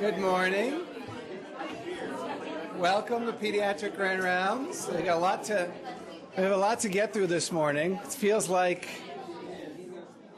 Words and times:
Good 0.00 0.18
morning. 0.18 0.80
Welcome 2.76 3.26
to 3.26 3.32
Pediatric 3.32 3.96
Grand 3.96 4.22
Rounds. 4.22 4.88
We 4.88 5.02
got 5.02 5.18
a 5.18 5.20
lot 5.20 5.44
to 5.44 5.70
we 6.36 6.42
have 6.42 6.52
a 6.52 6.56
lot 6.56 6.80
to 6.80 6.88
get 6.88 7.12
through 7.12 7.26
this 7.26 7.52
morning. 7.52 8.00
It 8.02 8.12
feels 8.12 8.48
like 8.48 8.88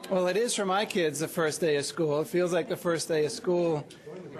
well, 0.09 0.27
it 0.27 0.37
is 0.37 0.53
for 0.53 0.65
my 0.65 0.85
kids 0.85 1.19
the 1.19 1.27
first 1.27 1.61
day 1.61 1.77
of 1.77 1.85
school. 1.85 2.21
It 2.21 2.27
feels 2.27 2.53
like 2.53 2.69
the 2.69 2.77
first 2.77 3.07
day 3.07 3.25
of 3.25 3.31
school 3.31 3.87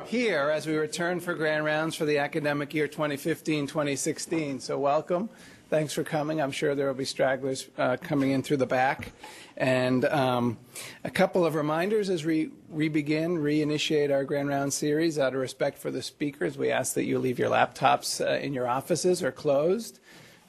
here 0.05 0.51
as 0.51 0.67
we 0.67 0.75
return 0.75 1.19
for 1.19 1.33
Grand 1.33 1.65
Rounds 1.65 1.95
for 1.95 2.05
the 2.05 2.19
academic 2.19 2.73
year 2.73 2.87
2015-2016. 2.87 4.61
So 4.61 4.77
welcome. 4.77 5.29
Thanks 5.67 5.93
for 5.93 6.03
coming. 6.03 6.39
I'm 6.39 6.51
sure 6.51 6.75
there 6.75 6.85
will 6.85 6.93
be 6.93 7.05
stragglers 7.05 7.67
uh, 7.79 7.97
coming 7.99 8.29
in 8.29 8.43
through 8.43 8.57
the 8.57 8.67
back. 8.67 9.11
And 9.57 10.05
um, 10.05 10.59
a 11.03 11.09
couple 11.09 11.43
of 11.43 11.55
reminders 11.55 12.11
as 12.11 12.23
we 12.23 12.51
re 12.69 12.87
begin, 12.87 13.37
reinitiate 13.37 14.13
our 14.13 14.25
Grand 14.25 14.47
Round 14.47 14.71
series. 14.71 15.17
Out 15.17 15.33
of 15.33 15.39
respect 15.39 15.79
for 15.79 15.89
the 15.89 16.03
speakers, 16.03 16.55
we 16.55 16.69
ask 16.69 16.93
that 16.93 17.05
you 17.05 17.17
leave 17.17 17.39
your 17.39 17.49
laptops 17.49 18.23
uh, 18.23 18.37
in 18.37 18.53
your 18.53 18.67
offices 18.67 19.23
or 19.23 19.31
closed. 19.31 19.99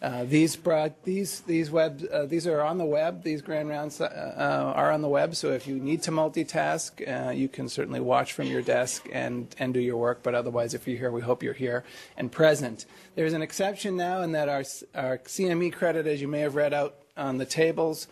Uh, 0.03 0.25
these 0.25 0.59
these 1.05 1.41
these 1.41 1.71
web 1.71 2.07
uh, 2.13 2.27
these 2.27 2.47
are 2.47 2.61
on 2.61 2.77
the 2.77 2.85
web. 2.85 3.23
These 3.23 3.41
grand 3.41 3.71
rounds 3.71 3.99
uh, 3.99 4.05
uh 4.05 4.79
are 4.79 4.93
on 4.93 5.01
the 5.01 5.09
web. 5.09 5.35
So 5.35 5.53
if 5.53 5.67
you 5.67 5.77
need 5.77 6.03
to 6.03 6.11
multitask, 6.11 7.29
uh, 7.29 7.31
you 7.31 7.49
can 7.49 7.69
certainly 7.69 8.01
watch 8.01 8.35
from 8.35 8.47
your 8.47 8.61
desk 8.61 9.09
and 9.11 9.55
and 9.59 9.73
do 9.73 9.81
your 9.81 9.97
work. 9.97 10.23
But 10.23 10.35
otherwise, 10.35 10.75
if 10.75 10.87
you're 10.87 10.99
here, 10.99 11.11
we 11.11 11.23
hope 11.23 11.43
you're 11.43 11.55
here 11.55 11.83
and 12.19 12.31
present. 12.31 12.85
There's 13.15 13.33
an 13.33 13.41
exception 13.41 13.97
now 13.97 14.21
in 14.21 14.33
that 14.33 14.51
our 14.51 14.65
our 14.95 15.19
CME 15.19 15.73
credit, 15.73 16.07
as 16.07 16.21
you 16.21 16.29
may 16.29 16.41
have 16.41 16.57
read 16.57 16.75
out 16.75 16.97
on 17.17 17.39
the 17.39 17.47
tables, 17.47 18.07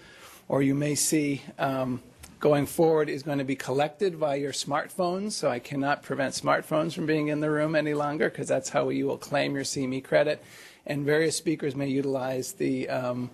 or 0.48 0.62
you 0.62 0.74
may 0.74 0.94
see. 0.94 1.42
Um, 1.58 2.02
going 2.40 2.66
forward 2.66 3.08
is 3.08 3.22
going 3.22 3.38
to 3.38 3.44
be 3.44 3.56
collected 3.56 4.16
via 4.16 4.36
your 4.36 4.52
smartphones. 4.52 5.32
So 5.32 5.48
I 5.48 5.60
cannot 5.60 6.02
prevent 6.02 6.34
smartphones 6.34 6.92
from 6.92 7.06
being 7.06 7.28
in 7.28 7.40
the 7.40 7.50
room 7.50 7.74
any 7.74 7.94
longer 7.94 8.28
because 8.28 8.48
that's 8.48 8.68
how 8.68 8.90
you 8.90 9.06
will 9.06 9.16
claim 9.16 9.54
your 9.54 9.64
CME 9.64 10.04
credit 10.04 10.44
and 10.86 11.04
various 11.04 11.36
speakers 11.36 11.74
may 11.74 11.88
utilize 11.88 12.52
the 12.52 12.88
um, 12.88 13.30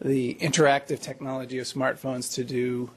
the 0.00 0.34
interactive 0.36 1.00
technology 1.00 1.58
of 1.58 1.66
smartphones 1.66 2.34
to 2.34 2.44
do 2.44 2.90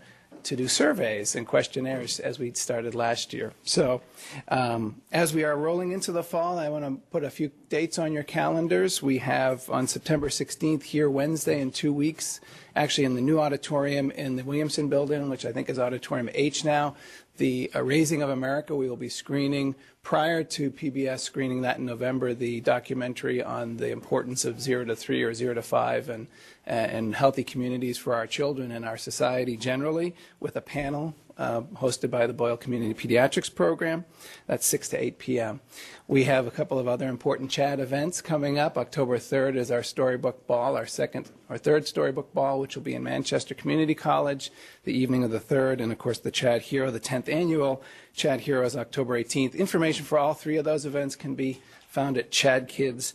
to 0.43 0.55
do 0.55 0.67
surveys 0.67 1.35
and 1.35 1.47
questionnaires 1.47 2.19
as 2.19 2.37
we 2.37 2.51
started 2.53 2.93
last 2.93 3.33
year. 3.33 3.53
So, 3.63 4.01
um, 4.49 5.01
as 5.11 5.33
we 5.33 5.43
are 5.43 5.55
rolling 5.55 5.91
into 5.91 6.11
the 6.11 6.23
fall, 6.23 6.59
I 6.59 6.69
want 6.69 6.85
to 6.85 7.01
put 7.11 7.23
a 7.23 7.29
few 7.29 7.51
dates 7.69 7.97
on 7.97 8.11
your 8.11 8.23
calendars. 8.23 9.01
We 9.01 9.19
have 9.19 9.69
on 9.69 9.87
September 9.87 10.29
16th 10.29 10.83
here, 10.83 11.09
Wednesday, 11.09 11.61
in 11.61 11.71
two 11.71 11.93
weeks, 11.93 12.41
actually 12.75 13.05
in 13.05 13.15
the 13.15 13.21
new 13.21 13.39
auditorium 13.39 14.11
in 14.11 14.35
the 14.35 14.43
Williamson 14.43 14.89
building, 14.89 15.29
which 15.29 15.45
I 15.45 15.51
think 15.51 15.69
is 15.69 15.79
Auditorium 15.79 16.29
H 16.33 16.65
now, 16.65 16.95
the 17.37 17.71
uh, 17.75 17.83
Raising 17.83 18.21
of 18.21 18.29
America. 18.29 18.75
We 18.75 18.89
will 18.89 18.97
be 18.97 19.09
screening 19.09 19.75
prior 20.01 20.43
to 20.43 20.71
PBS 20.71 21.19
screening 21.19 21.61
that 21.61 21.77
in 21.77 21.85
November, 21.85 22.33
the 22.33 22.61
documentary 22.61 23.41
on 23.41 23.77
the 23.77 23.91
importance 23.91 24.45
of 24.45 24.61
zero 24.61 24.85
to 24.85 24.95
three 24.95 25.23
or 25.23 25.33
zero 25.33 25.53
to 25.53 25.61
five 25.61 26.09
and, 26.09 26.27
and 26.65 27.15
healthy 27.15 27.43
communities 27.43 27.97
for 27.97 28.13
our 28.13 28.27
children 28.27 28.71
and 28.71 28.85
our 28.85 28.97
society 28.97 29.57
generally 29.57 30.15
with 30.39 30.55
a 30.55 30.61
panel 30.61 31.13
uh, 31.37 31.61
hosted 31.61 32.11
by 32.11 32.27
the 32.27 32.33
Boyle 32.33 32.57
Community 32.57 32.93
Pediatrics 32.93 33.53
Program. 33.53 34.05
That's 34.45 34.65
6 34.67 34.89
to 34.89 35.03
8 35.03 35.17
p.m. 35.17 35.61
We 36.07 36.25
have 36.25 36.45
a 36.45 36.51
couple 36.51 36.77
of 36.77 36.87
other 36.87 37.07
important 37.07 37.49
CHAD 37.49 37.79
events 37.79 38.21
coming 38.21 38.59
up. 38.59 38.77
October 38.77 39.17
3rd 39.17 39.55
is 39.55 39.71
our 39.71 39.81
Storybook 39.81 40.45
Ball, 40.45 40.77
our 40.77 40.85
second 40.85 41.31
or 41.49 41.57
third 41.57 41.87
Storybook 41.87 42.33
Ball, 42.33 42.59
which 42.59 42.75
will 42.75 42.83
be 42.83 42.93
in 42.93 43.01
Manchester 43.03 43.55
Community 43.55 43.95
College 43.95 44.51
the 44.83 44.93
evening 44.93 45.23
of 45.23 45.31
the 45.31 45.39
3rd, 45.39 45.81
and 45.81 45.91
of 45.91 45.97
course 45.97 46.19
the 46.19 46.29
CHAD 46.31 46.61
Hero, 46.63 46.91
the 46.91 46.99
10th 46.99 47.27
annual 47.29 47.81
CHAD 48.13 48.41
Hero 48.41 48.65
is 48.65 48.75
October 48.75 49.19
18th. 49.19 49.55
Information 49.55 50.05
for 50.05 50.19
all 50.19 50.33
three 50.33 50.57
of 50.57 50.65
those 50.65 50.85
events 50.85 51.15
can 51.15 51.33
be 51.35 51.61
found 51.87 52.17
at 52.17 52.31
chadkids.org 52.31 53.13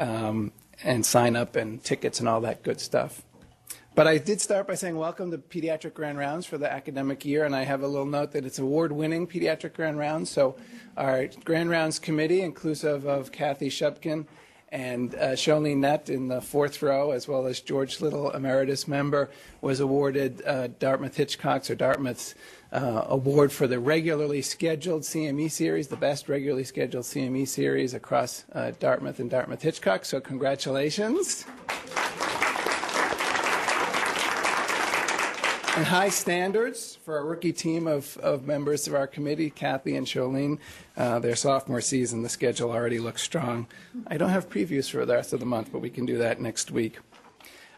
um, 0.00 0.52
and 0.84 1.04
sign 1.04 1.36
up 1.36 1.56
and 1.56 1.82
tickets 1.82 2.20
and 2.20 2.28
all 2.28 2.40
that 2.42 2.62
good 2.62 2.80
stuff. 2.80 3.22
But 3.94 4.06
I 4.06 4.18
did 4.18 4.40
start 4.40 4.68
by 4.68 4.76
saying 4.76 4.96
welcome 4.96 5.32
to 5.32 5.38
Pediatric 5.38 5.94
Grand 5.94 6.18
Rounds 6.18 6.46
for 6.46 6.56
the 6.56 6.72
academic 6.72 7.24
year, 7.24 7.44
and 7.44 7.56
I 7.56 7.64
have 7.64 7.82
a 7.82 7.88
little 7.88 8.06
note 8.06 8.30
that 8.30 8.46
it's 8.46 8.60
award-winning 8.60 9.26
Pediatric 9.26 9.74
Grand 9.74 9.98
Rounds. 9.98 10.30
So 10.30 10.56
our 10.96 11.28
Grand 11.44 11.68
Rounds 11.68 11.98
committee, 11.98 12.42
inclusive 12.42 13.06
of 13.06 13.32
Kathy 13.32 13.68
Shupkin 13.68 14.26
and 14.70 15.14
uh, 15.14 15.32
Sholene 15.32 15.78
Nett 15.78 16.10
in 16.10 16.28
the 16.28 16.40
fourth 16.40 16.82
row, 16.82 17.10
as 17.12 17.26
well 17.26 17.46
as 17.46 17.60
George 17.60 18.00
Little, 18.00 18.30
emeritus 18.30 18.86
member, 18.86 19.30
was 19.60 19.80
awarded 19.80 20.42
uh, 20.46 20.68
Dartmouth 20.78 21.16
Hitchcock's 21.16 21.70
or 21.70 21.74
Dartmouth's 21.74 22.34
uh, 22.70 23.04
award 23.08 23.50
for 23.50 23.66
the 23.66 23.78
regularly 23.78 24.42
scheduled 24.42 25.02
CME 25.02 25.50
series, 25.50 25.88
the 25.88 25.96
best 25.96 26.28
regularly 26.28 26.64
scheduled 26.64 27.04
CME 27.04 27.48
series 27.48 27.94
across 27.94 28.44
uh, 28.52 28.72
Dartmouth 28.78 29.20
and 29.20 29.30
Dartmouth 29.30 29.62
Hitchcock. 29.62 30.04
So 30.04 30.20
congratulations. 30.20 31.46
And 35.78 35.86
high 35.86 36.08
standards 36.08 36.98
for 37.04 37.18
a 37.18 37.22
rookie 37.22 37.52
team 37.52 37.86
of, 37.86 38.16
of 38.16 38.44
members 38.44 38.88
of 38.88 38.96
our 38.96 39.06
committee, 39.06 39.48
Kathy 39.48 39.94
and 39.94 40.08
Sholene. 40.08 40.58
Uh, 40.96 41.20
their 41.20 41.36
sophomore 41.36 41.80
season, 41.80 42.24
the 42.24 42.28
schedule 42.28 42.72
already 42.72 42.98
looks 42.98 43.22
strong. 43.22 43.68
I 44.08 44.16
don't 44.16 44.30
have 44.30 44.50
previews 44.50 44.90
for 44.90 45.06
the 45.06 45.14
rest 45.14 45.32
of 45.32 45.38
the 45.38 45.46
month, 45.46 45.70
but 45.70 45.78
we 45.78 45.88
can 45.88 46.04
do 46.04 46.18
that 46.18 46.40
next 46.40 46.72
week. 46.72 46.98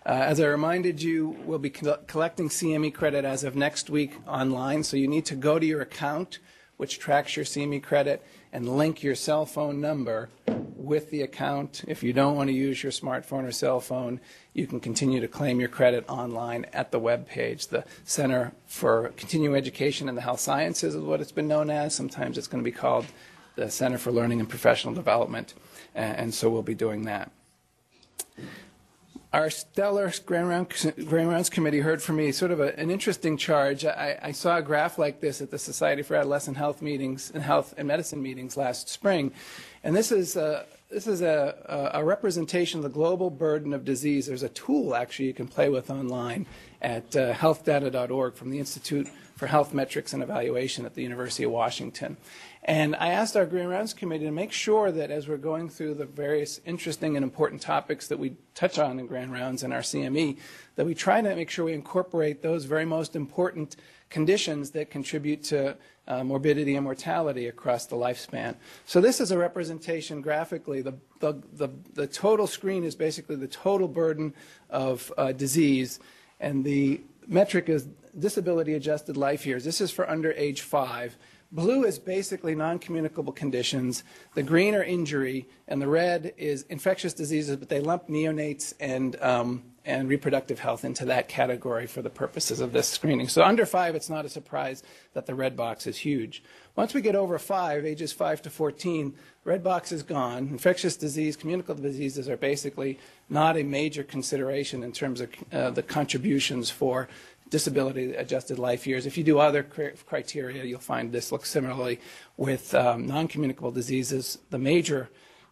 Uh, 0.07 0.13
as 0.13 0.41
I 0.41 0.47
reminded 0.47 1.03
you, 1.03 1.37
we'll 1.45 1.59
be 1.59 1.69
collecting 1.69 2.49
CME 2.49 2.95
credit 2.95 3.27
as 3.27 3.45
of 3.45 3.55
next 3.55 3.91
week 3.91 4.17
online, 4.27 4.83
so 4.83 4.97
you 4.97 5.07
need 5.07 5.27
to 5.27 5.37
go 5.37 5.59
to 5.59 5.67
your 5.67 5.83
account, 5.83 6.39
which 6.79 6.99
tracks 6.99 7.37
your 7.37 7.45
CME 7.45 7.83
credit, 7.83 8.25
and 8.53 8.77
link 8.77 9.03
your 9.03 9.15
cell 9.15 9.47
phone 9.47 9.81
number 9.81 10.29
with 10.77 11.11
the 11.11 11.23
account. 11.23 11.85
If 11.87 12.03
you 12.03 12.13
don't 12.13 12.35
want 12.35 12.49
to 12.49 12.55
use 12.55 12.83
your 12.83 12.93
smartphone 12.93 13.47
or 13.47 13.53
cell 13.53 13.81
phone, 13.81 14.21
you 14.55 14.67
can 14.67 14.81
continue 14.81 15.21
to 15.21 15.29
claim 15.29 15.61
your 15.61 15.69
credit 15.69 16.05
online 16.09 16.67
at 16.73 16.91
the 16.91 16.99
web 16.99 17.29
page. 17.29 17.69
The 17.69 17.85
Center 18.05 18.53
for 18.67 19.13
Continuing 19.17 19.57
Education 19.57 20.09
in 20.09 20.15
the 20.15 20.21
Health 20.23 20.41
Sciences 20.41 20.95
is 20.95 21.03
what 21.03 21.21
it's 21.21 21.33
been 21.33 21.49
known 21.49 21.71
as. 21.71 21.95
Sometimes 21.95 22.39
it's 22.39 22.49
going 22.49 22.65
to 22.65 22.69
be 22.69 22.77
called 22.77 23.07
the 23.57 23.71
Center 23.71 23.99
for 23.99 24.11
Learning 24.11 24.41
and 24.41 24.49
Professional 24.49 24.95
Development, 24.95 25.55
and 25.95 26.33
so 26.33 26.49
we'll 26.49 26.63
be 26.63 26.75
doing 26.75 27.03
that. 27.03 27.31
Our 29.33 29.49
stellar 29.49 30.13
Grand, 30.27 30.69
Grand 31.07 31.29
Rounds 31.29 31.51
Committee 31.51 31.79
heard 31.79 32.03
from 32.03 32.17
me 32.17 32.33
sort 32.33 32.51
of 32.51 32.59
a, 32.59 32.77
an 32.77 32.91
interesting 32.91 33.37
charge. 33.37 33.85
I, 33.85 34.19
I, 34.21 34.33
saw 34.33 34.57
a 34.57 34.63
graph 34.63 34.99
like 34.99 35.21
this 35.21 35.41
at 35.41 35.53
the 35.53 35.59
Society 35.59 36.03
for 36.03 36.17
Adolescent 36.17 36.57
Health 36.57 36.83
meetings 36.83 37.31
and 37.33 37.45
Health 37.45 37.73
and 37.77 37.87
Medicine 37.87 38.21
meetings 38.21 38.57
last 38.57 38.89
spring, 38.89 39.33
and 39.85 39.95
this 39.95 40.11
is 40.11 40.35
a, 40.35 40.67
this 40.91 41.07
is 41.07 41.23
a, 41.23 41.91
a, 41.95 42.05
representation 42.05 42.81
of 42.81 42.83
the 42.83 42.89
global 42.89 43.31
burden 43.31 43.73
of 43.73 43.85
disease. 43.85 44.27
There's 44.27 44.43
a 44.43 44.49
tool 44.49 44.97
actually 44.97 45.27
you 45.27 45.35
can 45.35 45.47
play 45.47 45.69
with 45.69 45.91
online 45.91 46.47
at 46.83 47.15
uh, 47.15 47.33
healthdata.org 47.33 48.35
from 48.35 48.51
the 48.51 48.59
Institute 48.59 49.07
for 49.37 49.47
Health 49.47 49.73
Metrics 49.73 50.13
and 50.13 50.25
Evaluation 50.25 50.85
at 50.85 50.95
the 50.95 51.03
University 51.03 51.45
of 51.45 51.53
Washington. 51.53 52.17
And 52.63 52.95
I 52.97 53.09
asked 53.09 53.37
our 53.37 53.47
Grand 53.47 53.71
Rounds 53.71 53.95
Committee 53.95 54.27
to 54.27 54.31
make 54.31 54.53
sure 54.53 54.93
that 54.93 55.11
as 55.11 55.27
we're 55.27 55.39
going 55.39 55.71
through 55.71 55.95
the 55.95 56.05
various 56.05 56.61
interesting 56.67 57.17
and 57.17 57.25
important 57.25 57.63
topics 57.63 58.09
that 58.09 58.19
we 58.19 58.37
touch 58.55 58.79
on 58.79 58.99
in 58.99 59.07
Grand 59.07 59.33
Rounds 59.33 59.63
and 59.63 59.73
our 59.73 59.81
CME, 59.81 60.37
that 60.77 60.85
we 60.85 60.95
try 60.95 61.23
to 61.23 61.35
make 61.35 61.49
sure 61.49 61.65
we 61.65 61.73
incorporate 61.73 62.43
those 62.43 62.67
very 62.67 62.85
most 62.85 63.17
important 63.17 63.77
conditions 64.11 64.73
that 64.73 64.91
contribute 64.91 65.43
to 65.45 65.77
uh, 66.07 66.23
morbidity 66.23 66.75
and 66.75 66.85
mortality 66.85 67.47
across 67.47 67.87
the 67.87 67.97
lifespan. 67.97 68.57
So 68.85 69.01
this 69.01 69.21
is 69.21 69.31
a 69.31 69.39
representation 69.39 70.21
graphically. 70.21 70.83
The, 70.83 70.95
the, 71.21 71.41
the, 71.55 71.71
the 71.95 72.07
total 72.07 72.47
screen 72.47 72.85
is 72.85 72.95
basically 72.95 73.37
the 73.37 73.49
total 73.49 73.89
burden 73.89 74.35
of 74.69 75.11
uh, 75.17 75.33
disease, 75.33 75.99
and 76.41 76.65
the 76.65 77.01
metric 77.27 77.69
is 77.69 77.87
disability 78.19 78.75
adjusted 78.75 79.17
life 79.17 79.47
years. 79.47 79.65
This 79.65 79.81
is 79.81 79.91
for 79.91 80.11
under 80.11 80.33
age 80.33 80.61
five. 80.61 81.17
Blue 81.53 81.85
is 81.85 81.99
basically 81.99 82.55
non-communicable 82.55 83.33
conditions. 83.33 84.05
The 84.35 84.43
green 84.43 84.75
are 84.77 84.85
injury, 84.85 85.49
and 85.67 85.83
the 85.83 85.89
red 85.89 86.33
is 86.37 86.65
infectious 86.69 87.13
diseases, 87.13 87.57
but 87.57 87.69
they 87.69 87.81
lump 87.81 88.07
neonates 88.07 88.73
and 88.79 89.21
um, 89.21 89.65
and 89.85 90.09
reproductive 90.09 90.59
health 90.59 90.85
into 90.85 91.07
that 91.07 91.29
category 91.29 91.87
for 91.87 92.03
the 92.03 92.11
purposes 92.11 92.61
of 92.61 92.73
this 92.73 92.87
screening. 92.87 93.29
So 93.29 93.43
under 93.43 93.65
five, 93.65 93.95
it's 93.95 94.11
not 94.11 94.25
a 94.25 94.29
surprise 94.29 94.83
that 95.15 95.27
the 95.27 95.35
red 95.35 95.57
box 95.57 95.87
is 95.87 95.97
huge. 95.97 96.43
Once 96.77 96.93
we 96.93 97.01
get 97.01 97.17
over 97.17 97.39
five, 97.39 97.85
ages 97.85 98.13
five 98.13 98.43
to 98.43 98.51
14, 98.51 99.15
red 99.45 99.65
box 99.65 99.91
is 99.91 100.03
gone. 100.03 100.49
Infectious 100.49 100.97
disease, 100.97 101.35
communicable 101.35 101.83
diseases 101.83 102.29
are 102.29 102.37
basically 102.37 102.99
not 103.29 103.57
a 103.57 103.63
major 103.63 104.03
consideration 104.03 104.83
in 104.83 104.93
terms 104.93 105.21
of 105.21 105.31
uh, 105.53 105.71
the 105.71 105.83
contributions 105.83 106.71
for 106.71 107.09
disability 107.51 108.15
adjusted 108.15 108.59
life 108.59 108.87
years. 108.87 109.07
If 109.07 109.19
you 109.19 109.25
do 109.25 109.39
other 109.39 109.63
criteria, 109.63 110.65
you'll 110.65 110.81
find 110.81 111.13
this 111.13 111.33
looks 111.33 111.51
similarly 111.51 112.01
with 112.37 112.75
um, 112.75 113.07
non 113.07 113.29
communicable 113.29 113.73
diseases. 113.73 114.39
The 114.51 114.59
major 114.59 115.11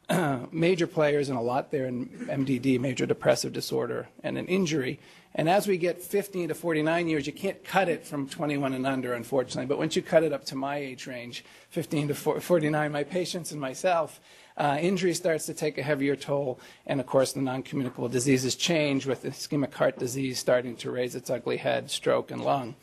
major 0.52 0.86
players 0.86 1.28
and 1.28 1.38
a 1.38 1.42
lot 1.42 1.70
there 1.70 1.86
in 1.86 2.06
MDD, 2.06 2.80
major 2.80 3.04
depressive 3.04 3.52
disorder, 3.52 4.08
and 4.22 4.38
an 4.38 4.46
injury. 4.46 5.00
And 5.34 5.48
as 5.48 5.68
we 5.68 5.76
get 5.76 6.00
15 6.00 6.48
to 6.48 6.54
49 6.54 7.08
years, 7.08 7.26
you 7.26 7.32
can't 7.32 7.62
cut 7.62 7.88
it 7.88 8.06
from 8.06 8.26
21 8.28 8.72
and 8.72 8.86
under, 8.86 9.12
unfortunately. 9.12 9.66
But 9.66 9.78
once 9.78 9.94
you 9.94 10.02
cut 10.02 10.24
it 10.24 10.32
up 10.32 10.44
to 10.46 10.56
my 10.56 10.78
age 10.78 11.06
range, 11.06 11.44
15 11.70 12.08
to 12.08 12.14
49, 12.14 12.90
my 12.90 13.04
patients 13.04 13.52
and 13.52 13.60
myself, 13.60 14.20
uh, 14.58 14.76
injury 14.80 15.14
starts 15.14 15.46
to 15.46 15.54
take 15.54 15.78
a 15.78 15.82
heavier 15.82 16.16
toll. 16.16 16.60
And 16.86 17.00
of 17.00 17.06
course, 17.06 17.32
the 17.32 17.40
non 17.40 17.62
communicable 17.62 18.08
diseases 18.08 18.56
change 18.56 19.06
with 19.06 19.22
ischemic 19.22 19.72
heart 19.72 19.98
disease 19.98 20.38
starting 20.38 20.76
to 20.76 20.90
raise 20.90 21.14
its 21.14 21.30
ugly 21.30 21.56
head, 21.56 21.90
stroke, 21.90 22.30
and 22.30 22.44
lung. 22.44 22.74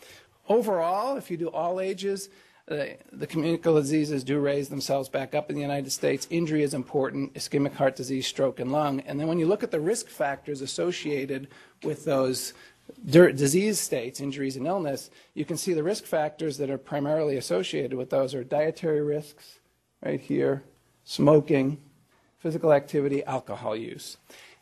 Overall, 0.47 1.17
if 1.17 1.29
you 1.29 1.37
do 1.37 1.49
all 1.49 1.79
ages, 1.79 2.29
the 2.67 3.27
communicable 3.27 3.79
diseases 3.79 4.23
do 4.23 4.39
raise 4.39 4.69
themselves 4.69 5.07
back 5.09 5.35
up 5.35 5.49
in 5.49 5.55
the 5.55 5.61
United 5.61 5.91
States. 5.91 6.27
Injury 6.29 6.63
is 6.63 6.73
important, 6.73 7.33
ischemic 7.35 7.73
heart 7.73 7.95
disease, 7.95 8.25
stroke, 8.25 8.59
and 8.59 8.71
lung. 8.71 9.01
And 9.01 9.19
then 9.19 9.27
when 9.27 9.37
you 9.37 9.45
look 9.45 9.63
at 9.63 9.71
the 9.71 9.79
risk 9.79 10.07
factors 10.07 10.61
associated 10.61 11.47
with 11.83 12.05
those 12.05 12.53
disease 13.05 13.79
states, 13.79 14.19
injuries, 14.19 14.55
and 14.55 14.65
illness, 14.65 15.09
you 15.33 15.45
can 15.45 15.57
see 15.57 15.73
the 15.73 15.83
risk 15.83 16.05
factors 16.05 16.57
that 16.57 16.69
are 16.69 16.77
primarily 16.77 17.37
associated 17.37 17.93
with 17.93 18.09
those 18.09 18.33
are 18.33 18.43
dietary 18.43 19.01
risks, 19.01 19.59
right 20.03 20.19
here, 20.19 20.63
smoking, 21.05 21.77
physical 22.39 22.73
activity, 22.73 23.23
alcohol 23.23 23.75
use. 23.75 24.17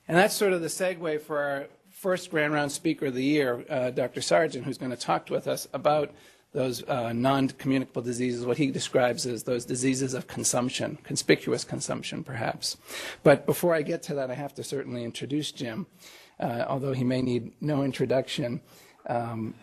And 0.07 0.17
that's 0.17 0.35
sort 0.35 0.53
of 0.53 0.61
the 0.61 0.67
segue 0.67 1.21
for 1.21 1.39
our 1.39 1.67
first 1.89 2.29
Grand 2.29 2.53
Round 2.53 2.71
Speaker 2.71 3.07
of 3.07 3.15
the 3.15 3.23
Year, 3.23 3.65
uh, 3.69 3.89
Dr. 3.89 4.21
Sargent, 4.21 4.65
who's 4.65 4.77
going 4.77 4.91
to 4.91 4.97
talk 4.97 5.29
with 5.29 5.47
us 5.47 5.67
about 5.73 6.11
those 6.51 6.87
uh, 6.87 7.11
non-communicable 7.13 8.03
diseases, 8.03 8.45
what 8.45 8.57
he 8.57 8.69
describes 8.69 9.25
as 9.25 9.43
those 9.43 9.65
diseases 9.65 10.13
of 10.13 10.27
consumption, 10.27 10.99
conspicuous 11.03 11.63
consumption, 11.63 12.23
perhaps. 12.23 12.77
But 13.23 13.45
before 13.45 13.73
I 13.73 13.81
get 13.81 14.03
to 14.03 14.13
that, 14.15 14.29
I 14.29 14.35
have 14.35 14.53
to 14.55 14.63
certainly 14.63 15.03
introduce 15.03 15.51
Jim, 15.51 15.87
uh, 16.39 16.65
although 16.67 16.93
he 16.93 17.03
may 17.03 17.21
need 17.21 17.53
no 17.59 17.83
introduction 17.83 18.61
um, 19.07 19.55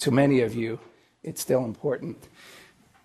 to 0.00 0.10
many 0.10 0.42
of 0.42 0.54
you. 0.54 0.78
It's 1.22 1.40
still 1.40 1.64
important 1.64 2.28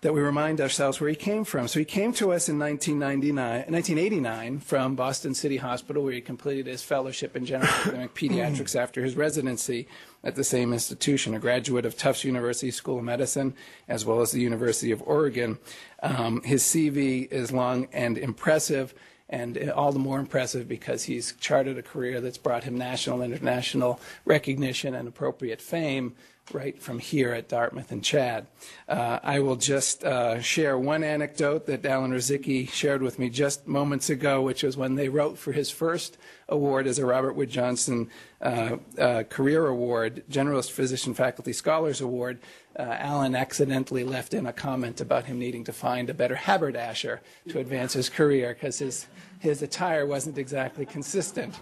that 0.04 0.12
we 0.12 0.20
remind 0.20 0.60
ourselves 0.60 1.00
where 1.00 1.08
he 1.08 1.16
came 1.16 1.44
from. 1.44 1.66
So 1.66 1.78
he 1.78 1.86
came 1.86 2.12
to 2.12 2.30
us 2.30 2.50
in 2.50 2.58
1989 2.58 4.58
from 4.58 4.96
Boston 4.96 5.34
City 5.34 5.56
Hospital, 5.56 6.04
where 6.04 6.12
he 6.12 6.20
completed 6.20 6.66
his 6.66 6.82
fellowship 6.82 7.34
in 7.34 7.46
general 7.46 7.70
academic 7.70 8.14
pediatrics 8.14 8.78
after 8.78 9.02
his 9.02 9.16
residency 9.16 9.88
at 10.22 10.34
the 10.34 10.44
same 10.44 10.74
institution, 10.74 11.32
a 11.32 11.38
graduate 11.38 11.86
of 11.86 11.96
Tufts 11.96 12.22
University 12.22 12.70
School 12.70 12.98
of 12.98 13.04
Medicine, 13.04 13.54
as 13.88 14.04
well 14.04 14.20
as 14.20 14.30
the 14.30 14.42
University 14.42 14.90
of 14.90 15.02
Oregon. 15.06 15.56
Um, 16.02 16.42
his 16.42 16.62
CV 16.62 17.26
is 17.32 17.50
long 17.50 17.88
and 17.90 18.18
impressive 18.18 18.92
and 19.30 19.70
all 19.70 19.90
the 19.90 19.98
more 19.98 20.18
impressive 20.18 20.68
because 20.68 21.04
he's 21.04 21.32
charted 21.40 21.78
a 21.78 21.82
career 21.82 22.20
that's 22.20 22.36
brought 22.36 22.64
him 22.64 22.76
national 22.76 23.22
and 23.22 23.32
international 23.32 23.98
recognition 24.26 24.94
and 24.94 25.08
appropriate 25.08 25.62
fame 25.62 26.14
right 26.52 26.80
from 26.80 26.98
here 26.98 27.32
at 27.32 27.48
Dartmouth 27.48 27.90
and 27.90 28.04
Chad. 28.04 28.46
Uh, 28.88 29.18
I 29.22 29.40
will 29.40 29.56
just 29.56 30.04
uh, 30.04 30.40
share 30.40 30.78
one 30.78 31.02
anecdote 31.02 31.66
that 31.66 31.86
Alan 31.86 32.12
Ruzicki 32.12 32.68
shared 32.68 33.02
with 33.02 33.18
me 33.18 33.30
just 33.30 33.66
moments 33.66 34.10
ago, 34.10 34.42
which 34.42 34.62
was 34.62 34.76
when 34.76 34.94
they 34.94 35.08
wrote 35.08 35.38
for 35.38 35.52
his 35.52 35.70
first 35.70 36.18
award 36.48 36.86
as 36.86 36.98
a 36.98 37.06
Robert 37.06 37.32
Wood 37.32 37.48
Johnson 37.48 38.10
uh, 38.42 38.76
uh 38.98 39.22
Career 39.24 39.66
Award, 39.66 40.22
Generalist 40.30 40.72
Physician 40.72 41.14
Faculty 41.14 41.54
Scholars 41.54 42.00
Award. 42.00 42.40
Uh, 42.78 42.82
Alan 42.82 43.34
accidentally 43.34 44.04
left 44.04 44.34
in 44.34 44.46
a 44.46 44.52
comment 44.52 45.00
about 45.00 45.24
him 45.24 45.38
needing 45.38 45.64
to 45.64 45.72
find 45.72 46.10
a 46.10 46.14
better 46.14 46.34
haberdasher 46.34 47.22
to 47.48 47.60
advance 47.60 47.92
his 47.92 48.10
career 48.10 48.52
because 48.52 48.80
his 48.80 49.06
his 49.44 49.60
attire 49.60 50.06
wasn't 50.06 50.38
exactly 50.38 50.86
consistent. 50.86 51.54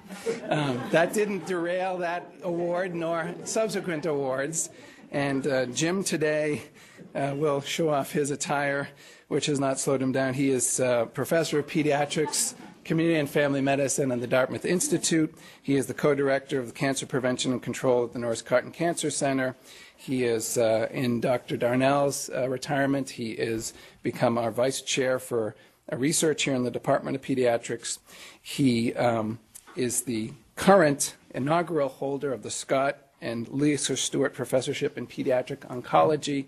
Um, 0.49 0.81
that 0.93 1.12
didn't 1.12 1.46
derail 1.46 1.99
that 1.99 2.32
award 2.44 2.94
nor 2.94 3.34
subsequent 3.43 4.06
awards. 4.06 4.70
And 5.11 5.44
uh, 5.49 5.67
Jim 5.67 6.05
today 6.05 6.62
uh, 7.12 7.34
will 7.37 7.61
show 7.61 7.90
off 7.90 8.12
his 8.12 8.31
attire, 8.31 8.88
which 9.26 9.46
has 9.46 9.58
not 9.58 9.81
slowed 9.81 10.00
him 10.00 10.12
down. 10.12 10.34
He 10.34 10.50
is 10.50 10.79
uh, 10.79 11.06
professor 11.06 11.58
of 11.58 11.67
pediatrics, 11.67 12.55
community 12.84 13.19
and 13.19 13.29
family 13.29 13.61
medicine 13.61 14.12
at 14.12 14.20
the 14.20 14.29
Dartmouth 14.29 14.64
Institute. 14.64 15.34
He 15.61 15.75
is 15.75 15.87
the 15.87 15.94
co-director 15.94 16.61
of 16.61 16.69
the 16.69 16.73
cancer 16.73 17.05
prevention 17.05 17.50
and 17.50 17.61
control 17.61 18.05
at 18.05 18.12
the 18.12 18.20
Norris 18.20 18.43
Cotton 18.43 18.70
Cancer 18.70 19.11
Center. 19.11 19.56
He 19.96 20.23
is 20.23 20.56
uh, 20.56 20.87
in 20.93 21.20
Dr. 21.20 21.56
Darnell's 21.56 22.31
uh, 22.31 22.49
retirement. 22.49 23.11
He 23.11 23.32
is 23.32 23.73
become 24.05 24.38
our 24.38 24.52
vice 24.52 24.82
chair 24.82 25.19
for 25.19 25.56
research 25.90 26.44
here 26.44 26.55
in 26.55 26.64
the 26.64 26.70
Department 26.70 27.17
of 27.17 27.23
Pediatrics. 27.23 27.99
He 28.40 28.94
um, 28.94 29.38
is 29.76 30.02
the 30.02 30.32
current 30.56 31.17
inaugural 31.34 31.88
holder 31.88 32.32
of 32.32 32.43
the 32.43 32.50
Scott 32.50 32.99
and 33.20 33.49
Lisa 33.49 33.96
Stewart 33.96 34.34
Professorship 34.34 34.99
in 34.99 35.06
Pediatric 35.06 35.61
Oncology. 35.61 36.46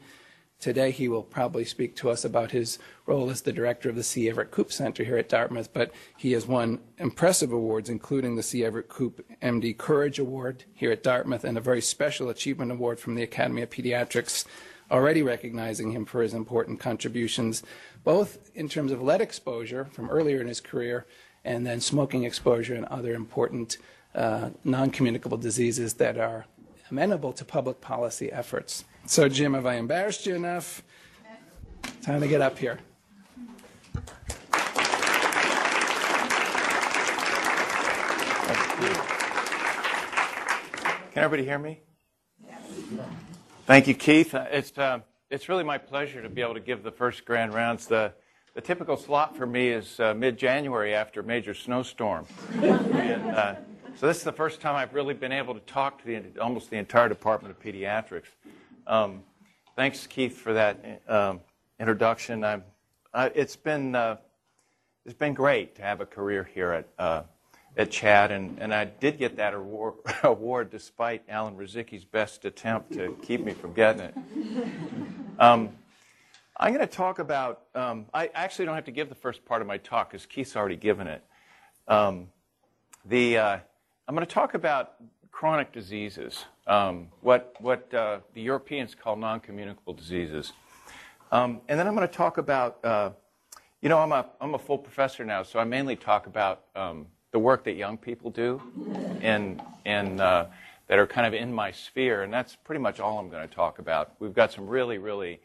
Today, 0.61 0.93
he 0.93 1.09
will 1.09 1.23
probably 1.23 1.65
speak 1.65 1.95
to 1.97 2.11
us 2.11 2.25
about 2.25 2.53
his 2.53 2.79
role 3.07 3.29
as 3.29 3.43
the 3.43 3.53
director 3.53 3.91
of 3.91 3.97
the 3.97 4.03
C. 4.03 4.31
Everett 4.31 4.51
Koop 4.51 4.73
Center 4.73 5.05
here 5.05 5.19
at 5.19 5.29
Dartmouth, 5.29 5.73
but 5.73 5.93
he 6.17 6.33
has 6.33 6.47
won 6.47 6.81
impressive 6.97 7.53
awards, 7.53 7.91
including 7.91 8.37
the 8.37 8.43
C. 8.43 8.65
Everett 8.65 8.89
Koop 8.89 9.25
MD 9.43 9.77
Courage 9.77 10.19
Award 10.19 10.65
here 10.73 10.91
at 10.91 11.03
Dartmouth 11.03 11.45
and 11.45 11.59
a 11.59 11.61
very 11.61 11.83
special 11.83 12.31
achievement 12.31 12.73
award 12.73 12.99
from 12.99 13.15
the 13.15 13.23
Academy 13.23 13.63
of 13.63 13.71
Pediatrics, 13.71 14.47
already 14.91 15.23
recognizing 15.23 15.93
him 15.93 16.05
for 16.05 16.23
his 16.23 16.35
important 16.35 16.79
contributions 16.79 17.63
both 18.05 18.51
in 18.55 18.69
terms 18.69 18.93
of 18.93 19.03
lead 19.03 19.21
exposure 19.21 19.87
from 19.87 20.11
earlier 20.11 20.41
in 20.41 20.47
his 20.47 20.61
career 20.61 21.07
and 21.45 21.67
then 21.67 21.81
smoking 21.81 22.25
exposure 22.25 22.75
and 22.75 22.85
other 22.87 23.15
important 23.15 23.79
uh, 24.15 24.51
non 24.63 24.91
communicable 24.91 25.37
diseases 25.37 25.95
that 25.95 26.17
are 26.19 26.47
amenable 26.91 27.33
to 27.33 27.45
public 27.45 27.81
policy 27.81 28.31
efforts. 28.31 28.85
So, 29.07 29.29
Jim, 29.29 29.55
have 29.55 29.67
I 29.67 29.75
embarrassed 29.75 30.27
you 30.27 30.35
enough? 30.35 30.83
Time 32.03 32.21
to 32.21 32.29
get 32.29 32.41
up 32.41 32.59
here. 32.59 32.79
Can 41.13 41.23
everybody 41.23 41.45
hear 41.45 41.59
me? 41.59 41.81
Thank 43.67 43.89
you, 43.89 43.95
Keith. 43.95 44.35
It's, 44.35 44.77
uh, 44.77 45.01
it's 45.31 45.49
really 45.49 45.65
my 45.65 45.79
pleasure 45.79 46.21
to 46.21 46.29
be 46.29 46.43
able 46.43 46.53
to 46.53 46.61
give 46.61 46.83
the 46.83 46.91
first 46.91 47.25
grand 47.25 47.55
rounds. 47.55 47.87
The, 47.87 48.13
the 48.55 48.61
typical 48.61 48.95
slot 48.95 49.35
for 49.35 49.47
me 49.47 49.71
is 49.71 49.99
uh, 49.99 50.13
mid 50.13 50.37
January 50.37 50.95
after 50.95 51.21
a 51.21 51.23
major 51.23 51.55
snowstorm. 51.55 52.27
and, 52.57 53.31
uh, 53.31 53.55
so 53.97 54.07
this 54.07 54.19
is 54.19 54.23
the 54.23 54.33
first 54.33 54.61
time 54.61 54.77
I've 54.77 54.93
really 54.93 55.15
been 55.15 55.33
able 55.33 55.55
to 55.55 55.61
talk 55.61 56.03
to 56.03 56.05
the, 56.05 56.43
almost 56.43 56.69
the 56.69 56.77
entire 56.77 57.09
Department 57.09 57.57
of 57.57 57.63
Pediatrics. 57.63 58.27
Um, 58.87 59.23
thanks, 59.77 60.07
Keith, 60.07 60.37
for 60.37 60.53
that 60.53 61.01
um, 61.09 61.41
introduction. 61.81 62.45
I, 62.45 62.61
it's 63.35 63.57
been 63.57 63.95
uh, 63.95 64.19
it's 65.07 65.15
been 65.15 65.33
great 65.33 65.75
to 65.77 65.83
have 65.83 66.03
a 66.03 66.07
career 66.07 66.47
here 66.53 66.73
at 66.73 66.89
uh, 66.99 67.23
at 67.77 67.91
Chad, 67.91 68.31
and, 68.31 68.59
and 68.61 68.73
I 68.73 68.85
did 68.85 69.19
get 69.19 69.37
that 69.37 69.55
award, 69.55 69.95
award 70.23 70.71
despite 70.71 71.23
Alan 71.29 71.57
Ruzicki's 71.57 72.05
best 72.05 72.45
attempt 72.45 72.93
to 72.93 73.17
keep 73.23 73.45
me 73.45 73.53
from 73.53 73.73
getting 73.73 74.03
it. 74.03 74.15
Um, 75.39 75.71
I'm 76.57 76.73
going 76.73 76.87
to 76.87 76.93
talk 76.93 77.19
about, 77.19 77.63
um, 77.75 78.07
I 78.15 78.31
actually 78.33 78.67
don't 78.67 78.77
have 78.77 78.85
to 78.85 78.93
give 78.93 79.09
the 79.09 79.17
first 79.17 79.45
part 79.45 79.61
of 79.61 79.67
my 79.67 79.79
talk 79.79 80.11
because 80.11 80.25
Keith's 80.25 80.55
already 80.55 80.77
given 80.77 81.09
it. 81.09 81.25
Um, 81.89 82.29
the, 83.05 83.39
uh, 83.39 83.59
I'm 84.07 84.15
going 84.15 84.27
to 84.27 84.33
talk 84.33 84.55
about 84.55 84.95
chronic 85.33 85.73
diseases, 85.73 86.45
um, 86.69 87.09
what, 87.23 87.57
what 87.59 87.93
uh, 87.93 88.21
the 88.35 88.41
Europeans 88.41 88.95
call 88.95 89.17
non 89.17 89.41
communicable 89.41 89.95
diseases. 89.95 90.53
Um, 91.33 91.61
and 91.69 91.77
then 91.79 91.89
I'm 91.89 91.97
going 91.97 92.07
to 92.07 92.15
talk 92.15 92.39
about, 92.39 92.85
uh, 92.85 93.11
you 93.83 93.89
know, 93.89 93.99
I'm 93.99 94.13
a, 94.13 94.27
I'm 94.41 94.55
a 94.55 94.59
full 94.59 94.79
professor 94.79 95.25
now, 95.25 95.43
so 95.43 95.59
I 95.59 95.65
mainly 95.65 95.97
talk 95.97 96.29
about 96.29 96.63
um, 96.77 97.07
the 97.35 97.39
work 97.41 97.65
that 97.65 97.73
young 97.73 97.99
people 97.99 98.31
do 98.31 98.63
and, 99.21 99.61
and 99.85 100.21
uh, 100.21 100.47
that 100.87 101.01
are 101.01 101.07
kind 101.07 101.27
of 101.27 101.35
in 101.35 101.53
my 101.53 101.73
sphere, 101.73 102.23
and 102.23 102.33
that's 102.33 102.55
pretty 102.55 102.81
much 102.81 103.01
all 103.01 103.19
I'm 103.19 103.29
going 103.29 103.47
to 103.47 103.53
talk 103.53 103.81
about. 103.81 104.13
We've 104.21 104.33
got 104.33 104.53
some 104.53 104.69
really, 104.69 104.99
really 104.99 105.41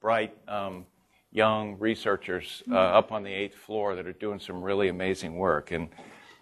bright 0.00 0.34
um, 0.48 0.86
young 1.32 1.78
researchers 1.78 2.62
uh, 2.70 2.76
up 2.76 3.12
on 3.12 3.22
the 3.22 3.30
eighth 3.30 3.56
floor 3.56 3.94
that 3.94 4.06
are 4.06 4.14
doing 4.14 4.40
some 4.40 4.62
really 4.62 4.88
amazing 4.88 5.36
work, 5.36 5.70
and 5.70 5.90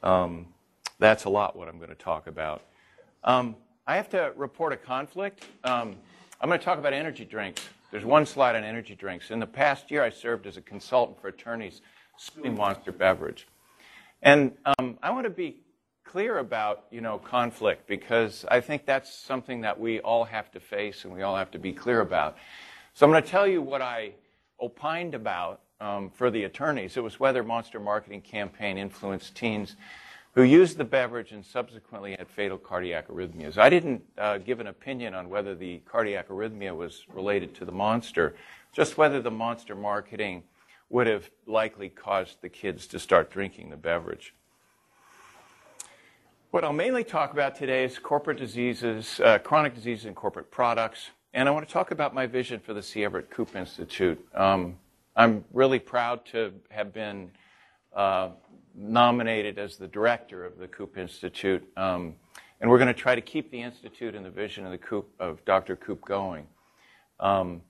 um, 0.04 0.46
that's 1.00 1.24
a 1.24 1.28
lot 1.28 1.56
what 1.56 1.66
I'm 1.66 1.78
going 1.78 1.90
to 1.90 1.96
talk 1.96 2.28
about. 2.28 2.62
Um, 3.24 3.56
I 3.88 3.96
have 3.96 4.08
to 4.10 4.32
report 4.36 4.72
a 4.72 4.76
conflict. 4.76 5.44
Um, 5.64 5.96
I'm 6.40 6.48
going 6.48 6.60
to 6.60 6.64
talk 6.64 6.78
about 6.78 6.92
energy 6.92 7.24
drinks. 7.24 7.60
There's 7.90 8.04
one 8.04 8.24
slide 8.24 8.54
on 8.54 8.62
energy 8.62 8.94
drinks. 8.94 9.32
In 9.32 9.40
the 9.40 9.48
past 9.48 9.90
year, 9.90 10.04
I 10.04 10.10
served 10.10 10.46
as 10.46 10.58
a 10.58 10.62
consultant 10.62 11.20
for 11.20 11.26
attorneys 11.26 11.80
suing 12.16 12.54
Monster 12.54 12.92
Beverage. 12.92 13.48
And 14.22 14.52
um, 14.78 14.81
I 15.04 15.10
want 15.10 15.24
to 15.24 15.30
be 15.30 15.56
clear 16.04 16.38
about 16.38 16.84
you 16.92 17.00
know 17.00 17.18
conflict 17.18 17.88
because 17.88 18.44
I 18.48 18.60
think 18.60 18.86
that's 18.86 19.12
something 19.12 19.62
that 19.62 19.78
we 19.78 19.98
all 19.98 20.22
have 20.22 20.52
to 20.52 20.60
face 20.60 21.04
and 21.04 21.12
we 21.12 21.22
all 21.22 21.36
have 21.36 21.50
to 21.52 21.58
be 21.58 21.72
clear 21.72 22.00
about. 22.00 22.36
So 22.94 23.04
I'm 23.04 23.10
going 23.10 23.22
to 23.22 23.28
tell 23.28 23.46
you 23.46 23.60
what 23.60 23.82
I 23.82 24.12
opined 24.60 25.16
about 25.16 25.60
um, 25.80 26.08
for 26.10 26.30
the 26.30 26.44
attorneys. 26.44 26.96
It 26.96 27.02
was 27.02 27.18
whether 27.18 27.42
Monster 27.42 27.80
marketing 27.80 28.20
campaign 28.20 28.78
influenced 28.78 29.34
teens 29.34 29.74
who 30.36 30.44
used 30.44 30.76
the 30.76 30.84
beverage 30.84 31.32
and 31.32 31.44
subsequently 31.44 32.14
had 32.16 32.28
fatal 32.28 32.56
cardiac 32.56 33.08
arrhythmias. 33.08 33.58
I 33.58 33.70
didn't 33.70 34.04
uh, 34.16 34.38
give 34.38 34.60
an 34.60 34.68
opinion 34.68 35.14
on 35.14 35.28
whether 35.28 35.56
the 35.56 35.78
cardiac 35.78 36.28
arrhythmia 36.28 36.76
was 36.76 37.04
related 37.12 37.56
to 37.56 37.64
the 37.64 37.72
Monster, 37.72 38.36
just 38.72 38.96
whether 38.96 39.20
the 39.20 39.32
Monster 39.32 39.74
marketing 39.74 40.44
would 40.90 41.08
have 41.08 41.28
likely 41.46 41.88
caused 41.88 42.40
the 42.40 42.48
kids 42.48 42.86
to 42.86 43.00
start 43.00 43.32
drinking 43.32 43.70
the 43.70 43.76
beverage. 43.76 44.32
What 46.52 46.64
I'll 46.64 46.74
mainly 46.74 47.02
talk 47.02 47.32
about 47.32 47.54
today 47.54 47.82
is 47.82 47.98
corporate 47.98 48.36
diseases, 48.36 49.20
uh, 49.20 49.38
chronic 49.38 49.74
diseases, 49.74 50.04
and 50.04 50.14
corporate 50.14 50.50
products. 50.50 51.08
And 51.32 51.48
I 51.48 51.50
want 51.50 51.66
to 51.66 51.72
talk 51.72 51.92
about 51.92 52.12
my 52.12 52.26
vision 52.26 52.60
for 52.60 52.74
the 52.74 52.82
C. 52.82 53.04
Everett 53.04 53.30
Koop 53.30 53.56
Institute. 53.56 54.22
Um, 54.34 54.76
I'm 55.16 55.46
really 55.54 55.78
proud 55.78 56.26
to 56.26 56.52
have 56.68 56.92
been 56.92 57.30
uh, 57.96 58.32
nominated 58.74 59.58
as 59.58 59.78
the 59.78 59.88
director 59.88 60.44
of 60.44 60.58
the 60.58 60.68
Koop 60.68 60.98
Institute. 60.98 61.66
Um, 61.78 62.16
and 62.60 62.68
we're 62.68 62.76
going 62.76 62.94
to 62.94 63.00
try 63.00 63.14
to 63.14 63.22
keep 63.22 63.50
the 63.50 63.62
institute 63.62 64.14
and 64.14 64.22
the 64.22 64.30
vision 64.30 64.66
of 64.66 64.72
the 64.72 64.78
Koop, 64.78 65.08
of 65.18 65.42
Dr. 65.46 65.74
Koop 65.74 66.04
going. 66.04 66.46
Um, 67.18 67.62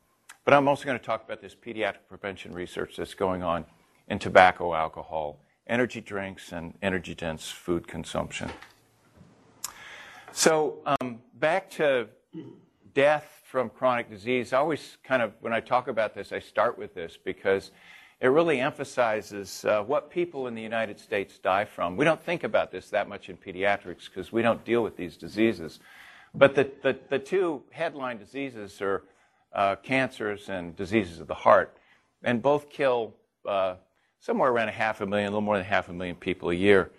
but 0.44 0.54
I'm 0.54 0.66
also 0.66 0.86
going 0.86 0.98
to 0.98 1.04
talk 1.04 1.24
about 1.24 1.40
this 1.40 1.54
pediatric 1.54 2.08
prevention 2.08 2.52
research 2.52 2.96
that's 2.96 3.14
going 3.14 3.44
on 3.44 3.64
in 4.08 4.18
tobacco, 4.18 4.74
alcohol, 4.74 5.38
energy 5.68 6.00
drinks, 6.00 6.50
and 6.50 6.74
energy 6.82 7.14
dense 7.14 7.48
food 7.48 7.86
consumption. 7.86 8.50
So, 10.34 10.78
um, 10.86 11.20
back 11.34 11.68
to 11.72 12.08
death 12.94 13.42
from 13.44 13.68
chronic 13.68 14.08
disease. 14.08 14.54
I 14.54 14.58
always 14.58 14.96
kind 15.04 15.20
of, 15.20 15.34
when 15.40 15.52
I 15.52 15.60
talk 15.60 15.88
about 15.88 16.14
this, 16.14 16.32
I 16.32 16.38
start 16.38 16.78
with 16.78 16.94
this 16.94 17.18
because 17.22 17.70
it 18.18 18.28
really 18.28 18.58
emphasizes 18.58 19.62
uh, 19.66 19.82
what 19.82 20.10
people 20.10 20.46
in 20.46 20.54
the 20.54 20.62
United 20.62 20.98
States 20.98 21.38
die 21.38 21.66
from. 21.66 21.98
We 21.98 22.06
don't 22.06 22.22
think 22.22 22.44
about 22.44 22.72
this 22.72 22.88
that 22.90 23.10
much 23.10 23.28
in 23.28 23.36
pediatrics 23.36 24.06
because 24.06 24.32
we 24.32 24.40
don't 24.40 24.64
deal 24.64 24.82
with 24.82 24.96
these 24.96 25.18
diseases. 25.18 25.80
But 26.34 26.54
the, 26.54 26.70
the, 26.82 26.98
the 27.10 27.18
two 27.18 27.62
headline 27.70 28.16
diseases 28.16 28.80
are 28.80 29.02
uh, 29.52 29.76
cancers 29.76 30.48
and 30.48 30.74
diseases 30.74 31.20
of 31.20 31.26
the 31.26 31.34
heart, 31.34 31.76
and 32.24 32.40
both 32.40 32.70
kill 32.70 33.12
uh, 33.46 33.74
somewhere 34.18 34.50
around 34.50 34.68
a 34.68 34.72
half 34.72 35.02
a 35.02 35.06
million, 35.06 35.26
a 35.26 35.30
little 35.30 35.42
more 35.42 35.58
than 35.58 35.66
half 35.66 35.90
a 35.90 35.92
million 35.92 36.16
people 36.16 36.48
a 36.48 36.54
year. 36.54 36.90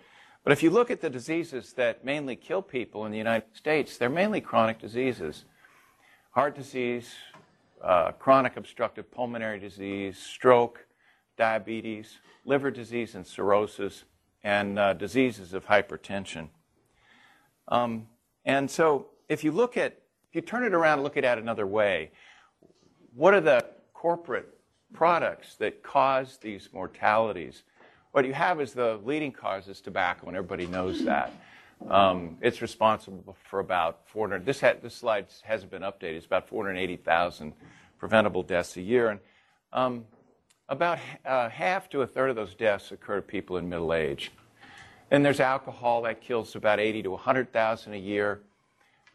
But 0.44 0.52
if 0.52 0.62
you 0.62 0.68
look 0.70 0.90
at 0.90 1.00
the 1.00 1.08
diseases 1.08 1.72
that 1.72 2.04
mainly 2.04 2.36
kill 2.36 2.60
people 2.60 3.06
in 3.06 3.12
the 3.12 3.18
United 3.18 3.56
States, 3.56 3.96
they're 3.96 4.10
mainly 4.10 4.40
chronic 4.40 4.78
diseases 4.78 5.44
heart 6.34 6.56
disease, 6.56 7.14
uh, 7.80 8.10
chronic 8.10 8.56
obstructive 8.56 9.08
pulmonary 9.08 9.60
disease, 9.60 10.18
stroke, 10.18 10.84
diabetes, 11.36 12.18
liver 12.44 12.72
disease 12.72 13.14
and 13.14 13.24
cirrhosis, 13.24 14.02
and 14.42 14.76
uh, 14.76 14.92
diseases 14.94 15.54
of 15.54 15.64
hypertension. 15.66 16.48
Um, 17.68 18.08
and 18.44 18.68
so 18.68 19.06
if 19.28 19.44
you 19.44 19.52
look 19.52 19.76
at, 19.76 20.00
if 20.28 20.34
you 20.34 20.40
turn 20.40 20.64
it 20.64 20.74
around 20.74 20.94
and 20.94 21.04
look 21.04 21.16
at 21.16 21.24
it 21.24 21.38
another 21.38 21.68
way, 21.68 22.10
what 23.14 23.32
are 23.32 23.40
the 23.40 23.64
corporate 23.92 24.48
products 24.92 25.54
that 25.56 25.84
cause 25.84 26.38
these 26.38 26.68
mortalities? 26.72 27.62
What 28.14 28.26
you 28.26 28.32
have 28.32 28.60
is 28.60 28.72
the 28.72 29.00
leading 29.04 29.32
cause 29.32 29.66
is 29.66 29.80
tobacco, 29.80 30.28
and 30.28 30.36
everybody 30.36 30.68
knows 30.68 31.04
that. 31.04 31.32
Um, 31.90 32.38
it's 32.40 32.62
responsible 32.62 33.36
for 33.50 33.58
about 33.58 34.02
400. 34.06 34.46
This, 34.46 34.60
ha- 34.60 34.74
this 34.80 34.94
slide 34.94 35.26
hasn't 35.42 35.72
been 35.72 35.82
updated. 35.82 36.18
It's 36.18 36.26
about 36.26 36.48
480,000 36.48 37.52
preventable 37.98 38.44
deaths 38.44 38.76
a 38.76 38.82
year, 38.82 39.10
and 39.10 39.20
um, 39.72 40.04
about 40.68 41.00
uh, 41.26 41.48
half 41.48 41.90
to 41.90 42.02
a 42.02 42.06
third 42.06 42.30
of 42.30 42.36
those 42.36 42.54
deaths 42.54 42.92
occur 42.92 43.16
to 43.16 43.22
people 43.22 43.56
in 43.56 43.68
middle 43.68 43.92
age. 43.92 44.30
Then 45.10 45.24
there's 45.24 45.40
alcohol 45.40 46.02
that 46.02 46.20
kills 46.20 46.54
about 46.54 46.78
80 46.78 47.02
to 47.02 47.10
100,000 47.10 47.94
a 47.94 47.96
year. 47.96 48.42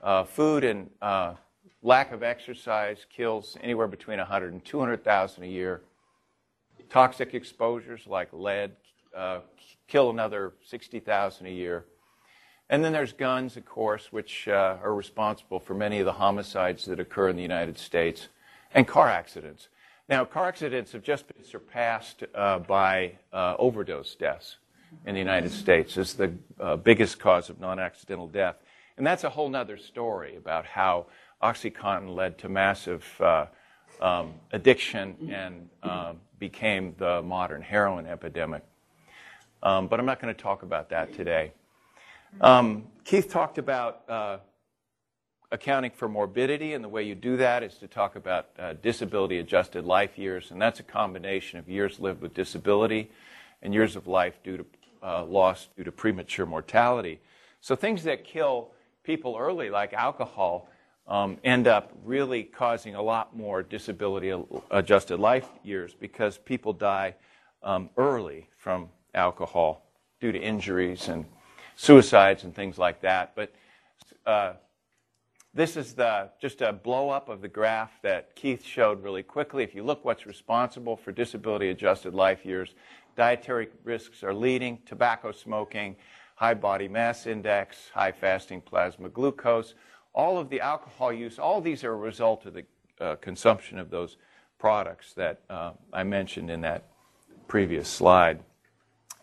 Uh, 0.03 0.25
food 0.25 0.65
and 0.65 0.89
uh, 1.01 1.35
lack 1.81 2.11
of 2.11 2.21
exercise 2.21 3.05
kills 3.09 3.55
anywhere 3.61 3.87
between 3.87 4.17
100 4.17 4.51
and 4.51 4.65
200,000 4.65 5.43
a 5.45 5.47
year. 5.47 5.83
Toxic 6.89 7.33
exposures 7.33 8.01
like 8.05 8.33
lead, 8.33 8.71
uh, 9.15 9.39
kill 9.87 10.09
another 10.09 10.53
60,000 10.63 11.45
a 11.45 11.49
year. 11.49 11.85
And 12.69 12.83
then 12.83 12.93
there's 12.93 13.13
guns, 13.13 13.57
of 13.57 13.65
course, 13.65 14.11
which 14.11 14.47
uh, 14.47 14.77
are 14.83 14.93
responsible 14.93 15.59
for 15.59 15.73
many 15.73 15.99
of 15.99 16.05
the 16.05 16.13
homicides 16.13 16.85
that 16.85 16.99
occur 16.99 17.29
in 17.29 17.35
the 17.35 17.41
United 17.41 17.79
States, 17.79 18.27
and 18.73 18.87
car 18.87 19.09
accidents. 19.09 19.69
Now, 20.07 20.25
car 20.25 20.47
accidents 20.47 20.91
have 20.91 21.01
just 21.01 21.27
been 21.27 21.43
surpassed 21.43 22.23
uh, 22.35 22.59
by 22.59 23.13
uh, 23.33 23.55
overdose 23.57 24.15
deaths 24.15 24.57
in 25.05 25.13
the 25.13 25.19
United 25.19 25.51
States 25.51 25.97
as 25.97 26.13
the 26.13 26.33
uh, 26.59 26.75
biggest 26.75 27.19
cause 27.19 27.49
of 27.49 27.59
non-accidental 27.59 28.27
death. 28.27 28.57
And 28.97 29.05
that's 29.05 29.23
a 29.23 29.29
whole 29.29 29.55
other 29.55 29.77
story 29.77 30.35
about 30.35 30.65
how 30.65 31.07
OxyContin 31.41 32.15
led 32.15 32.37
to 32.39 32.49
massive 32.49 33.05
um, 34.01 34.33
addiction 34.51 35.15
and 35.31 35.69
um, 35.83 36.17
became 36.39 36.95
the 36.97 37.21
modern 37.21 37.61
heroin 37.61 38.05
epidemic. 38.05 38.63
Um, 39.61 39.87
but 39.87 39.99
I'm 39.99 40.05
not 40.05 40.21
going 40.21 40.33
to 40.33 40.41
talk 40.41 40.63
about 40.63 40.89
that 40.89 41.13
today. 41.13 41.51
Um, 42.41 42.87
Keith 43.03 43.29
talked 43.29 43.57
about 43.57 44.03
uh, 44.07 44.37
accounting 45.51 45.91
for 45.91 46.07
morbidity, 46.07 46.73
and 46.73 46.83
the 46.83 46.89
way 46.89 47.03
you 47.03 47.15
do 47.15 47.37
that 47.37 47.63
is 47.63 47.75
to 47.75 47.87
talk 47.87 48.15
about 48.15 48.49
uh, 48.57 48.73
disability 48.81 49.39
adjusted 49.39 49.85
life 49.85 50.17
years, 50.17 50.51
and 50.51 50.61
that's 50.61 50.79
a 50.79 50.83
combination 50.83 51.59
of 51.59 51.67
years 51.67 51.99
lived 51.99 52.21
with 52.21 52.33
disability 52.33 53.09
and 53.61 53.73
years 53.73 53.95
of 53.95 54.07
life 54.07 54.39
due 54.43 54.57
to 54.57 54.65
uh, 55.01 55.23
loss 55.25 55.67
due 55.75 55.83
to 55.83 55.91
premature 55.91 56.45
mortality. 56.45 57.19
So 57.61 57.75
things 57.75 58.03
that 58.03 58.23
kill 58.23 58.69
people 59.03 59.37
early, 59.39 59.69
like 59.69 59.93
alcohol, 59.93 60.69
um, 61.07 61.37
end 61.43 61.67
up 61.67 61.91
really 62.05 62.43
causing 62.43 62.95
a 62.95 63.01
lot 63.01 63.35
more 63.35 63.63
disability 63.63 64.31
adjusted 64.69 65.17
life 65.19 65.47
years 65.63 65.95
because 65.99 66.37
people 66.37 66.71
die 66.71 67.15
um, 67.63 67.89
early 67.97 68.47
from 68.57 68.89
alcohol 69.13 69.83
due 70.19 70.31
to 70.31 70.39
injuries 70.39 71.07
and 71.07 71.25
suicides 71.75 72.43
and 72.43 72.53
things 72.53 72.77
like 72.77 73.01
that. 73.01 73.33
But 73.35 73.53
uh, 74.25 74.53
this 75.53 75.77
is 75.77 75.93
the, 75.93 76.29
just 76.39 76.61
a 76.61 76.71
blow 76.73 77.09
up 77.09 77.29
of 77.29 77.41
the 77.41 77.47
graph 77.47 78.01
that 78.03 78.35
Keith 78.35 78.63
showed 78.63 79.03
really 79.03 79.23
quickly. 79.23 79.63
If 79.63 79.73
you 79.73 79.83
look 79.83 80.05
what's 80.05 80.25
responsible 80.25 80.95
for 80.95 81.11
disability 81.11 81.69
adjusted 81.69 82.13
life 82.13 82.45
years, 82.45 82.75
dietary 83.15 83.69
risks 83.83 84.23
are 84.23 84.33
leading, 84.33 84.79
tobacco 84.85 85.31
smoking, 85.31 85.95
high 86.35 86.53
body 86.53 86.87
mass 86.87 87.25
index, 87.25 87.89
high 87.93 88.11
fasting 88.11 88.61
plasma 88.61 89.09
glucose, 89.09 89.73
all 90.13 90.37
of 90.37 90.49
the 90.49 90.61
alcohol 90.61 91.11
use, 91.11 91.39
all 91.39 91.61
these 91.61 91.83
are 91.83 91.93
a 91.93 91.97
result 91.97 92.45
of 92.45 92.53
the 92.53 92.65
uh, 93.01 93.15
consumption 93.15 93.79
of 93.79 93.89
those 93.89 94.17
products 94.57 95.13
that 95.13 95.41
uh, 95.49 95.71
I 95.93 96.03
mentioned 96.03 96.49
in 96.49 96.61
that 96.61 96.83
previous 97.47 97.87
slide. 97.87 98.39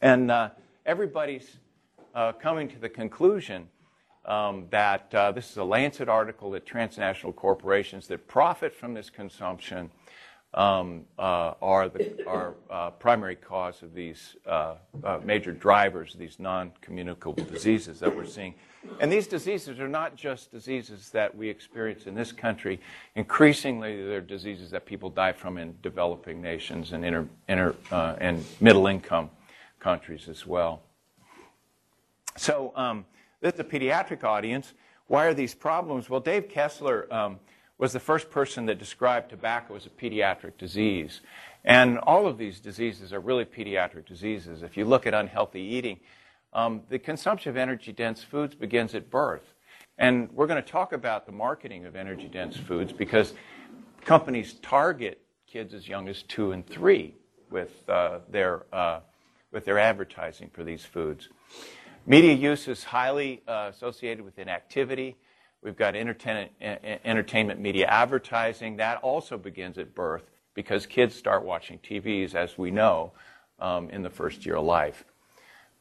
And 0.02 0.30
uh, 0.30 0.50
everybody's 0.84 1.56
uh, 2.14 2.32
coming 2.32 2.68
to 2.68 2.78
the 2.78 2.88
conclusion 2.88 3.68
um, 4.26 4.66
that 4.70 5.14
uh, 5.14 5.32
this 5.32 5.50
is 5.50 5.56
a 5.56 5.64
Lancet 5.64 6.08
article 6.08 6.50
that 6.50 6.66
transnational 6.66 7.32
corporations 7.32 8.06
that 8.08 8.26
profit 8.26 8.74
from 8.74 8.92
this 8.92 9.08
consumption 9.08 9.90
um, 10.54 11.04
uh, 11.18 11.52
are 11.60 11.88
the 11.88 12.26
are, 12.26 12.54
uh, 12.70 12.90
primary 12.90 13.36
cause 13.36 13.82
of 13.82 13.94
these 13.94 14.36
uh, 14.46 14.76
major 15.22 15.52
drivers, 15.52 16.14
these 16.14 16.38
non-communicable 16.38 17.44
diseases 17.44 18.00
that 18.00 18.14
we're 18.14 18.26
seeing. 18.26 18.54
And 19.00 19.12
these 19.12 19.26
diseases 19.26 19.80
are 19.80 19.88
not 19.88 20.16
just 20.16 20.50
diseases 20.50 21.10
that 21.10 21.36
we 21.36 21.48
experience 21.48 22.06
in 22.06 22.14
this 22.14 22.32
country. 22.32 22.80
Increasingly, 23.16 24.02
they're 24.06 24.20
diseases 24.20 24.70
that 24.70 24.86
people 24.86 25.10
die 25.10 25.32
from 25.32 25.58
in 25.58 25.74
developing 25.82 26.40
nations 26.40 26.92
and 26.92 27.04
inter, 27.48 27.74
and 27.90 28.44
middle-income 28.60 29.30
countries 29.86 30.28
as 30.28 30.44
well. 30.44 30.82
So 32.36 32.72
um, 32.74 33.04
this 33.40 33.54
is 33.54 33.60
a 33.60 33.64
pediatric 33.64 34.24
audience. 34.24 34.74
Why 35.06 35.26
are 35.26 35.32
these 35.32 35.54
problems? 35.54 36.10
Well, 36.10 36.18
Dave 36.18 36.48
Kessler 36.48 37.06
um, 37.14 37.38
was 37.78 37.92
the 37.92 38.00
first 38.00 38.28
person 38.28 38.66
that 38.66 38.80
described 38.80 39.30
tobacco 39.30 39.76
as 39.76 39.86
a 39.86 39.90
pediatric 39.90 40.58
disease. 40.58 41.20
And 41.64 41.98
all 41.98 42.26
of 42.26 42.36
these 42.36 42.58
diseases 42.58 43.12
are 43.12 43.20
really 43.20 43.44
pediatric 43.44 44.06
diseases. 44.06 44.64
If 44.64 44.76
you 44.76 44.84
look 44.84 45.06
at 45.06 45.14
unhealthy 45.14 45.60
eating, 45.60 46.00
um, 46.52 46.82
the 46.88 46.98
consumption 46.98 47.50
of 47.50 47.56
energy 47.56 47.92
dense 47.92 48.24
foods 48.24 48.56
begins 48.56 48.92
at 48.96 49.08
birth. 49.08 49.54
And 49.98 50.28
we're 50.32 50.48
going 50.48 50.60
to 50.60 50.68
talk 50.68 50.94
about 50.94 51.26
the 51.26 51.32
marketing 51.32 51.86
of 51.86 51.94
energy 51.94 52.26
dense 52.26 52.56
foods 52.56 52.92
because 52.92 53.34
companies 54.04 54.54
target 54.54 55.20
kids 55.46 55.72
as 55.74 55.86
young 55.86 56.08
as 56.08 56.24
two 56.24 56.50
and 56.50 56.66
three 56.66 57.14
with, 57.50 57.88
uh, 57.88 58.18
their, 58.28 58.66
uh, 58.72 58.98
with 59.56 59.64
their 59.64 59.78
advertising 59.78 60.50
for 60.52 60.62
these 60.64 60.84
foods. 60.84 61.30
Media 62.04 62.34
use 62.34 62.68
is 62.68 62.84
highly 62.84 63.42
uh, 63.48 63.70
associated 63.72 64.22
with 64.22 64.38
inactivity. 64.38 65.16
We've 65.62 65.74
got 65.74 65.96
entertainment, 65.96 66.52
entertainment 66.60 67.58
media 67.58 67.86
advertising. 67.86 68.76
That 68.76 68.98
also 68.98 69.38
begins 69.38 69.78
at 69.78 69.94
birth 69.94 70.24
because 70.52 70.84
kids 70.84 71.14
start 71.14 71.42
watching 71.42 71.78
TVs, 71.78 72.34
as 72.34 72.58
we 72.58 72.70
know, 72.70 73.12
um, 73.58 73.88
in 73.88 74.02
the 74.02 74.10
first 74.10 74.44
year 74.44 74.56
of 74.56 74.66
life. 74.66 75.06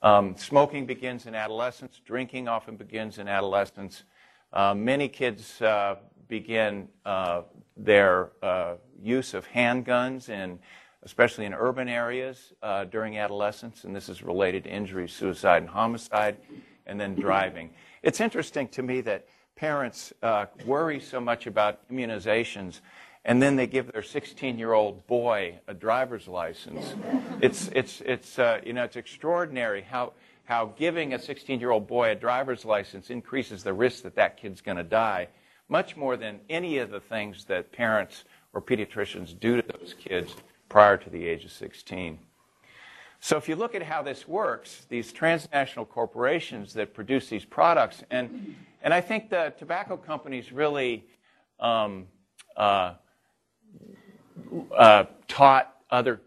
Um, 0.01 0.37
smoking 0.37 0.85
begins 0.85 1.25
in 1.25 1.35
adolescence. 1.35 1.99
Drinking 2.05 2.47
often 2.47 2.77
begins 2.77 3.17
in 3.17 3.27
adolescence. 3.27 4.03
Uh, 4.53 4.73
many 4.73 5.09
kids 5.09 5.61
uh, 5.61 5.95
begin 6.29 6.87
uh, 7.05 7.41
their 7.75 8.31
uh, 8.41 8.75
use 9.03 9.33
of 9.33 9.45
handguns, 9.49 10.29
in, 10.29 10.59
especially 11.05 11.45
in 11.45 11.53
urban 11.53 11.87
areas, 11.87 12.53
uh, 12.61 12.83
during 12.85 13.17
adolescence, 13.17 13.83
and 13.83 13.95
this 13.95 14.09
is 14.09 14.23
related 14.23 14.63
to 14.63 14.69
injury, 14.69 15.07
suicide, 15.07 15.61
and 15.61 15.69
homicide, 15.69 16.37
and 16.87 16.99
then 16.99 17.15
driving. 17.15 17.69
It's 18.03 18.19
interesting 18.19 18.67
to 18.69 18.83
me 18.83 19.01
that 19.01 19.27
parents 19.55 20.13
uh, 20.21 20.47
worry 20.65 20.99
so 20.99 21.19
much 21.21 21.47
about 21.47 21.87
immunizations 21.89 22.81
and 23.25 23.41
then 23.41 23.55
they 23.55 23.65
give 23.65 23.91
their 23.91 24.03
16 24.03 24.59
year 24.59 24.73
old 24.73 25.05
boy 25.07 25.59
a 25.67 25.73
driver's 25.73 26.27
license. 26.27 26.93
It's, 27.41 27.69
it's, 27.73 28.01
it's, 28.01 28.37
uh, 28.37 28.61
you 28.63 28.73
know, 28.73 28.83
it's 28.83 28.95
extraordinary 28.95 29.81
how, 29.81 30.13
how 30.43 30.73
giving 30.77 31.13
a 31.13 31.19
16 31.19 31.59
year 31.59 31.71
old 31.71 31.87
boy 31.87 32.11
a 32.11 32.15
driver's 32.15 32.65
license 32.65 33.09
increases 33.09 33.63
the 33.63 33.73
risk 33.73 34.03
that 34.03 34.15
that 34.15 34.37
kid's 34.37 34.61
going 34.61 34.77
to 34.77 34.83
die, 34.83 35.27
much 35.69 35.97
more 35.97 36.15
than 36.15 36.39
any 36.49 36.77
of 36.77 36.91
the 36.91 36.99
things 36.99 37.45
that 37.45 37.71
parents 37.71 38.25
or 38.53 38.61
pediatricians 38.61 39.37
do 39.37 39.59
to 39.59 39.67
those 39.79 39.95
kids 39.97 40.35
prior 40.69 40.97
to 40.97 41.09
the 41.09 41.27
age 41.27 41.45
of 41.45 41.51
16. 41.51 42.19
So 43.19 43.37
if 43.37 43.49
you 43.49 43.55
look 43.55 43.73
at 43.73 43.81
how 43.81 44.03
this 44.03 44.27
works, 44.27 44.85
these 44.89 45.11
transnational 45.11 45.85
corporations 45.85 46.73
that 46.73 46.93
produce 46.93 47.27
these 47.27 47.45
products, 47.45 48.03
and, 48.11 48.55
and 48.83 48.93
I 48.93 49.01
think 49.01 49.29
the 49.29 49.53
tobacco 49.57 49.97
companies 49.97 50.51
really 50.51 51.05
um, 51.59 52.05
uh, 52.55 52.93
uh, 54.77 55.05
taught 55.27 55.75
other, 55.89 56.21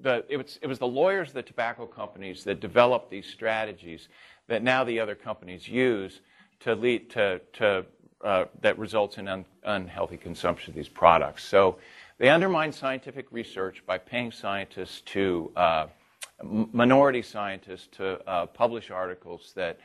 the, 0.00 0.24
it, 0.28 0.36
was, 0.36 0.58
it 0.62 0.66
was 0.66 0.78
the 0.78 0.86
lawyers 0.86 1.28
of 1.28 1.34
the 1.34 1.42
tobacco 1.42 1.86
companies 1.86 2.44
that 2.44 2.60
developed 2.60 3.10
these 3.10 3.26
strategies 3.26 4.08
that 4.46 4.62
now 4.62 4.84
the 4.84 5.00
other 5.00 5.14
companies 5.14 5.66
use 5.66 6.20
to 6.60 6.74
lead 6.74 7.10
to, 7.10 7.40
to 7.54 7.84
uh, 8.22 8.46
that 8.60 8.78
results 8.78 9.18
in 9.18 9.28
un, 9.28 9.44
unhealthy 9.64 10.16
consumption 10.16 10.70
of 10.70 10.76
these 10.76 10.88
products. 10.88 11.44
So 11.44 11.78
they 12.18 12.28
undermine 12.28 12.72
scientific 12.72 13.26
research 13.30 13.82
by 13.86 13.98
paying 13.98 14.30
scientists 14.30 15.00
to 15.02 15.50
uh, 15.56 15.86
minority 16.42 17.22
scientists 17.22 17.88
to 17.92 18.20
uh, 18.28 18.46
publish 18.46 18.90
articles 18.90 19.52
that 19.56 19.78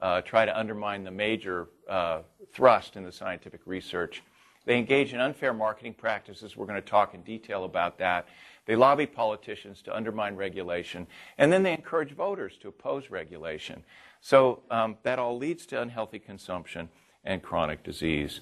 uh, 0.00 0.20
try 0.22 0.44
to 0.44 0.58
undermine 0.58 1.04
the 1.04 1.10
major 1.10 1.68
uh, 1.88 2.20
thrust 2.52 2.96
in 2.96 3.04
the 3.04 3.12
scientific 3.12 3.60
research. 3.66 4.22
They 4.64 4.78
engage 4.78 5.14
in 5.14 5.20
unfair 5.20 5.54
marketing 5.54 5.94
practices. 5.94 6.56
We're 6.56 6.66
going 6.66 6.82
to 6.82 6.88
talk 6.88 7.14
in 7.14 7.22
detail 7.22 7.64
about 7.64 7.98
that. 7.98 8.26
They 8.66 8.74
lobby 8.74 9.06
politicians 9.06 9.80
to 9.82 9.96
undermine 9.96 10.34
regulation. 10.34 11.06
And 11.38 11.52
then 11.52 11.62
they 11.62 11.72
encourage 11.72 12.12
voters 12.12 12.58
to 12.62 12.68
oppose 12.68 13.08
regulation. 13.10 13.84
So 14.20 14.62
um, 14.70 14.96
that 15.04 15.20
all 15.20 15.38
leads 15.38 15.66
to 15.66 15.80
unhealthy 15.80 16.18
consumption 16.18 16.88
and 17.24 17.42
chronic 17.42 17.84
disease. 17.84 18.40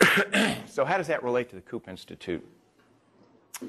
so, 0.66 0.84
how 0.84 0.96
does 0.96 1.06
that 1.06 1.22
relate 1.22 1.48
to 1.50 1.56
the 1.56 1.62
Koop 1.62 1.88
Institute? 1.88 2.44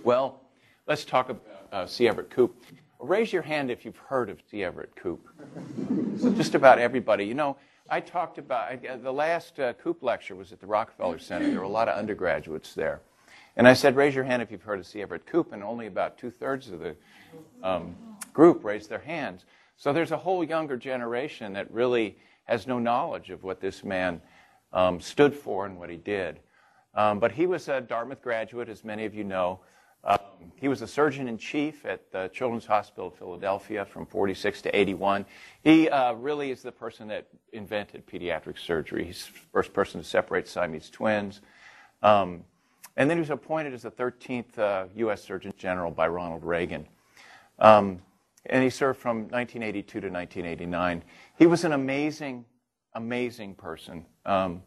Well, 0.03 0.41
let's 0.87 1.05
talk 1.05 1.29
about 1.29 1.43
uh, 1.71 1.85
C. 1.85 2.07
Everett 2.07 2.29
Koop. 2.29 2.55
Raise 2.99 3.31
your 3.31 3.43
hand 3.43 3.69
if 3.69 3.85
you've 3.85 3.97
heard 3.97 4.29
of 4.29 4.39
C. 4.49 4.63
Everett 4.63 4.95
Koop. 4.95 5.27
just 6.35 6.55
about 6.55 6.79
everybody. 6.79 7.25
You 7.25 7.35
know, 7.35 7.57
I 7.89 7.99
talked 7.99 8.37
about 8.37 8.71
I, 8.71 8.97
the 8.97 9.13
last 9.13 9.59
uh, 9.59 9.73
lecture 10.01 10.35
was 10.35 10.51
at 10.51 10.59
the 10.59 10.67
Rockefeller 10.67 11.19
Center. 11.19 11.49
There 11.49 11.59
were 11.59 11.65
a 11.65 11.69
lot 11.69 11.87
of 11.87 11.97
undergraduates 11.97 12.73
there. 12.73 13.01
And 13.55 13.67
I 13.67 13.73
said, 13.73 13.95
raise 13.95 14.13
your 14.13 14.23
hand 14.23 14.41
if 14.41 14.51
you've 14.51 14.61
heard 14.61 14.79
of 14.79 14.85
C. 14.85 15.01
Everett 15.01 15.25
Koop, 15.25 15.51
and 15.51 15.63
only 15.63 15.87
about 15.87 16.17
two 16.17 16.29
thirds 16.29 16.69
of 16.69 16.79
the 16.79 16.95
um, 17.63 17.95
group 18.33 18.63
raised 18.63 18.89
their 18.89 18.99
hands. 18.99 19.45
So 19.77 19.93
there's 19.93 20.11
a 20.11 20.17
whole 20.17 20.43
younger 20.43 20.77
generation 20.77 21.53
that 21.53 21.71
really 21.71 22.17
has 22.43 22.67
no 22.67 22.77
knowledge 22.77 23.29
of 23.29 23.43
what 23.43 23.59
this 23.59 23.83
man 23.83 24.21
um, 24.73 24.99
stood 24.99 25.33
for 25.33 25.65
and 25.65 25.77
what 25.77 25.89
he 25.89 25.97
did. 25.97 26.39
Um, 26.93 27.19
but 27.19 27.31
he 27.31 27.45
was 27.45 27.67
a 27.67 27.81
Dartmouth 27.81 28.21
graduate, 28.21 28.69
as 28.69 28.83
many 28.83 29.05
of 29.05 29.13
you 29.13 29.23
know. 29.23 29.59
Um, 30.03 30.17
he 30.55 30.67
was 30.67 30.81
a 30.81 30.87
surgeon 30.87 31.27
in 31.27 31.37
chief 31.37 31.85
at 31.85 32.11
the 32.11 32.29
Children's 32.29 32.65
Hospital 32.65 33.07
of 33.07 33.15
Philadelphia 33.15 33.85
from 33.85 34.05
46 34.05 34.61
to 34.63 34.75
81. 34.75 35.25
He 35.63 35.89
uh, 35.89 36.13
really 36.13 36.51
is 36.51 36.61
the 36.61 36.71
person 36.71 37.07
that 37.09 37.27
invented 37.53 38.07
pediatric 38.07 38.57
surgery. 38.57 39.05
He's 39.05 39.25
the 39.25 39.39
first 39.51 39.73
person 39.73 40.01
to 40.01 40.07
separate 40.07 40.47
Siamese 40.47 40.89
twins. 40.89 41.41
Um, 42.01 42.43
and 42.95 43.09
then 43.09 43.17
he 43.17 43.21
was 43.21 43.29
appointed 43.29 43.73
as 43.73 43.83
the 43.83 43.91
13th 43.91 44.57
uh, 44.57 44.85
U.S. 44.95 45.23
Surgeon 45.23 45.53
General 45.57 45.91
by 45.91 46.07
Ronald 46.07 46.43
Reagan. 46.43 46.87
Um, 47.59 48.01
and 48.47 48.63
he 48.63 48.69
served 48.69 48.99
from 48.99 49.27
1982 49.29 50.01
to 50.01 50.09
1989. 50.09 51.03
He 51.37 51.45
was 51.45 51.63
an 51.63 51.73
amazing, 51.73 52.45
amazing 52.97 53.53
person. 53.53 54.05
Um, 54.25 54.63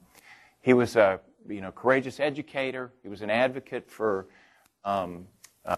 he 0.63 0.73
was 0.73 0.97
a 0.97 1.21
you 1.49 1.61
know, 1.61 1.73
courageous 1.73 2.21
educator. 2.21 2.93
He 3.03 3.09
was 3.09 3.23
an 3.23 3.31
advocate 3.31 3.91
for 3.91 4.27
um, 4.85 5.27
uh, 5.67 5.77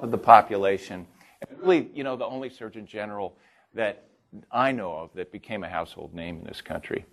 of 0.00 0.10
the 0.10 0.18
population. 0.18 1.06
And 1.48 1.58
really, 1.60 1.90
you 1.94 2.04
know, 2.04 2.16
the 2.16 2.26
only 2.26 2.50
Surgeon 2.50 2.86
General 2.86 3.36
that 3.74 4.04
I 4.50 4.72
know 4.72 4.92
of 4.94 5.10
that 5.14 5.30
became 5.30 5.62
a 5.62 5.68
household 5.68 6.12
name 6.14 6.38
in 6.38 6.44
this 6.44 6.60
country, 6.60 7.04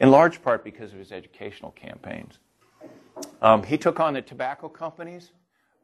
in 0.00 0.10
large 0.10 0.42
part 0.42 0.62
because 0.62 0.92
of 0.92 0.98
his 0.98 1.12
educational 1.12 1.70
campaigns. 1.72 2.38
Um, 3.40 3.62
he 3.62 3.78
took 3.78 4.00
on 4.00 4.14
the 4.14 4.22
tobacco 4.22 4.68
companies 4.68 5.32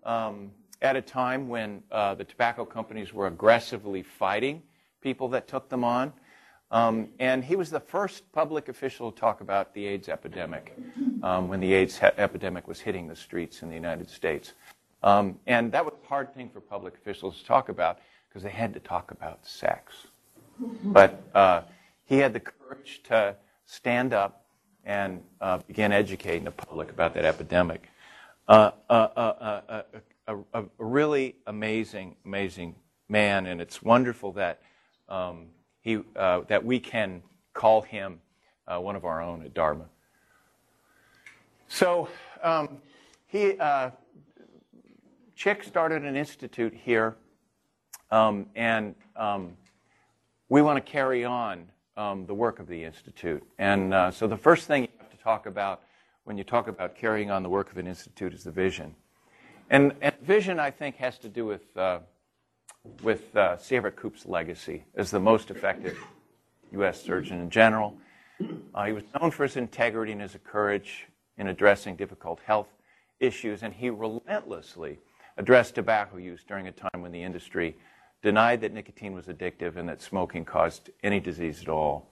um, 0.05 0.51
at 0.83 0.97
a 0.97 1.03
time 1.03 1.49
when 1.49 1.83
uh, 1.91 2.15
the 2.15 2.25
tobacco 2.25 2.65
companies 2.65 3.15
were 3.15 3.29
aggressively 3.29 4.03
fighting 4.03 4.63
people 5.01 5.29
that 5.29 5.49
took 5.49 5.69
them 5.69 5.85
on. 5.85 6.13
Um, 6.73 7.09
and 7.19 7.45
he 7.45 7.55
was 7.55 7.69
the 7.69 7.81
first 7.81 8.33
public 8.33 8.69
official 8.71 9.13
to 9.13 9.21
talk 9.21 9.43
about 9.43 9.75
the 9.75 9.87
AIDS 9.87 10.09
epidemic 10.09 10.75
um, 11.23 11.49
when 11.49 11.61
the 11.61 11.75
AIDS 11.75 11.99
ha- 11.99 12.13
epidemic 12.17 12.67
was 12.67 12.81
hitting 12.81 13.07
the 13.07 13.15
streets 13.15 13.63
in 13.63 13.69
the 13.69 13.75
United 13.75 14.09
States. 14.09 14.55
Um, 15.03 15.39
and 15.47 15.71
that 15.73 15.85
was 15.85 15.93
a 16.03 16.09
hard 16.09 16.35
thing 16.35 16.49
for 16.49 16.61
public 16.61 16.95
officials 16.95 17.39
to 17.41 17.45
talk 17.45 17.69
about 17.69 17.99
because 18.29 18.43
they 18.43 18.51
had 18.51 18.73
to 18.73 18.81
talk 18.81 19.11
about 19.11 19.45
sex. 19.47 20.07
But 20.83 21.23
uh, 21.35 21.63
he 22.07 22.17
had 22.17 22.33
the 22.33 22.41
courage 22.41 23.03
to 23.05 23.37
stand 23.67 24.15
up 24.15 24.47
and 24.85 25.23
uh, 25.43 25.59
begin 25.59 25.93
educating 25.93 26.45
the 26.45 26.51
public 26.51 26.91
about 26.91 27.13
that 27.15 27.27
epidemic. 27.27 27.89
Uh, 28.49 28.71
uh, 28.89 28.93
uh, 28.93 29.61
uh 29.69 29.83
a, 30.29 30.37
a, 30.55 30.65
really 30.79 31.37
amazing, 31.47 32.17
amazing 32.25 32.77
man, 33.09 33.47
and 33.47 33.61
it's 33.61 33.83
wonderful 33.83 34.33
that 34.33 34.63
um, 35.09 35.49
he 35.83 36.01
that 36.17 36.65
we 36.65 36.81
can 36.81 37.23
call 37.53 37.83
him 37.83 38.21
one 38.67 38.97
of 38.97 39.05
our 39.05 39.21
own 39.21 39.43
at 39.43 39.53
Dartmouth. 39.53 39.89
So 41.69 42.09
um, 42.43 42.79
he 43.27 43.57
Chick 45.43 45.65
started 45.65 46.05
an 46.05 46.17
institute 46.17 46.73
here, 46.73 47.17
um, 48.13 48.47
and 48.55 48.95
um, 49.17 49.57
we 50.49 50.63
want 50.63 50.77
to 50.77 50.93
carry 50.93 51.25
on 51.25 51.67
um, 51.97 52.27
the 52.27 52.35
work 52.35 52.61
of 52.61 52.69
the 52.69 52.85
institute. 52.85 53.43
And 53.59 53.93
uh, 53.93 54.11
so 54.13 54.29
the 54.29 54.37
first 54.37 54.69
thing 54.69 54.83
you 54.83 54.89
have 54.99 55.11
to 55.11 55.17
talk 55.17 55.47
about 55.47 55.83
when 56.25 56.39
you 56.39 56.45
talk 56.45 56.69
about 56.69 56.95
carrying 56.95 57.31
on 57.31 57.43
the 57.43 57.49
work 57.49 57.73
of 57.73 57.79
an 57.79 57.89
institute 57.89 58.33
is 58.33 58.45
the 58.45 58.53
vision. 58.53 58.95
And, 59.71 59.95
and 60.01 60.15
vision, 60.21 60.61
I 60.61 60.71
think, 60.71 60.97
has 60.97 61.19
to 61.19 61.29
do 61.29 61.45
with, 61.45 61.77
uh, 61.77 62.01
with 63.03 63.35
uh, 63.37 63.57
C. 63.57 63.77
Everett 63.77 63.97
Koop's 63.97 64.27
legacy 64.27 64.85
as 64.97 65.11
the 65.11 65.21
most 65.21 65.51
effective 65.51 65.99
U.S. 66.73 67.03
Surgeon 67.03 67.41
in 67.41 67.51
general. 67.51 67.97
Uh, 68.75 68.85
he 68.85 68.93
was 68.93 69.05
known 69.15 69.31
for 69.31 69.45
his 69.45 69.57
integrity 69.57 70.13
and 70.13 70.21
his 70.21 70.37
courage 70.45 71.07
in 71.37 71.49
addressing 71.49 71.97
difficult 71.97 72.41
health 72.45 72.69
issues, 73.21 73.63
and 73.63 73.73
he 73.73 73.91
relentlessly 73.91 74.99
addressed 75.37 75.75
tobacco 75.75 76.17
use 76.17 76.45
during 76.47 76.69
a 76.69 76.73
time 76.73 77.01
when 77.01 77.13
the 77.13 77.23
industry 77.23 77.77
denied 78.23 78.61
that 78.61 78.73
nicotine 78.73 79.13
was 79.13 79.27
addictive 79.27 79.77
and 79.77 79.89
that 79.89 80.03
smoking 80.03 80.45
caused 80.45 80.91
any 81.03 81.21
disease 81.21 81.63
at 81.63 81.69
all. 81.69 82.09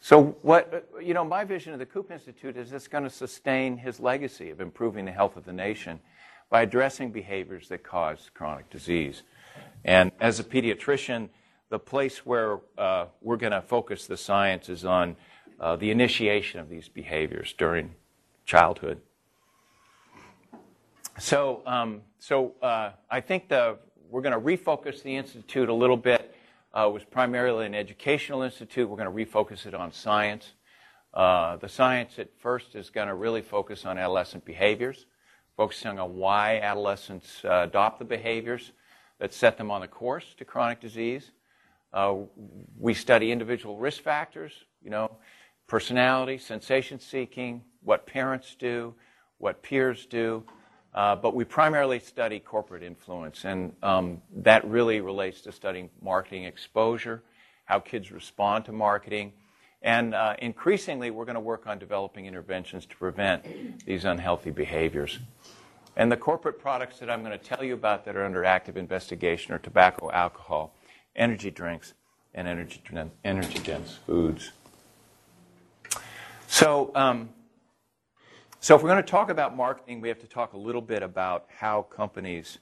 So, 0.00 0.36
what, 0.42 0.88
you 1.02 1.12
know, 1.12 1.24
my 1.24 1.42
vision 1.44 1.72
of 1.72 1.80
the 1.80 1.86
Koop 1.86 2.12
Institute 2.12 2.56
is 2.56 2.72
it's 2.72 2.86
going 2.86 3.02
to 3.02 3.10
sustain 3.10 3.76
his 3.76 3.98
legacy 3.98 4.50
of 4.50 4.60
improving 4.60 5.04
the 5.04 5.12
health 5.12 5.36
of 5.36 5.44
the 5.44 5.52
nation 5.52 5.98
by 6.50 6.62
addressing 6.62 7.10
behaviors 7.10 7.68
that 7.68 7.82
cause 7.82 8.30
chronic 8.32 8.70
disease. 8.70 9.24
And 9.84 10.12
as 10.20 10.40
a 10.40 10.44
pediatrician, 10.44 11.28
the 11.70 11.78
place 11.78 12.24
where 12.24 12.58
uh, 12.76 13.06
we're 13.20 13.36
going 13.36 13.52
to 13.52 13.62
focus 13.62 14.06
the 14.06 14.16
science 14.16 14.68
is 14.68 14.84
on 14.84 15.16
uh, 15.60 15.76
the 15.76 15.90
initiation 15.90 16.60
of 16.60 16.68
these 16.68 16.88
behaviors 16.88 17.54
during 17.56 17.94
childhood. 18.46 19.00
So, 21.18 21.62
um, 21.66 22.02
so 22.18 22.54
uh, 22.62 22.90
I 23.10 23.20
think 23.20 23.48
the, 23.48 23.78
we're 24.08 24.22
going 24.22 24.34
to 24.34 24.40
refocus 24.40 25.02
the 25.02 25.16
institute 25.16 25.68
a 25.68 25.74
little 25.74 25.96
bit. 25.96 26.34
Uh, 26.74 26.88
it 26.88 26.92
was 26.92 27.04
primarily 27.04 27.66
an 27.66 27.74
educational 27.74 28.42
institute. 28.42 28.88
We're 28.88 28.96
going 28.96 29.26
to 29.26 29.32
refocus 29.32 29.66
it 29.66 29.74
on 29.74 29.92
science. 29.92 30.52
Uh, 31.12 31.56
the 31.56 31.68
science 31.68 32.18
at 32.18 32.28
first 32.38 32.74
is 32.74 32.90
going 32.90 33.08
to 33.08 33.14
really 33.14 33.42
focus 33.42 33.84
on 33.84 33.98
adolescent 33.98 34.44
behaviors 34.44 35.06
focusing 35.58 35.98
on 35.98 36.14
why 36.14 36.60
adolescents 36.60 37.44
uh, 37.44 37.64
adopt 37.64 37.98
the 37.98 38.04
behaviors 38.04 38.70
that 39.18 39.32
set 39.32 39.58
them 39.58 39.70
on 39.70 39.80
the 39.80 39.88
course 39.88 40.34
to 40.38 40.44
chronic 40.44 40.80
disease. 40.80 41.30
Uh, 41.92 42.14
we 42.78 42.94
study 42.94 43.32
individual 43.32 43.76
risk 43.76 44.02
factors, 44.02 44.52
you 44.82 44.90
know, 44.90 45.10
personality, 45.66 46.38
sensation 46.38 47.00
seeking, 47.00 47.62
what 47.82 48.06
parents 48.06 48.56
do, 48.58 48.94
what 49.38 49.62
peers 49.62 50.06
do, 50.06 50.44
uh, 50.94 51.14
but 51.14 51.34
we 51.34 51.44
primarily 51.44 51.98
study 52.00 52.40
corporate 52.40 52.82
influence, 52.82 53.44
and 53.44 53.74
um, 53.82 54.20
that 54.34 54.64
really 54.68 55.00
relates 55.00 55.40
to 55.42 55.52
studying 55.52 55.90
marketing 56.02 56.44
exposure, 56.44 57.22
how 57.66 57.78
kids 57.78 58.10
respond 58.10 58.64
to 58.64 58.72
marketing, 58.72 59.32
and 59.82 60.14
uh, 60.14 60.34
increasingly 60.40 61.10
we're 61.10 61.24
going 61.24 61.34
to 61.34 61.40
work 61.40 61.66
on 61.66 61.78
developing 61.78 62.26
interventions 62.26 62.84
to 62.86 62.96
prevent 62.96 63.84
these 63.84 64.04
unhealthy 64.04 64.50
behaviors. 64.50 65.18
And 65.98 66.12
the 66.12 66.16
corporate 66.16 66.60
products 66.60 67.00
that 67.00 67.10
I'm 67.10 67.24
going 67.24 67.36
to 67.36 67.44
tell 67.44 67.64
you 67.64 67.74
about 67.74 68.04
that 68.04 68.14
are 68.14 68.24
under 68.24 68.44
active 68.44 68.76
investigation 68.76 69.52
are 69.52 69.58
tobacco, 69.58 70.12
alcohol, 70.12 70.72
energy 71.16 71.50
drinks, 71.50 71.92
and 72.34 72.46
energy, 72.46 72.80
energy 73.24 73.58
dense 73.58 73.98
foods. 74.06 74.52
So, 76.46 76.92
um, 76.94 77.30
so 78.60 78.76
if 78.76 78.82
we're 78.82 78.90
going 78.90 79.02
to 79.02 79.10
talk 79.10 79.28
about 79.28 79.56
marketing, 79.56 80.00
we 80.00 80.06
have 80.06 80.20
to 80.20 80.28
talk 80.28 80.52
a 80.52 80.56
little 80.56 80.80
bit 80.80 81.02
about 81.02 81.46
how 81.58 81.82
companies 81.82 82.58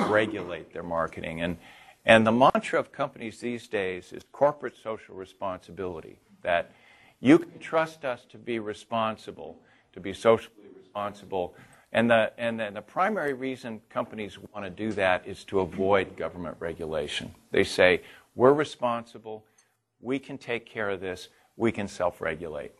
regulate 0.00 0.72
their 0.72 0.82
marketing. 0.82 1.40
And, 1.40 1.58
and 2.04 2.26
the 2.26 2.32
mantra 2.32 2.80
of 2.80 2.90
companies 2.90 3.38
these 3.38 3.68
days 3.68 4.12
is 4.12 4.24
corporate 4.32 4.74
social 4.76 5.14
responsibility, 5.14 6.18
that 6.42 6.72
you 7.20 7.38
can 7.38 7.60
trust 7.60 8.04
us 8.04 8.24
to 8.30 8.38
be 8.38 8.58
responsible, 8.58 9.60
to 9.92 10.00
be 10.00 10.12
socially 10.12 10.56
responsible. 10.76 11.54
And 11.92 12.10
the, 12.10 12.32
and 12.38 12.58
the, 12.58 12.70
the 12.72 12.82
primary 12.82 13.34
reason 13.34 13.80
companies 13.90 14.38
want 14.38 14.64
to 14.64 14.70
do 14.70 14.92
that 14.92 15.26
is 15.26 15.44
to 15.44 15.60
avoid 15.60 16.16
government 16.16 16.56
regulation. 16.58 17.34
They 17.50 17.64
say, 17.64 18.02
we're 18.34 18.54
responsible, 18.54 19.44
we 20.00 20.18
can 20.18 20.38
take 20.38 20.64
care 20.64 20.88
of 20.88 21.00
this, 21.00 21.28
we 21.56 21.70
can 21.70 21.86
self 21.86 22.20
regulate. 22.20 22.72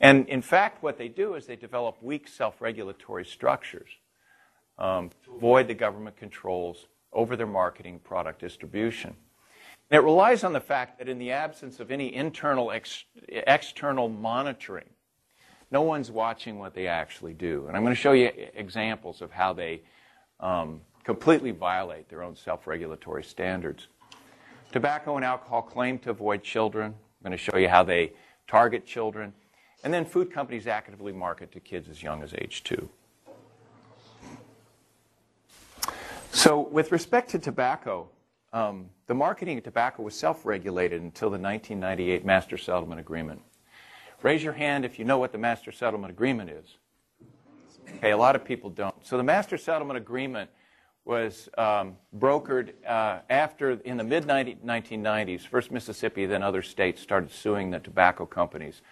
And 0.00 0.28
in 0.28 0.42
fact, 0.42 0.82
what 0.82 0.98
they 0.98 1.08
do 1.08 1.34
is 1.34 1.46
they 1.46 1.56
develop 1.56 1.96
weak 2.02 2.28
self 2.28 2.60
regulatory 2.60 3.24
structures 3.24 3.88
um, 4.78 5.10
to 5.24 5.34
avoid 5.34 5.68
the 5.68 5.74
government 5.74 6.16
controls 6.16 6.86
over 7.12 7.36
their 7.36 7.46
marketing 7.46 7.98
product 7.98 8.40
distribution. 8.40 9.14
And 9.90 9.98
it 9.98 10.04
relies 10.04 10.44
on 10.44 10.52
the 10.52 10.60
fact 10.60 10.98
that 10.98 11.08
in 11.08 11.18
the 11.18 11.30
absence 11.30 11.78
of 11.78 11.90
any 11.90 12.12
internal, 12.14 12.72
ex- 12.72 13.04
external 13.28 14.08
monitoring, 14.08 14.88
no 15.70 15.82
one's 15.82 16.10
watching 16.10 16.58
what 16.58 16.74
they 16.74 16.86
actually 16.86 17.34
do. 17.34 17.66
And 17.66 17.76
I'm 17.76 17.82
going 17.82 17.94
to 17.94 18.00
show 18.00 18.12
you 18.12 18.30
examples 18.54 19.20
of 19.20 19.30
how 19.30 19.52
they 19.52 19.82
um, 20.40 20.80
completely 21.04 21.50
violate 21.50 22.08
their 22.08 22.22
own 22.22 22.36
self 22.36 22.66
regulatory 22.66 23.24
standards. 23.24 23.88
Tobacco 24.72 25.16
and 25.16 25.24
alcohol 25.24 25.62
claim 25.62 25.98
to 26.00 26.10
avoid 26.10 26.42
children. 26.42 26.86
I'm 26.86 27.30
going 27.30 27.32
to 27.32 27.42
show 27.42 27.56
you 27.56 27.68
how 27.68 27.82
they 27.82 28.12
target 28.46 28.86
children. 28.86 29.32
And 29.84 29.92
then 29.92 30.04
food 30.04 30.32
companies 30.32 30.66
actively 30.66 31.12
market 31.12 31.52
to 31.52 31.60
kids 31.60 31.88
as 31.88 32.02
young 32.02 32.22
as 32.22 32.34
age 32.34 32.64
two. 32.64 32.88
So, 36.32 36.60
with 36.60 36.92
respect 36.92 37.30
to 37.30 37.38
tobacco, 37.38 38.08
um, 38.52 38.90
the 39.06 39.14
marketing 39.14 39.58
of 39.58 39.64
tobacco 39.64 40.02
was 40.02 40.14
self 40.14 40.44
regulated 40.44 41.02
until 41.02 41.28
the 41.28 41.38
1998 41.38 42.24
Master 42.24 42.58
Settlement 42.58 43.00
Agreement. 43.00 43.40
Raise 44.22 44.42
your 44.42 44.54
hand 44.54 44.84
if 44.84 44.98
you 44.98 45.04
know 45.04 45.18
what 45.18 45.32
the 45.32 45.38
Master 45.38 45.70
Settlement 45.70 46.10
Agreement 46.10 46.50
is. 46.50 46.78
Okay, 47.96 48.10
a 48.10 48.16
lot 48.16 48.34
of 48.34 48.44
people 48.44 48.70
don't. 48.70 48.94
So, 49.06 49.16
the 49.16 49.22
Master 49.22 49.56
Settlement 49.56 49.96
Agreement 49.96 50.50
was 51.04 51.48
um, 51.56 51.96
brokered 52.18 52.72
uh, 52.86 53.20
after, 53.30 53.72
in 53.84 53.96
the 53.96 54.04
mid 54.04 54.26
1990s, 54.26 55.46
first 55.46 55.70
Mississippi, 55.70 56.26
then 56.26 56.42
other 56.42 56.62
states 56.62 57.00
started 57.00 57.30
suing 57.30 57.70
the 57.70 57.78
tobacco 57.78 58.26
companies 58.26 58.82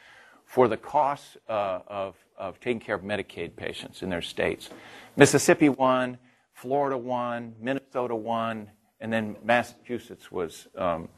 for 0.44 0.68
the 0.68 0.76
costs 0.76 1.36
uh, 1.48 1.80
of, 1.88 2.14
of 2.38 2.60
taking 2.60 2.78
care 2.78 2.94
of 2.94 3.02
Medicaid 3.02 3.56
patients 3.56 4.02
in 4.02 4.10
their 4.10 4.22
states. 4.22 4.70
Mississippi 5.16 5.68
won, 5.68 6.18
Florida 6.52 6.96
won, 6.96 7.54
Minnesota 7.60 8.14
won, 8.14 8.70
and 9.00 9.12
then 9.12 9.36
Massachusetts 9.42 10.30
was, 10.30 10.68
um, 10.76 11.08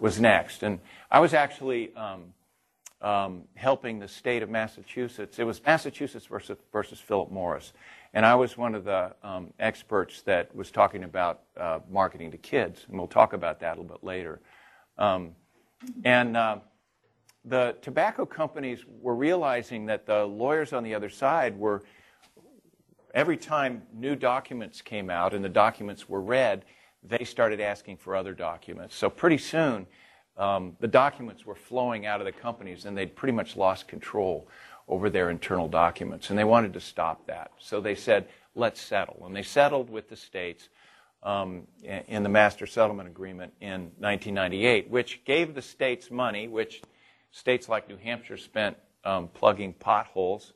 was 0.00 0.18
next. 0.18 0.62
And 0.62 0.80
I 1.10 1.20
was 1.20 1.34
actually 1.34 1.94
um, 1.94 2.32
um, 3.00 3.44
helping 3.54 3.98
the 3.98 4.08
state 4.08 4.42
of 4.42 4.50
Massachusetts. 4.50 5.38
It 5.38 5.44
was 5.44 5.60
Massachusetts 5.64 6.26
versus, 6.26 6.58
versus 6.72 6.98
Philip 6.98 7.30
Morris. 7.30 7.72
And 8.14 8.24
I 8.26 8.34
was 8.34 8.56
one 8.56 8.74
of 8.74 8.84
the 8.84 9.14
um, 9.22 9.52
experts 9.58 10.22
that 10.22 10.54
was 10.54 10.70
talking 10.70 11.04
about 11.04 11.42
uh, 11.56 11.80
marketing 11.90 12.30
to 12.32 12.38
kids. 12.38 12.84
And 12.88 12.98
we'll 12.98 13.06
talk 13.06 13.32
about 13.32 13.60
that 13.60 13.76
a 13.76 13.80
little 13.80 13.96
bit 13.96 14.04
later. 14.04 14.40
Um, 14.96 15.32
and 16.04 16.36
uh, 16.36 16.58
the 17.44 17.76
tobacco 17.82 18.26
companies 18.26 18.84
were 19.00 19.14
realizing 19.14 19.86
that 19.86 20.06
the 20.06 20.24
lawyers 20.24 20.72
on 20.72 20.82
the 20.82 20.94
other 20.94 21.08
side 21.08 21.56
were, 21.56 21.84
every 23.14 23.36
time 23.36 23.82
new 23.94 24.16
documents 24.16 24.82
came 24.82 25.08
out 25.08 25.34
and 25.34 25.44
the 25.44 25.48
documents 25.48 26.08
were 26.08 26.20
read, 26.20 26.64
they 27.02 27.24
started 27.24 27.60
asking 27.60 27.96
for 27.96 28.16
other 28.16 28.34
documents. 28.34 28.96
So 28.96 29.08
pretty 29.08 29.38
soon, 29.38 29.86
um, 30.38 30.76
the 30.80 30.88
documents 30.88 31.44
were 31.44 31.54
flowing 31.54 32.06
out 32.06 32.20
of 32.20 32.24
the 32.24 32.32
companies 32.32 32.84
and 32.84 32.96
they'd 32.96 33.14
pretty 33.14 33.32
much 33.32 33.56
lost 33.56 33.88
control 33.88 34.48
over 34.86 35.10
their 35.10 35.30
internal 35.30 35.68
documents. 35.68 36.30
And 36.30 36.38
they 36.38 36.44
wanted 36.44 36.72
to 36.74 36.80
stop 36.80 37.26
that. 37.26 37.50
So 37.58 37.80
they 37.80 37.94
said, 37.94 38.28
let's 38.54 38.80
settle. 38.80 39.24
And 39.26 39.36
they 39.36 39.42
settled 39.42 39.90
with 39.90 40.08
the 40.08 40.16
states 40.16 40.68
um, 41.22 41.66
in 41.82 42.22
the 42.22 42.28
Master 42.28 42.66
Settlement 42.66 43.08
Agreement 43.08 43.52
in 43.60 43.90
1998, 43.98 44.88
which 44.88 45.24
gave 45.24 45.54
the 45.54 45.62
states 45.62 46.10
money, 46.10 46.48
which 46.48 46.82
states 47.32 47.68
like 47.68 47.88
New 47.88 47.96
Hampshire 47.96 48.36
spent 48.36 48.76
um, 49.04 49.28
plugging 49.28 49.72
potholes, 49.72 50.52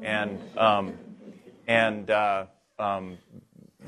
and 0.00 0.38
um, 0.56 0.94
and 1.66 2.10
uh, 2.10 2.46
um, 2.78 3.18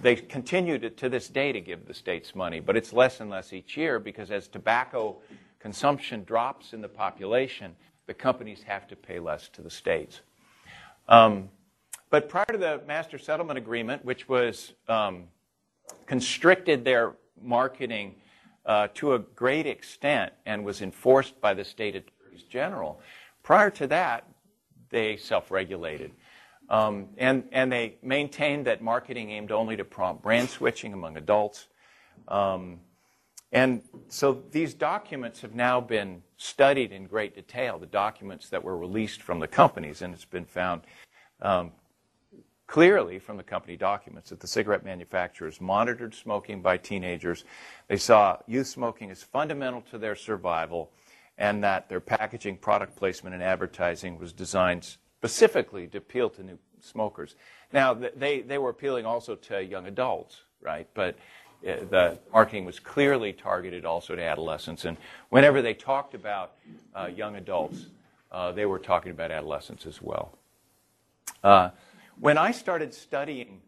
they 0.03 0.17
continue 0.17 0.79
to, 0.79 0.91
to 0.91 1.09
this 1.09 1.29
day 1.29 1.53
to 1.53 1.61
give 1.61 1.87
the 1.87 1.95
states 1.95 2.35
money, 2.35 2.61
but 2.61 2.77
it's 2.77 2.93
less 2.93 3.21
and 3.21 3.31
less 3.31 3.53
each 3.53 3.77
year 3.77 3.99
because 3.99 4.31
as 4.31 4.49
tobacco 4.49 5.17
consumption 5.59 6.25
drops 6.25 6.73
in 6.73 6.81
the 6.81 6.89
population, 6.89 7.75
the 8.07 8.15
companies 8.15 8.63
have 8.63 8.87
to 8.89 8.97
pay 8.97 9.19
less 9.19 9.49
to 9.49 9.63
the 9.63 9.71
states. 9.71 10.21
Um, 11.09 11.49
but 12.11 12.29
prior 12.29 12.47
to 12.47 12.59
the 12.59 12.81
Master 12.87 13.19
Settlement 13.19 13.59
Agreement, 13.59 14.05
which 14.05 14.29
was 14.29 14.73
um, 14.89 15.25
constricted 16.07 16.85
their 16.85 17.15
marketing 17.41 18.17
uh, 18.67 18.89
to 18.95 19.15
a 19.15 19.19
great 19.19 19.67
extent 19.67 20.33
and 20.47 20.65
was 20.65 20.81
enforced 20.81 21.41
by 21.41 21.55
the 21.55 21.65
state 21.65 21.97
attorneys 21.97 22.45
general, 22.49 23.01
prior 23.43 23.71
to 23.71 23.87
that, 23.89 24.29
they 24.91 25.17
self 25.17 25.51
regulated. 25.51 26.13
Um, 26.69 27.09
and, 27.19 27.45
and 27.53 27.71
they 27.71 27.97
maintained 28.03 28.67
that 28.67 28.83
marketing 28.83 29.31
aimed 29.31 29.53
only 29.53 29.77
to 29.77 29.85
prompt 29.85 30.23
brand 30.23 30.49
switching 30.49 30.93
among 30.93 31.17
adults. 31.17 31.67
Um, 32.29 32.81
and 33.53 33.83
so 34.09 34.43
these 34.51 34.75
documents 34.75 35.41
have 35.43 35.55
now 35.55 35.81
been 35.81 36.23
studied 36.37 36.91
in 36.91 37.07
great 37.07 37.35
detail, 37.35 37.79
the 37.79 37.87
documents 37.87 38.49
that 38.49 38.65
were 38.65 38.77
released 38.77 39.23
from 39.23 39.39
the 39.39 39.47
companies, 39.47 40.03
and 40.03 40.13
it's 40.13 40.25
been 40.25 40.45
found 40.45 40.83
um, 41.41 41.71
clearly 42.67 43.19
from 43.19 43.37
the 43.37 43.43
company 43.43 43.77
documents 43.77 44.31
that 44.31 44.41
the 44.41 44.47
cigarette 44.47 44.85
manufacturers 44.85 45.61
monitored 45.61 46.15
smoking 46.15 46.63
by 46.63 46.77
teenagers. 46.77 47.45
They 47.87 47.97
saw 47.97 48.39
youth 48.47 48.67
smoking 48.67 49.11
as 49.11 49.23
fundamental 49.23 49.83
to 49.91 49.99
their 49.99 50.17
survival, 50.17 50.91
and 51.39 51.63
that 51.63 51.89
their 51.89 52.01
packaging, 52.01 52.57
product 52.57 52.97
placement, 52.97 53.35
and 53.35 53.43
advertising 53.43 54.19
was 54.19 54.33
designed 54.33 54.97
specifically 55.25 55.87
to 55.87 55.97
appeal 55.97 56.29
to 56.29 56.43
new 56.43 56.59
smokers. 56.81 57.35
Now, 57.73 57.95
they, 57.95 58.43
they 58.43 58.59
were 58.59 58.69
appealing 58.69 59.07
also 59.07 59.35
to 59.37 59.65
young 59.65 59.87
adults, 59.87 60.43
right? 60.61 60.87
But 60.93 61.17
uh, 61.67 61.77
the 61.89 62.19
marketing 62.31 62.67
was 62.67 62.79
clearly 62.79 63.33
targeted 63.33 63.87
also 63.87 64.15
to 64.15 64.23
adolescents. 64.23 64.85
And 64.85 64.99
whenever 65.31 65.63
they 65.63 65.73
talked 65.73 66.15
about 66.15 66.57
uh, 66.95 67.07
young 67.07 67.37
adults, 67.37 67.87
uh, 68.33 68.53
they 68.53 68.67
were 68.67 68.79
talking 68.79 69.13
about 69.13 69.31
adolescents 69.31 69.87
as 69.87 70.03
well. 70.03 70.37
Uh, 71.43 71.71
when 72.21 72.37
I 72.37 72.51
started 72.51 72.93
studying 72.93 73.63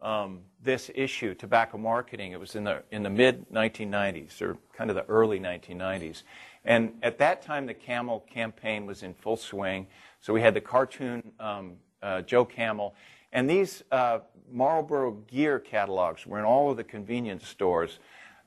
um, 0.00 0.42
this 0.62 0.92
issue, 0.94 1.34
tobacco 1.34 1.76
marketing, 1.76 2.30
it 2.30 2.38
was 2.38 2.54
in 2.54 2.62
the, 2.62 2.84
in 2.92 3.02
the 3.02 3.10
mid 3.10 3.50
1990s, 3.50 4.40
or 4.40 4.58
kind 4.72 4.90
of 4.90 4.96
the 4.96 5.06
early 5.06 5.40
1990s. 5.40 6.22
And 6.64 6.92
at 7.02 7.18
that 7.18 7.42
time, 7.42 7.66
the 7.66 7.74
Camel 7.74 8.20
campaign 8.30 8.86
was 8.86 9.02
in 9.02 9.14
full 9.14 9.36
swing. 9.36 9.88
So 10.20 10.32
we 10.32 10.40
had 10.40 10.54
the 10.54 10.60
cartoon 10.60 11.32
um, 11.40 11.72
uh, 12.02 12.22
Joe 12.22 12.44
Camel. 12.44 12.94
And 13.32 13.48
these 13.48 13.82
uh, 13.90 14.20
Marlboro 14.50 15.12
gear 15.12 15.58
catalogs 15.58 16.26
were 16.26 16.38
in 16.38 16.44
all 16.44 16.70
of 16.70 16.76
the 16.76 16.84
convenience 16.84 17.46
stores 17.46 17.98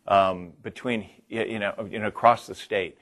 um, 0.08 0.54
between, 0.62 1.10
you 1.30 1.60
know, 1.60 1.88
you 1.90 2.00
know, 2.00 2.08
across 2.08 2.48
the 2.48 2.56
state. 2.56 2.98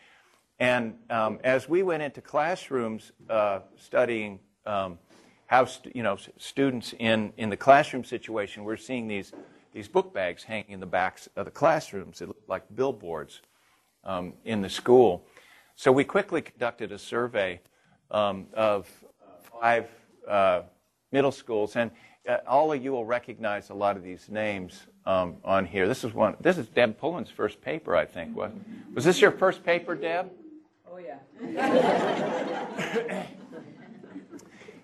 And 0.59 0.95
um, 1.09 1.39
as 1.43 1.67
we 1.67 1.81
went 1.81 2.03
into 2.03 2.21
classrooms 2.21 3.11
uh, 3.29 3.61
studying 3.77 4.39
um, 4.65 4.99
how 5.47 5.65
st- 5.65 5.95
you 5.95 6.03
know 6.03 6.17
students 6.37 6.93
in, 6.99 7.33
in 7.37 7.49
the 7.49 7.57
classroom 7.57 8.03
situation 8.03 8.63
we're 8.63 8.77
seeing 8.77 9.07
these 9.07 9.33
these 9.73 9.87
book 9.87 10.13
bags 10.13 10.43
hanging 10.43 10.71
in 10.71 10.79
the 10.79 10.85
backs 10.85 11.29
of 11.35 11.45
the 11.45 11.51
classrooms, 11.51 12.21
like 12.47 12.63
billboards 12.75 13.41
um, 14.03 14.33
in 14.43 14.61
the 14.61 14.69
school. 14.69 15.25
So 15.75 15.91
we 15.91 16.03
quickly 16.03 16.41
conducted 16.41 16.91
a 16.91 16.99
survey 16.99 17.61
um, 18.11 18.45
of 18.53 18.89
five 19.59 19.89
uh, 20.27 20.61
middle 21.11 21.31
schools, 21.31 21.75
and 21.75 21.91
uh, 22.27 22.37
all 22.47 22.71
of 22.71 22.83
you 22.83 22.91
will 22.91 23.05
recognize 23.05 23.69
a 23.69 23.73
lot 23.73 23.97
of 23.97 24.03
these 24.03 24.29
names 24.29 24.87
um, 25.05 25.37
on 25.43 25.65
here. 25.65 25.87
This 25.87 26.03
is 26.03 26.13
one. 26.13 26.35
This 26.39 26.57
is 26.57 26.67
Deb 26.67 26.99
Pullen's 26.99 27.29
first 27.29 27.61
paper, 27.61 27.95
I 27.95 28.05
think. 28.05 28.35
Was, 28.35 28.51
was 28.93 29.05
this 29.05 29.21
your 29.21 29.31
first 29.31 29.63
paper, 29.63 29.95
Deb? 29.95 30.29
Oh 30.91 30.97
yeah. 30.97 31.17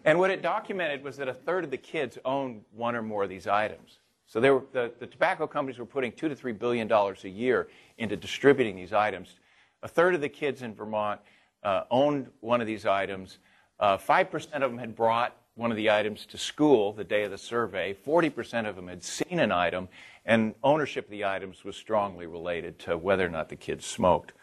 and 0.05 0.17
what 0.17 0.31
it 0.31 0.41
documented 0.41 1.03
was 1.03 1.17
that 1.17 1.27
a 1.27 1.33
third 1.33 1.63
of 1.63 1.71
the 1.71 1.77
kids 1.77 2.17
owned 2.25 2.61
one 2.73 2.95
or 2.95 3.01
more 3.01 3.23
of 3.23 3.29
these 3.29 3.45
items. 3.45 3.99
So 4.25 4.41
were, 4.41 4.63
the, 4.73 4.91
the 4.99 5.07
tobacco 5.07 5.47
companies 5.47 5.79
were 5.79 5.85
putting 5.85 6.11
two 6.11 6.27
to 6.27 6.35
three 6.35 6.51
billion 6.51 6.87
dollars 6.87 7.23
a 7.23 7.29
year 7.29 7.69
into 7.97 8.17
distributing 8.17 8.75
these 8.75 8.93
items. 8.93 9.35
A 9.83 9.87
third 9.87 10.15
of 10.15 10.21
the 10.21 10.29
kids 10.29 10.63
in 10.63 10.73
Vermont 10.73 11.21
uh, 11.63 11.83
owned 11.91 12.27
one 12.39 12.61
of 12.61 12.67
these 12.67 12.85
items. 12.85 13.39
Uh, 13.79 13.97
five 13.97 14.27
uh, 14.27 14.29
percent 14.29 14.63
of 14.63 14.71
them 14.71 14.79
had 14.79 14.95
brought 14.95 15.35
one 15.55 15.71
of 15.71 15.77
the 15.77 15.89
items 15.89 16.25
to 16.27 16.37
school 16.37 16.93
the 16.93 17.03
day 17.03 17.23
of 17.23 17.31
the 17.31 17.37
survey. 17.37 17.93
Forty 17.93 18.29
percent 18.29 18.67
of 18.67 18.75
them 18.75 18.87
had 18.87 19.03
seen 19.03 19.39
an 19.39 19.51
item, 19.51 19.87
and 20.25 20.55
ownership 20.63 21.05
of 21.05 21.11
the 21.11 21.25
items 21.25 21.63
was 21.63 21.75
strongly 21.75 22.25
related 22.25 22.79
to 22.79 22.97
whether 22.97 23.25
or 23.25 23.29
not 23.29 23.49
the 23.49 23.55
kids 23.55 23.85
smoked. 23.85 24.33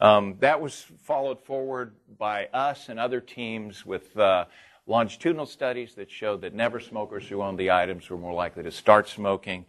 Um, 0.00 0.36
that 0.40 0.60
was 0.60 0.86
followed 1.02 1.40
forward 1.40 1.94
by 2.18 2.46
us 2.54 2.88
and 2.88 2.98
other 2.98 3.20
teams 3.20 3.84
with 3.84 4.16
uh, 4.16 4.46
longitudinal 4.86 5.46
studies 5.46 5.94
that 5.94 6.10
showed 6.10 6.40
that 6.40 6.54
never 6.54 6.80
smokers 6.80 7.28
who 7.28 7.42
owned 7.42 7.58
the 7.58 7.70
items 7.70 8.08
were 8.08 8.16
more 8.16 8.32
likely 8.32 8.62
to 8.62 8.72
start 8.72 9.08
smoking. 9.08 9.66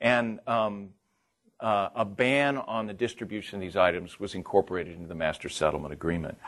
And 0.00 0.40
um, 0.46 0.90
uh, 1.60 1.88
a 1.94 2.04
ban 2.04 2.58
on 2.58 2.86
the 2.86 2.94
distribution 2.94 3.56
of 3.56 3.60
these 3.60 3.76
items 3.76 4.18
was 4.20 4.34
incorporated 4.34 4.96
into 4.96 5.08
the 5.08 5.14
master 5.14 5.48
settlement 5.48 5.92
agreement. 5.92 6.38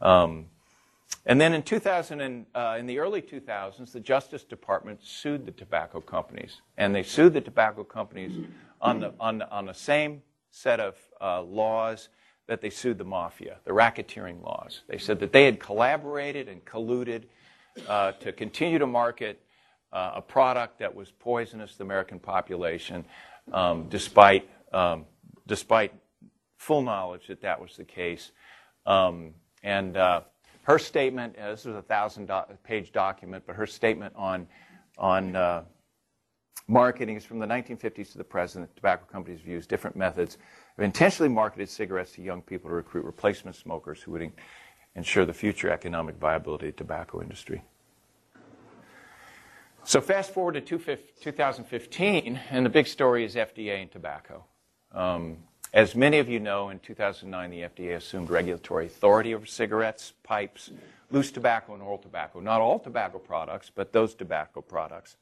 Um, 0.00 0.46
and 1.26 1.40
then 1.40 1.54
in 1.54 1.62
2000, 1.62 2.20
and, 2.20 2.46
uh, 2.54 2.76
in 2.78 2.86
the 2.86 2.98
early 2.98 3.22
2000s, 3.22 3.92
the 3.92 4.00
Justice 4.00 4.44
Department 4.44 5.00
sued 5.02 5.46
the 5.46 5.52
tobacco 5.52 6.00
companies, 6.00 6.60
and 6.76 6.94
they 6.94 7.02
sued 7.02 7.32
the 7.32 7.40
tobacco 7.40 7.84
companies 7.84 8.46
on 8.80 9.00
the 9.00 9.12
on 9.18 9.42
on 9.42 9.66
the 9.66 9.74
same 9.74 10.22
set 10.50 10.80
of 10.80 10.96
uh, 11.20 11.42
laws 11.42 12.08
that 12.46 12.60
they 12.60 12.70
sued 12.70 12.98
the 12.98 13.04
mafia, 13.04 13.58
the 13.64 13.70
racketeering 13.70 14.42
laws. 14.42 14.82
They 14.88 14.98
said 14.98 15.20
that 15.20 15.32
they 15.32 15.44
had 15.44 15.60
collaborated 15.60 16.48
and 16.48 16.64
colluded 16.64 17.24
uh, 17.86 18.12
to 18.12 18.32
continue 18.32 18.78
to 18.78 18.86
market 18.86 19.40
uh, 19.92 20.12
a 20.16 20.22
product 20.22 20.78
that 20.78 20.94
was 20.94 21.10
poisonous 21.10 21.72
to 21.72 21.78
the 21.78 21.84
American 21.84 22.18
population, 22.18 23.04
um, 23.52 23.88
despite 23.88 24.48
um, 24.72 25.06
despite 25.46 25.92
full 26.58 26.82
knowledge 26.82 27.26
that 27.28 27.40
that 27.40 27.60
was 27.60 27.76
the 27.76 27.84
case. 27.84 28.32
Um, 28.86 29.34
and 29.62 29.96
uh, 29.96 30.22
her 30.62 30.78
statement, 30.78 31.36
uh, 31.38 31.50
this 31.50 31.64
was 31.64 31.76
a 31.76 31.82
thousand 31.82 32.26
do- 32.26 32.42
page 32.64 32.92
document, 32.92 33.44
but 33.46 33.56
her 33.56 33.66
statement 33.66 34.14
on 34.16 34.46
on 34.98 35.36
uh, 35.36 35.64
marketing 36.66 37.16
is 37.16 37.24
from 37.24 37.38
the 37.38 37.46
1950s 37.46 38.12
to 38.12 38.18
the 38.18 38.24
present. 38.24 38.68
Tobacco 38.76 39.04
companies 39.10 39.40
have 39.40 39.48
used 39.48 39.70
different 39.70 39.96
methods 39.96 40.36
of 40.76 40.84
intentionally 40.84 41.32
marketed 41.32 41.68
cigarettes 41.68 42.12
to 42.12 42.22
young 42.22 42.42
people 42.42 42.68
to 42.68 42.74
recruit 42.74 43.04
replacement 43.04 43.56
smokers 43.56 44.02
who 44.02 44.12
would 44.12 44.32
ensure 44.94 45.24
the 45.24 45.32
future 45.32 45.70
economic 45.70 46.16
viability 46.16 46.68
of 46.68 46.74
the 46.74 46.78
tobacco 46.78 47.22
industry. 47.22 47.62
So 49.88 50.02
fast 50.02 50.34
forward 50.34 50.52
to 50.52 50.60
2015, 50.60 52.40
and 52.50 52.66
the 52.66 52.68
big 52.68 52.86
story 52.86 53.24
is 53.24 53.36
FDA 53.36 53.80
and 53.80 53.90
tobacco. 53.90 54.44
Um, 54.92 55.38
as 55.72 55.94
many 55.94 56.18
of 56.18 56.28
you 56.28 56.40
know, 56.40 56.68
in 56.68 56.78
2009, 56.80 57.50
the 57.50 57.60
FDA 57.62 57.96
assumed 57.96 58.28
regulatory 58.28 58.84
authority 58.84 59.34
over 59.34 59.46
cigarettes, 59.46 60.12
pipes, 60.22 60.70
loose 61.10 61.30
tobacco, 61.30 61.72
and 61.72 61.82
oral 61.82 61.96
tobacco. 61.96 62.38
Not 62.38 62.60
all 62.60 62.78
tobacco 62.78 63.18
products, 63.18 63.72
but 63.74 63.94
those 63.94 64.14
tobacco 64.14 64.60
products. 64.60 65.16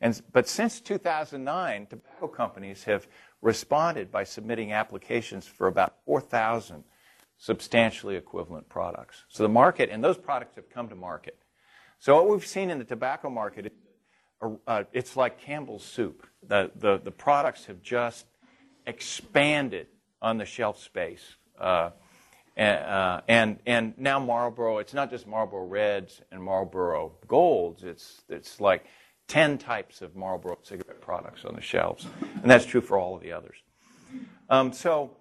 And, 0.00 0.18
but 0.32 0.48
since 0.48 0.80
2009, 0.80 1.84
tobacco 1.84 2.26
companies 2.26 2.84
have 2.84 3.06
responded 3.42 4.10
by 4.10 4.24
submitting 4.24 4.72
applications 4.72 5.46
for 5.46 5.66
about 5.66 5.92
4,000 6.06 6.84
substantially 7.36 8.16
equivalent 8.16 8.70
products. 8.70 9.24
So 9.28 9.42
the 9.42 9.50
market, 9.50 9.90
and 9.92 10.02
those 10.02 10.16
products 10.16 10.56
have 10.56 10.70
come 10.70 10.88
to 10.88 10.94
market. 10.94 11.36
So 11.98 12.14
what 12.14 12.30
we've 12.30 12.46
seen 12.46 12.70
in 12.70 12.78
the 12.78 12.84
tobacco 12.84 13.28
market, 13.28 13.74
uh, 14.66 14.84
it's 14.92 15.16
like 15.16 15.40
Campbell's 15.40 15.84
soup. 15.84 16.26
The, 16.46 16.70
the, 16.76 16.98
the 16.98 17.10
products 17.10 17.66
have 17.66 17.82
just 17.82 18.26
expanded 18.86 19.86
on 20.22 20.38
the 20.38 20.44
shelf 20.44 20.82
space. 20.82 21.36
Uh, 21.58 21.90
and, 22.56 22.84
uh, 22.84 23.20
and, 23.28 23.58
and 23.66 23.94
now 23.98 24.18
Marlboro, 24.18 24.78
it's 24.78 24.94
not 24.94 25.10
just 25.10 25.26
Marlboro 25.26 25.64
Reds 25.64 26.22
and 26.30 26.42
Marlboro 26.42 27.12
Golds, 27.28 27.84
it's, 27.84 28.22
it's 28.28 28.60
like 28.60 28.86
10 29.28 29.58
types 29.58 30.02
of 30.02 30.16
Marlboro 30.16 30.58
cigarette 30.62 31.00
products 31.00 31.44
on 31.44 31.54
the 31.54 31.60
shelves. 31.60 32.06
And 32.42 32.50
that's 32.50 32.64
true 32.64 32.80
for 32.80 32.98
all 32.98 33.14
of 33.14 33.22
the 33.22 33.32
others. 33.32 33.56
Um, 34.48 34.72
so, 34.72 35.16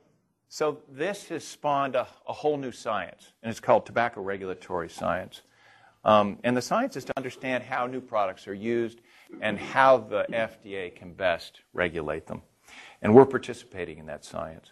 so 0.48 0.80
this 0.90 1.28
has 1.30 1.44
spawned 1.44 1.96
a, 1.96 2.08
a, 2.28 2.34
whole 2.34 2.58
new 2.58 2.72
science, 2.72 3.34
and 3.42 3.50
it's 3.50 3.60
called 3.60 3.86
tobacco 3.86 4.22
regulatory 4.22 4.90
science. 4.90 5.42
Um, 6.04 6.38
and 6.44 6.56
the 6.56 6.62
science 6.62 6.96
is 6.96 7.04
to 7.06 7.14
understand 7.18 7.64
how 7.64 7.88
new 7.88 8.00
products 8.00 8.48
are 8.48 8.54
used 8.54 9.02
and 9.42 9.60
how 9.60 9.98
the 9.98 10.26
FDA 10.32 10.96
can 10.96 11.14
best 11.14 11.62
regulate 11.74 12.28
them. 12.28 12.42
And 13.02 13.14
we're 13.14 13.26
participating 13.26 13.98
in 13.98 14.06
that 14.08 14.26
science. 14.26 14.72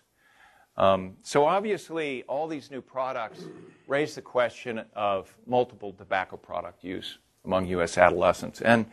Um, 0.76 1.18
so 1.22 1.46
obviously, 1.46 2.24
all 2.24 2.48
these 2.48 2.72
new 2.72 2.82
products 2.82 3.44
raise 3.88 4.16
the 4.16 4.22
question 4.22 4.82
of 4.96 5.36
multiple 5.46 5.94
tobacco 5.94 6.36
product 6.36 6.84
use 6.84 7.20
among 7.46 7.68
U.S. 7.68 7.98
adolescents. 7.98 8.62
And 8.62 8.88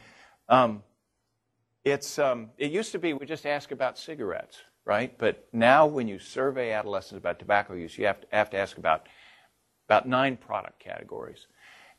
um, 0.48 0.82
it's, 1.84 2.18
um, 2.18 2.50
it 2.58 2.70
used 2.70 2.92
to 2.92 2.98
be 2.98 3.14
we 3.14 3.24
just 3.24 3.46
ask 3.46 3.70
about 3.70 3.98
cigarettes, 3.98 4.58
right? 4.84 5.16
But 5.16 5.48
now 5.52 5.86
when 5.86 6.06
you 6.06 6.18
survey 6.18 6.72
adolescents 6.72 7.18
about 7.18 7.38
tobacco 7.38 7.74
use, 7.74 7.96
you 7.96 8.06
have 8.06 8.20
to, 8.20 8.26
have 8.30 8.50
to 8.50 8.58
ask 8.58 8.76
about, 8.76 9.08
about 9.88 10.06
nine 10.06 10.36
product 10.36 10.80
categories. 10.80 11.46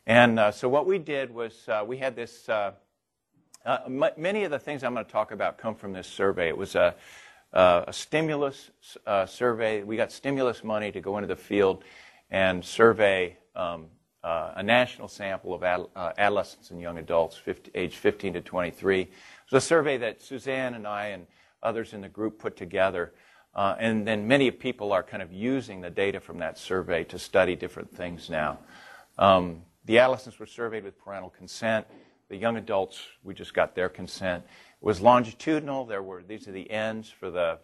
And 0.06 0.40
uh, 0.40 0.52
so 0.52 0.70
what 0.70 0.86
we 0.86 1.00
did 1.00 1.34
was 1.34 1.68
uh, 1.68 1.84
we 1.88 1.98
had 1.98 2.16
this, 2.16 2.48
uh, 2.50 2.74
uh 3.66 3.80
m- 3.86 4.04
many 4.18 4.44
of 4.44 4.52
the 4.52 4.60
things 4.60 4.84
I'm 4.84 4.94
going 4.94 5.06
to 5.06 5.12
talk 5.12 5.32
about 5.32 5.58
come 5.58 5.76
from 5.76 5.94
this 5.94 6.08
survey. 6.08 6.48
It 6.50 6.58
was 6.58 6.76
a, 6.76 6.96
uh, 7.54 7.86
a 7.88 7.94
stimulus 7.94 8.72
uh, 9.06 9.26
survey. 9.26 9.84
We 9.84 9.98
got 9.98 10.12
stimulus 10.12 10.64
money 10.64 10.92
to 10.92 11.02
go 11.02 11.18
into 11.18 11.28
the 11.28 11.36
field 11.36 11.84
and 12.30 12.64
survey 12.64 13.38
um, 13.56 13.88
uh, 14.24 14.54
a 14.56 14.64
national 14.64 15.08
sample 15.08 15.54
of 15.54 15.64
ad, 15.64 15.82
uh, 15.96 16.12
adolescents 16.18 16.72
and 16.72 16.80
young 16.80 16.98
adults 17.00 17.36
50, 17.36 17.72
age 17.74 17.98
15 17.98 18.34
to 18.34 18.42
23. 18.42 19.02
It 19.02 19.10
was 19.52 19.64
a 19.64 19.66
survey 19.66 19.98
that 19.98 20.22
Suzanne 20.22 20.76
and 20.76 20.88
I 20.88 21.08
and 21.08 21.26
others 21.64 21.94
in 21.94 22.02
the 22.02 22.10
group 22.10 22.40
put 22.40 22.56
together. 22.56 23.14
Uh, 23.56 23.76
and 23.80 24.08
then 24.08 24.28
many 24.28 24.50
people 24.52 24.94
are 24.94 25.04
kind 25.04 25.22
of 25.22 25.34
using 25.34 25.82
the 25.82 25.90
data 25.90 26.20
from 26.20 26.38
that 26.38 26.58
survey 26.58 27.04
to 27.06 27.20
study 27.20 27.56
different 27.56 27.94
things 27.96 28.30
now. 28.30 28.60
Um, 29.18 29.64
the 29.86 29.98
adolescents 29.98 30.40
were 30.40 30.46
surveyed 30.46 30.84
with 30.84 30.98
parental 31.04 31.32
consent. 31.32 31.86
The 32.32 32.38
young 32.38 32.56
adults, 32.56 33.02
we 33.26 33.34
just 33.34 33.54
got 33.54 33.76
their 33.76 33.90
consent. 33.90 34.46
It 34.46 34.86
was 34.86 35.02
longitudinal. 35.02 35.84
There 35.84 36.02
were 36.02 36.24
these 36.24 36.48
are 36.48 36.54
the 36.54 36.72
ends 36.72 37.10
for 37.10 37.30
the 37.30 37.60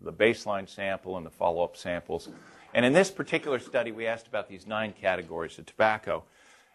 the 0.00 0.12
baseline 0.12 0.68
sample 0.68 1.16
and 1.16 1.26
the 1.26 1.30
follow-up 1.30 1.76
samples. 1.76 2.28
And 2.72 2.84
in 2.84 2.92
this 2.92 3.10
particular 3.10 3.58
study, 3.58 3.90
we 3.90 4.06
asked 4.06 4.28
about 4.28 4.48
these 4.48 4.64
nine 4.64 4.92
categories 4.92 5.58
of 5.58 5.66
tobacco. 5.66 6.22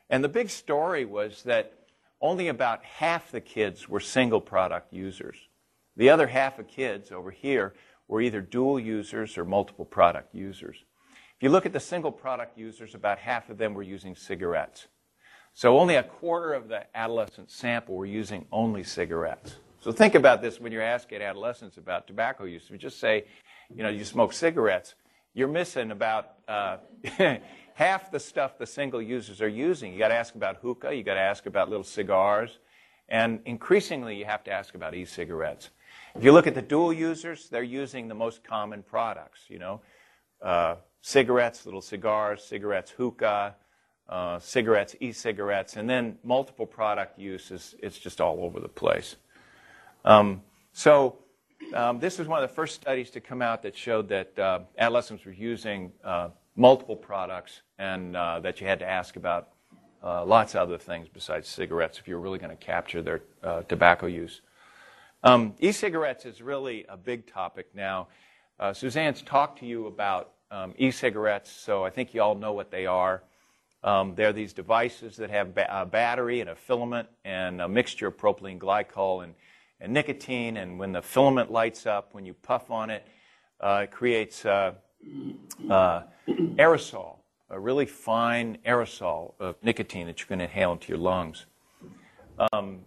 And 0.10 0.22
the 0.22 0.28
big 0.28 0.50
story 0.50 1.06
was 1.06 1.44
that 1.44 1.72
only 2.20 2.50
about 2.50 2.84
half 2.84 3.32
the 3.32 3.40
kids 3.40 3.88
were 3.88 4.02
single 4.02 4.42
product 4.42 4.92
users. 4.92 5.38
The 5.96 6.10
other 6.10 6.28
half 6.28 6.60
of 6.60 6.68
kids 6.68 7.14
over 7.14 7.32
here 7.32 7.74
were 8.10 8.20
either 8.20 8.42
dual 8.42 8.78
users 8.78 9.38
or 9.38 9.46
multiple 9.46 9.86
product 9.86 10.36
users. 10.36 10.84
If 11.38 11.44
you 11.44 11.50
look 11.50 11.66
at 11.66 11.72
the 11.72 11.80
single 11.80 12.12
product 12.12 12.58
users, 12.58 12.94
about 12.94 13.20
half 13.20 13.50
of 13.50 13.58
them 13.58 13.74
were 13.74 13.84
using 13.84 14.18
cigarettes. 14.18 14.88
So 15.54 15.78
only 15.78 15.96
a 15.96 16.04
quarter 16.04 16.54
of 16.54 16.68
the 16.68 16.86
adolescent 16.96 17.52
sample 17.52 17.96
were 17.96 18.06
using 18.06 18.46
only 18.52 18.84
cigarettes. 18.84 19.58
So 19.82 19.92
think 19.92 20.16
about 20.16 20.42
this 20.42 20.60
when 20.60 20.72
you're 20.72 20.82
asking 20.82 21.22
adolescents 21.22 21.78
about 21.78 22.08
tobacco 22.08 22.46
use. 22.46 22.66
If 22.66 22.72
you 22.72 22.78
just 22.78 23.00
say, 23.00 23.26
you 23.74 23.84
know, 23.84 23.90
you 23.90 24.06
smoke 24.06 24.32
cigarettes, 24.32 24.96
you're 25.34 25.48
missing 25.48 25.92
about 25.92 26.34
uh, 26.48 26.78
half 27.74 28.12
the 28.12 28.20
stuff 28.20 28.58
the 28.58 28.66
single 28.66 29.02
users 29.02 29.42
are 29.42 29.48
using. 29.48 29.92
You 29.92 30.00
got 30.00 30.10
to 30.10 30.16
ask 30.16 30.36
about 30.36 30.58
hookah, 30.58 30.94
you 30.94 31.04
got 31.04 31.16
to 31.16 31.22
ask 31.22 31.46
about 31.46 31.70
little 31.70 31.84
cigars, 31.84 32.60
and 33.10 33.40
increasingly 33.46 34.18
you 34.18 34.26
have 34.26 34.44
to 34.46 34.52
ask 34.52 34.76
about 34.76 34.94
e-cigarettes. 34.94 35.70
If 36.16 36.24
you 36.24 36.32
look 36.32 36.48
at 36.48 36.56
the 36.56 36.62
dual 36.62 36.94
users, 36.94 37.50
they're 37.50 37.64
using 37.64 38.08
the 38.08 38.16
most 38.16 38.44
common 38.44 38.84
products. 38.84 39.42
You 39.48 39.60
know, 39.60 39.82
uh, 40.42 40.76
cigarettes, 41.02 41.66
little 41.66 41.82
cigars, 41.82 42.44
cigarettes, 42.44 42.92
hookah, 42.92 43.56
uh, 44.12 44.38
cigarettes, 44.40 44.94
e-cigarettes, 45.00 45.78
and 45.78 45.90
then 45.90 46.18
multiple 46.22 46.66
product 46.66 47.18
use 47.18 47.50
is 47.50 47.76
it's 47.82 47.98
just 47.98 48.20
all 48.20 48.44
over 48.44 48.60
the 48.60 48.68
place. 48.68 49.16
Um, 50.04 50.42
so 50.74 51.18
um, 51.74 52.00
this 52.00 52.20
was 52.20 52.28
one 52.28 52.44
of 52.44 52.50
the 52.50 52.54
first 52.54 52.76
studies 52.76 53.10
to 53.12 53.22
come 53.22 53.42
out 53.42 53.64
that 53.64 53.76
showed 53.76 54.10
that 54.10 54.38
uh, 54.38 54.60
adolescents 54.78 55.24
were 55.24 55.32
using 55.32 55.94
uh, 56.04 56.28
multiple 56.58 56.96
products 56.96 57.62
and 57.80 58.18
uh, 58.18 58.42
that 58.42 58.60
you 58.60 58.68
had 58.68 58.80
to 58.80 58.90
ask 58.90 59.16
about 59.16 59.50
uh, 60.04 60.26
lots 60.26 60.56
of 60.56 60.62
other 60.62 60.78
things 60.78 61.08
besides 61.08 61.48
cigarettes 61.48 61.98
if 61.98 62.06
you 62.06 62.16
were 62.16 62.22
really 62.22 62.40
going 62.40 62.56
to 62.56 62.66
capture 62.66 63.02
their 63.02 63.22
tobacco 63.70 64.08
use. 64.08 64.42
Um, 65.24 65.54
e-cigarettes 65.60 66.26
is 66.26 66.42
really 66.42 66.86
a 66.90 66.98
big 66.98 67.28
topic 67.28 67.68
now. 67.74 68.08
Suzanne's 68.74 69.22
talked 69.22 69.60
to 69.60 69.66
you 69.66 69.88
about 69.88 70.34
um, 70.52 70.74
e-cigarettes, 70.78 71.50
so 71.50 71.86
I 71.86 71.90
think 71.90 72.14
you 72.14 72.22
all 72.22 72.36
know 72.36 72.52
what 72.52 72.72
they 72.72 72.86
are. 72.86 73.24
Um, 73.84 74.14
they're 74.16 74.34
these 74.34 74.54
devices 74.54 75.16
that 75.18 75.30
have 75.32 75.56
ba- 75.56 75.82
a 75.82 75.86
battery 75.86 76.40
and 76.40 76.50
a 76.50 76.56
filament 76.56 77.08
and 77.26 77.62
a 77.62 77.68
mixture 77.68 78.08
of 78.08 78.18
propylene 78.18 78.60
glycol 78.60 79.24
and, 79.24 79.34
and 79.80 79.92
nicotine. 79.94 80.58
And 80.58 80.78
when 80.78 80.92
the 80.92 81.02
filament 81.02 81.52
lights 81.52 81.86
up, 81.86 82.14
when 82.14 82.26
you 82.26 82.34
puff 82.34 82.70
on 82.70 82.90
it, 82.90 83.06
uh, 83.60 83.82
it 83.84 83.92
creates 83.92 84.46
uh, 84.46 84.74
uh, 85.70 86.04
aerosol, 86.28 87.18
a 87.50 87.60
really 87.60 87.86
fine 87.88 88.58
aerosol 88.66 89.34
of 89.40 89.56
nicotine 89.64 90.08
that 90.08 90.20
you're 90.20 90.28
going 90.28 90.40
to 90.40 90.46
inhale 90.46 90.74
into 90.74 90.90
your 90.90 91.00
lungs. 91.00 91.46
Um, 92.54 92.80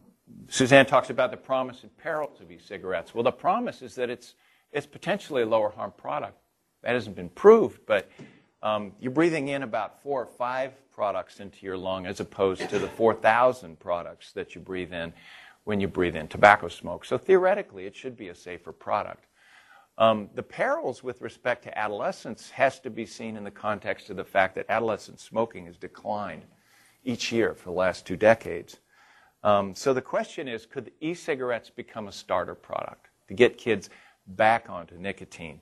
Susanne 0.49 0.87
talks 0.87 1.11
about 1.11 1.31
the 1.31 1.37
promise 1.37 1.83
and 1.83 1.97
perils 1.97 2.41
of 2.41 2.51
e-cigarettes. 2.51 3.15
Well, 3.15 3.25
the 3.25 3.33
promise 3.33 3.83
is 3.83 3.95
that 3.97 4.11
it's, 4.11 4.35
it's 4.73 4.87
potentially 4.87 5.43
a 5.43 5.47
lower 5.47 5.71
harm 5.71 5.93
product. 5.97 6.39
That 6.83 6.93
hasn't 6.95 7.17
been 7.17 7.31
proved, 7.31 7.81
but 7.87 8.11
um, 8.65 8.93
you're 8.99 9.13
breathing 9.13 9.49
in 9.49 9.63
about 9.63 10.03
four 10.03 10.23
or 10.23 10.27
five 10.27 10.73
products 10.91 11.39
into 11.39 11.67
your 11.67 11.77
lung 11.77 12.07
as 12.07 12.19
opposed 12.19 12.69
to 12.71 12.79
the 12.79 12.89
4,000 12.89 13.79
products 13.79 14.33
that 14.33 14.55
you 14.55 14.61
breathe 14.61 14.93
in 14.93 15.13
when 15.65 15.81
you 15.81 15.87
breathe 15.87 16.17
in 16.17 16.27
tobacco 16.27 16.69
smoke. 16.69 17.05
So 17.05 17.19
theoretically, 17.19 17.85
it 17.85 17.95
should 17.95 18.17
be 18.17 18.29
a 18.29 18.35
safer 18.35 18.73
product. 18.73 19.27
Um, 19.99 20.31
the 20.35 20.43
perils 20.43 21.05
with 21.05 21.21
respect 21.21 21.63
to 21.65 21.79
adolescents 21.79 22.51
has 22.51 22.81
to 22.81 22.91
be 22.91 23.05
seen 23.07 23.37
in 23.37 23.45
the 23.45 23.51
context 23.51 24.09
of 24.09 24.17
the 24.17 24.25
fact 24.25 24.55
that 24.55 24.67
adolescent 24.71 25.21
smoking 25.21 25.67
has 25.67 25.77
declined 25.77 26.43
each 27.05 27.31
year 27.31 27.55
for 27.55 27.65
the 27.67 27.77
last 27.77 28.07
two 28.07 28.17
decades. 28.17 28.79
Um, 29.45 29.75
so 29.75 29.93
the 29.93 30.03
question 30.03 30.49
is, 30.49 30.65
could 30.65 30.91
e-cigarettes 31.01 31.69
become 31.69 32.09
a 32.09 32.13
starter 32.13 32.55
product 32.55 33.09
to 33.29 33.35
get 33.35 33.59
kids 33.59 33.91
back 34.27 34.71
onto 34.71 34.97
nicotine? 34.97 35.61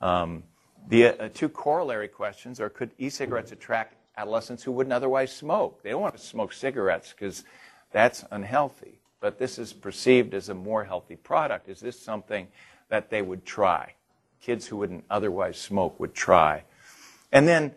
Um, 0.00 0.44
the 0.88 1.06
uh, 1.06 1.28
two 1.34 1.48
corollary 1.48 2.08
questions 2.08 2.60
are, 2.60 2.68
could 2.68 2.90
e-cigarettes 2.98 3.52
attract 3.52 3.94
adolescents 4.16 4.62
who 4.62 4.72
wouldn't 4.72 4.92
otherwise 4.92 5.32
smoke? 5.32 5.82
They 5.82 5.90
don't 5.90 6.00
want 6.00 6.16
to 6.16 6.22
smoke 6.22 6.52
cigarettes 6.52 7.12
because 7.12 7.44
that's 7.92 8.24
unhealthy. 8.30 9.00
But 9.20 9.38
this 9.38 9.58
is 9.58 9.72
perceived 9.72 10.34
as 10.34 10.48
a 10.48 10.54
more 10.54 10.84
healthy 10.84 11.16
product. 11.16 11.68
Is 11.68 11.80
this 11.80 11.98
something 11.98 12.48
that 12.88 13.10
they 13.10 13.22
would 13.22 13.44
try? 13.44 13.94
Kids 14.40 14.66
who 14.66 14.76
wouldn't 14.76 15.04
otherwise 15.10 15.58
smoke 15.58 15.98
would 15.98 16.14
try. 16.14 16.62
And 17.32 17.48
then 17.48 17.72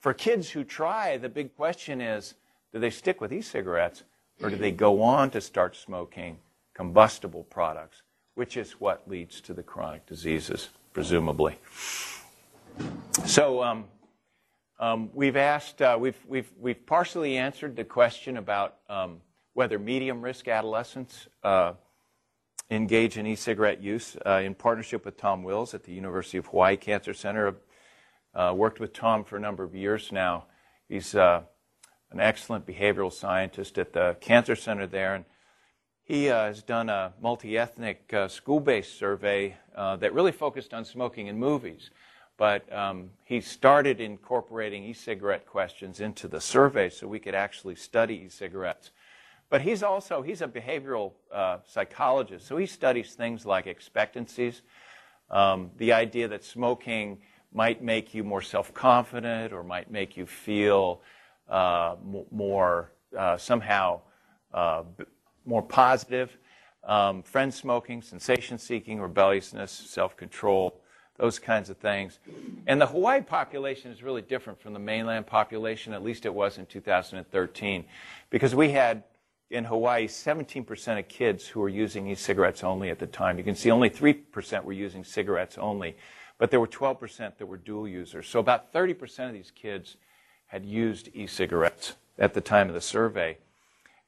for 0.00 0.12
kids 0.12 0.50
who 0.50 0.64
try, 0.64 1.16
the 1.16 1.28
big 1.28 1.56
question 1.56 2.00
is, 2.00 2.34
do 2.72 2.78
they 2.78 2.90
stick 2.90 3.20
with 3.20 3.32
e-cigarettes 3.32 4.02
or 4.42 4.50
do 4.50 4.56
they 4.56 4.70
go 4.70 5.02
on 5.02 5.30
to 5.30 5.40
start 5.40 5.76
smoking 5.76 6.38
combustible 6.74 7.44
products, 7.44 8.02
which 8.34 8.56
is 8.56 8.72
what 8.72 9.08
leads 9.08 9.40
to 9.42 9.54
the 9.54 9.62
chronic 9.62 10.06
diseases, 10.06 10.70
presumably. 10.92 11.58
So 13.26 13.62
um, 13.62 13.84
um, 14.78 15.10
we've 15.14 15.36
asked, 15.36 15.80
uh, 15.80 15.96
we've, 15.98 16.18
we've, 16.26 16.50
we've 16.58 16.84
partially 16.84 17.38
answered 17.38 17.76
the 17.76 17.84
question 17.84 18.36
about 18.36 18.78
um, 18.90 19.20
whether 19.54 19.78
medium 19.78 20.20
risk 20.20 20.48
adolescents 20.48 21.28
uh, 21.44 21.74
engage 22.68 23.16
in 23.16 23.26
e 23.26 23.36
cigarette 23.36 23.80
use 23.80 24.16
uh, 24.26 24.40
in 24.44 24.54
partnership 24.54 25.04
with 25.04 25.16
Tom 25.16 25.44
Wills 25.44 25.72
at 25.72 25.84
the 25.84 25.92
University 25.92 26.36
of 26.36 26.46
Hawaii 26.46 26.76
Cancer 26.76 27.14
Center. 27.14 27.54
Uh, 28.34 28.52
worked 28.56 28.80
with 28.80 28.92
Tom 28.92 29.24
for 29.24 29.36
a 29.36 29.40
number 29.40 29.62
of 29.62 29.74
years 29.74 30.10
now. 30.10 30.46
He's 30.88 31.14
uh, 31.14 31.42
an 32.10 32.18
excellent 32.18 32.66
behavioral 32.66 33.12
scientist 33.12 33.78
at 33.78 33.92
the 33.92 34.16
Cancer 34.20 34.56
Center 34.56 34.86
there. 34.86 35.14
And 35.14 35.24
he 36.02 36.28
uh, 36.28 36.46
has 36.46 36.62
done 36.62 36.88
a 36.88 37.12
multi 37.20 37.56
ethnic 37.56 38.12
school 38.28 38.58
based 38.58 38.98
survey 38.98 39.56
that 39.76 40.12
really 40.12 40.32
focused 40.32 40.74
on 40.74 40.84
smoking 40.84 41.28
in 41.28 41.38
movies. 41.38 41.90
But 42.36 42.70
um, 42.72 43.10
he 43.24 43.40
started 43.40 44.00
incorporating 44.00 44.84
e 44.84 44.92
cigarette 44.92 45.46
questions 45.46 46.00
into 46.00 46.28
the 46.28 46.40
survey 46.40 46.88
so 46.88 47.06
we 47.06 47.18
could 47.18 47.34
actually 47.34 47.76
study 47.76 48.22
e 48.26 48.28
cigarettes. 48.28 48.90
But 49.50 49.60
he's 49.60 49.82
also 49.82 50.22
he's 50.22 50.40
a 50.40 50.48
behavioral 50.48 51.12
uh, 51.30 51.58
psychologist, 51.66 52.46
so 52.46 52.56
he 52.56 52.66
studies 52.66 53.14
things 53.14 53.44
like 53.44 53.66
expectancies, 53.66 54.62
um, 55.30 55.70
the 55.76 55.92
idea 55.92 56.26
that 56.28 56.42
smoking 56.42 57.18
might 57.52 57.82
make 57.82 58.14
you 58.14 58.24
more 58.24 58.42
self 58.42 58.72
confident 58.72 59.52
or 59.52 59.62
might 59.62 59.90
make 59.90 60.16
you 60.16 60.26
feel 60.26 61.02
uh, 61.48 61.96
more 62.30 62.92
uh, 63.16 63.36
somehow 63.36 64.00
uh, 64.54 64.84
more 65.44 65.62
positive. 65.62 66.36
Um, 66.84 67.22
friend 67.22 67.52
smoking, 67.52 68.02
sensation 68.02 68.58
seeking, 68.58 69.00
rebelliousness, 69.00 69.70
self 69.70 70.16
control, 70.16 70.81
those 71.16 71.38
kinds 71.38 71.70
of 71.70 71.76
things. 71.76 72.18
And 72.66 72.80
the 72.80 72.86
Hawaii 72.86 73.20
population 73.22 73.90
is 73.92 74.02
really 74.02 74.22
different 74.22 74.60
from 74.60 74.72
the 74.72 74.78
mainland 74.78 75.26
population, 75.26 75.92
at 75.92 76.02
least 76.02 76.26
it 76.26 76.34
was 76.34 76.58
in 76.58 76.66
2013, 76.66 77.84
because 78.30 78.54
we 78.54 78.70
had 78.70 79.04
in 79.50 79.64
Hawaii 79.64 80.06
17% 80.08 80.98
of 80.98 81.08
kids 81.08 81.46
who 81.46 81.60
were 81.60 81.68
using 81.68 82.08
e 82.08 82.14
cigarettes 82.14 82.64
only 82.64 82.88
at 82.88 82.98
the 82.98 83.06
time. 83.06 83.36
You 83.36 83.44
can 83.44 83.54
see 83.54 83.70
only 83.70 83.90
3% 83.90 84.64
were 84.64 84.72
using 84.72 85.04
cigarettes 85.04 85.58
only, 85.58 85.96
but 86.38 86.50
there 86.50 86.60
were 86.60 86.66
12% 86.66 87.36
that 87.36 87.46
were 87.46 87.58
dual 87.58 87.86
users. 87.86 88.26
So 88.26 88.40
about 88.40 88.72
30% 88.72 89.28
of 89.28 89.34
these 89.34 89.52
kids 89.54 89.96
had 90.46 90.64
used 90.64 91.10
e 91.12 91.26
cigarettes 91.26 91.96
at 92.18 92.32
the 92.32 92.40
time 92.40 92.68
of 92.68 92.74
the 92.74 92.80
survey. 92.80 93.36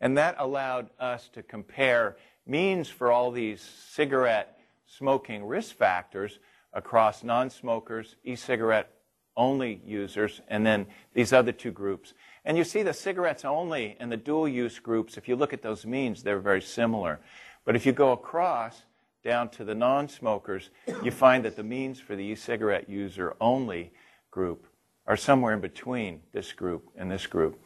And 0.01 0.17
that 0.17 0.35
allowed 0.39 0.89
us 0.99 1.29
to 1.35 1.43
compare 1.43 2.17
means 2.47 2.89
for 2.89 3.13
all 3.13 3.31
these 3.31 3.63
cigarette 3.63 4.59
smoking 4.87 5.45
risk 5.45 5.77
factors 5.77 6.39
across 6.75 7.25
non 7.25 7.49
smokers, 7.49 8.17
e 8.25 8.37
cigarette 8.37 8.91
only 9.37 9.81
users, 9.85 10.41
and 10.49 10.65
then 10.67 10.87
these 11.15 11.33
other 11.33 11.53
two 11.53 11.73
groups. 11.73 12.13
And 12.45 12.59
you 12.59 12.65
see 12.65 12.83
the 12.83 12.93
cigarettes 12.93 13.45
only 13.45 13.97
and 13.99 14.13
the 14.13 14.17
dual 14.17 14.47
use 14.47 14.79
groups, 14.79 15.17
if 15.17 15.29
you 15.29 15.37
look 15.37 15.53
at 15.53 15.63
those 15.63 15.87
means, 15.87 16.23
they're 16.23 16.39
very 16.39 16.63
similar. 16.63 17.21
But 17.65 17.75
if 17.75 17.87
you 17.87 17.93
go 17.93 18.13
across 18.13 18.83
down 19.25 19.49
to 19.51 19.65
the 19.65 19.75
non 19.75 20.09
smokers, 20.09 20.71
you 21.03 21.11
find 21.11 21.45
that 21.45 21.57
the 21.57 21.63
means 21.63 21.99
for 21.99 22.15
the 22.15 22.25
e 22.25 22.35
cigarette 22.35 22.89
user 22.89 23.35
only 23.41 23.93
group 24.31 24.67
are 25.07 25.17
somewhere 25.17 25.55
in 25.55 25.61
between 25.61 26.21
this 26.33 26.53
group 26.53 26.91
and 26.97 27.11
this 27.11 27.27
group. 27.27 27.61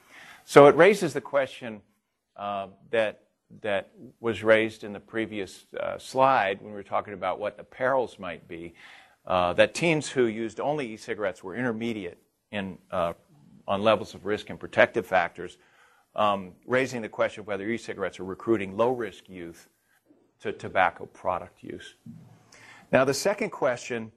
So 0.44 0.66
it 0.66 0.76
raises 0.76 1.12
the 1.12 1.20
question 1.20 1.82
uh, 2.36 2.68
that 2.90 3.22
that 3.62 3.90
was 4.20 4.42
raised 4.42 4.84
in 4.84 4.92
the 4.92 5.00
previous 5.00 5.66
uh, 5.80 5.98
slide 5.98 6.60
when 6.60 6.70
we 6.70 6.76
were 6.76 6.82
talking 6.82 7.14
about 7.14 7.40
what 7.40 7.56
the 7.56 7.64
perils 7.64 8.18
might 8.18 8.46
be. 8.46 8.74
Uh, 9.26 9.52
that 9.52 9.74
teens 9.74 10.08
who 10.08 10.26
used 10.26 10.60
only 10.60 10.92
e-cigarettes 10.94 11.42
were 11.42 11.54
intermediate 11.54 12.18
in 12.50 12.78
uh, 12.90 13.12
on 13.66 13.82
levels 13.82 14.14
of 14.14 14.24
risk 14.24 14.48
and 14.48 14.58
protective 14.58 15.06
factors, 15.06 15.58
um, 16.16 16.52
raising 16.66 17.02
the 17.02 17.08
question 17.08 17.42
of 17.42 17.46
whether 17.46 17.68
e-cigarettes 17.68 18.18
are 18.18 18.24
recruiting 18.24 18.76
low-risk 18.76 19.28
youth 19.28 19.68
to 20.40 20.52
tobacco 20.52 21.04
product 21.06 21.62
use. 21.62 21.94
Now, 22.90 23.04
the 23.04 23.12
second 23.12 23.50
question 23.50 24.10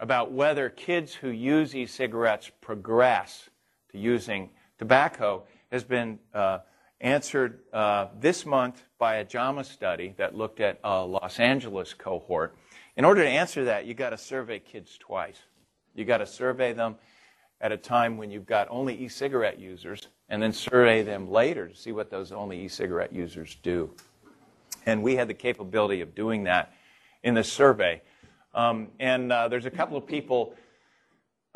about 0.00 0.32
whether 0.32 0.70
kids 0.70 1.12
who 1.14 1.28
use 1.28 1.74
e 1.74 1.86
cigarettes 1.86 2.50
progress 2.60 3.50
to 3.92 3.98
using 3.98 4.50
tobacco 4.78 5.44
has 5.70 5.84
been 5.84 6.18
uh, 6.32 6.58
answered 7.00 7.60
uh, 7.72 8.08
this 8.18 8.46
month 8.46 8.82
by 8.98 9.16
a 9.16 9.24
JAMA 9.24 9.64
study 9.64 10.14
that 10.16 10.34
looked 10.34 10.60
at 10.60 10.78
a 10.82 11.04
Los 11.04 11.38
Angeles 11.38 11.94
cohort. 11.94 12.56
In 12.96 13.04
order 13.04 13.22
to 13.22 13.28
answer 13.28 13.64
that, 13.64 13.84
you've 13.84 13.98
got 13.98 14.10
to 14.10 14.18
survey 14.18 14.58
kids 14.58 14.96
twice. 14.98 15.38
You've 15.94 16.08
got 16.08 16.18
to 16.18 16.26
survey 16.26 16.72
them 16.72 16.96
at 17.60 17.72
a 17.72 17.76
time 17.76 18.16
when 18.16 18.30
you've 18.30 18.46
got 18.46 18.68
only 18.70 18.94
e 18.94 19.08
cigarette 19.08 19.58
users, 19.58 20.08
and 20.28 20.42
then 20.42 20.52
survey 20.52 21.02
them 21.02 21.30
later 21.30 21.68
to 21.68 21.76
see 21.76 21.92
what 21.92 22.10
those 22.10 22.32
only 22.32 22.64
e 22.64 22.68
cigarette 22.68 23.12
users 23.12 23.56
do. 23.62 23.90
And 24.84 25.02
we 25.02 25.16
had 25.16 25.28
the 25.28 25.34
capability 25.34 26.00
of 26.00 26.14
doing 26.14 26.44
that 26.44 26.72
in 27.22 27.34
this 27.34 27.52
survey. 27.52 28.02
Um, 28.54 28.88
and 29.00 29.32
uh, 29.32 29.48
there's 29.48 29.66
a 29.66 29.70
couple 29.70 29.96
of 29.96 30.06
people 30.06 30.54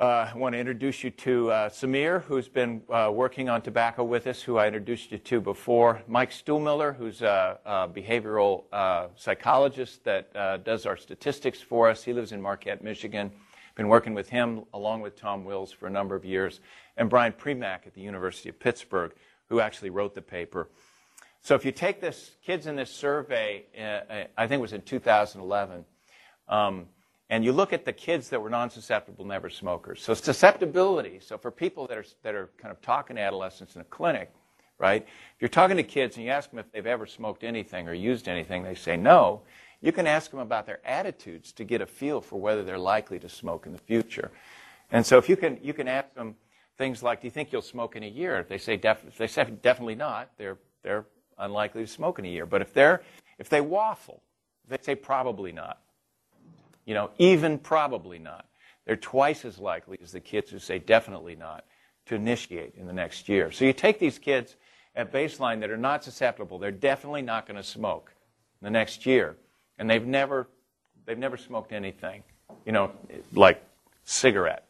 uh, 0.01 0.31
I 0.35 0.39
want 0.39 0.55
to 0.55 0.59
introduce 0.59 1.05
you 1.05 1.11
to 1.11 1.51
uh, 1.51 1.69
Samir, 1.69 2.23
who's 2.23 2.49
been 2.49 2.81
uh, 2.89 3.11
working 3.13 3.51
on 3.51 3.61
tobacco 3.61 4.03
with 4.03 4.27
us, 4.27 4.41
who 4.41 4.57
I 4.57 4.67
introduced 4.67 5.13
you 5.13 5.19
to 5.19 5.41
before. 5.43 6.01
Mike 6.09 6.31
Stoolmiller, 6.31 6.97
who's 6.97 7.21
a, 7.21 7.59
a 7.67 7.87
behavioral 7.87 8.65
uh, 8.73 9.09
psychologist 9.15 10.03
that 10.05 10.35
uh, 10.35 10.57
does 10.57 10.87
our 10.87 10.97
statistics 10.97 11.61
for 11.61 11.87
us. 11.87 12.03
He 12.03 12.15
lives 12.15 12.33
in 12.33 12.41
Marquette, 12.41 12.83
Michigan. 12.83 13.31
Been 13.75 13.89
working 13.89 14.15
with 14.15 14.31
him 14.31 14.65
along 14.73 15.03
with 15.03 15.17
Tom 15.17 15.45
Wills 15.45 15.71
for 15.71 15.87
a 15.87 15.91
number 15.91 16.15
of 16.15 16.25
years, 16.25 16.61
and 16.97 17.11
Brian 17.11 17.35
Primack 17.35 17.87
at 17.87 17.93
the 17.93 18.01
University 18.01 18.49
of 18.49 18.59
Pittsburgh, 18.59 19.13
who 19.51 19.61
actually 19.61 19.91
wrote 19.91 20.15
the 20.15 20.23
paper. 20.23 20.71
So 21.43 21.55
if 21.55 21.63
you 21.63 21.73
take 21.73 22.01
this 22.01 22.37
kids 22.43 22.67
in 22.67 22.75
this 22.75 22.91
survey, 22.91 23.67
uh, 23.79 24.25
I 24.39 24.47
think 24.47 24.61
it 24.61 24.63
was 24.63 24.73
in 24.73 24.81
2011, 24.81 25.85
um, 26.49 26.87
and 27.31 27.45
you 27.45 27.53
look 27.53 27.73
at 27.73 27.85
the 27.85 27.93
kids 27.93 28.29
that 28.31 28.43
were 28.43 28.51
non-susceptible 28.51 29.25
never 29.25 29.49
smokers. 29.49 30.03
So 30.03 30.15
susceptibility. 30.15 31.21
So 31.21 31.39
for 31.39 31.53
people 31.53 31.87
that 31.87 31.97
are 31.97 32.05
that 32.23 32.35
are 32.35 32.51
kind 32.59 32.73
of 32.73 32.83
talking 32.83 33.17
to 33.17 33.23
adolescents 33.23 33.77
in 33.77 33.81
a 33.81 33.85
clinic, 33.85 34.33
right? 34.79 35.03
If 35.03 35.41
you're 35.41 35.49
talking 35.49 35.77
to 35.77 35.85
kids 35.85 36.17
and 36.17 36.25
you 36.27 36.33
ask 36.33 36.51
them 36.51 36.59
if 36.59 36.71
they've 36.73 36.87
ever 36.87 37.07
smoked 37.07 37.45
anything 37.45 37.89
or 37.89 37.95
used 37.95 38.29
anything, 38.29 38.65
they 38.65 38.75
say 38.75 38.97
no. 38.97 39.43
You 39.81 39.93
can 39.93 40.07
ask 40.07 40.31
them 40.31 40.41
about 40.41 40.67
their 40.67 40.81
attitudes 40.85 41.53
to 41.53 41.65
get 41.65 41.81
a 41.81 41.87
feel 41.87 42.21
for 42.21 42.39
whether 42.39 42.65
they're 42.65 42.79
likely 42.79 43.19
to 43.21 43.29
smoke 43.29 43.65
in 43.65 43.73
the 43.73 43.79
future. 43.79 44.31
And 44.91 45.07
so 45.07 45.17
if 45.17 45.29
you 45.29 45.37
can 45.37 45.59
you 45.63 45.73
can 45.73 45.87
ask 45.87 46.13
them 46.15 46.35
things 46.77 47.03
like, 47.03 47.21
"Do 47.21 47.29
you 47.29 47.31
think 47.31 47.53
you'll 47.53 47.63
smoke 47.63 47.95
in 47.95 48.03
a 48.03 48.09
year?" 48.09 48.39
If 48.41 48.49
they 48.49 48.59
say 48.59 48.77
def- 48.77 49.07
if 49.07 49.17
they 49.17 49.29
say 49.29 49.45
definitely 49.63 49.95
not, 49.95 50.31
they're 50.37 50.59
they're 50.83 51.07
unlikely 51.39 51.83
to 51.83 51.87
smoke 51.87 52.19
in 52.19 52.25
a 52.25 52.29
year. 52.29 52.45
But 52.45 52.61
if 52.61 52.75
they're 52.75 53.03
if 53.39 53.49
they 53.49 53.61
waffle, 53.61 54.21
they 54.67 54.79
say 54.83 54.97
probably 54.97 55.53
not. 55.53 55.81
You 56.91 56.95
know, 56.95 57.11
even 57.19 57.57
probably 57.59 58.19
not. 58.19 58.47
They're 58.85 58.97
twice 58.97 59.45
as 59.45 59.61
likely 59.61 59.97
as 60.03 60.11
the 60.11 60.19
kids 60.19 60.51
who 60.51 60.59
say 60.59 60.81
definitely 60.81 61.37
not 61.37 61.65
to 62.07 62.17
initiate 62.17 62.75
in 62.75 62.89
the 62.89 62.93
next 62.93 63.29
year. 63.29 63.53
So 63.53 63.65
you 63.65 63.73
take 63.73 64.01
these 64.01 64.19
kids 64.19 64.57
at 64.97 65.13
baseline 65.13 65.61
that 65.61 65.71
are 65.71 65.77
not 65.77 66.03
susceptible, 66.03 66.59
they're 66.59 66.73
definitely 66.73 67.23
not 67.23 67.47
going 67.47 67.59
to 67.59 67.63
smoke 67.63 68.13
in 68.61 68.65
the 68.65 68.73
next 68.73 69.07
year. 69.07 69.37
And 69.79 69.89
they've 69.89 70.05
never 70.05 70.49
they've 71.07 71.17
never 71.17 71.37
smoked 71.37 71.71
anything, 71.71 72.25
you 72.67 72.73
know, 72.73 72.91
like 73.35 73.63
cigarette. 74.03 74.67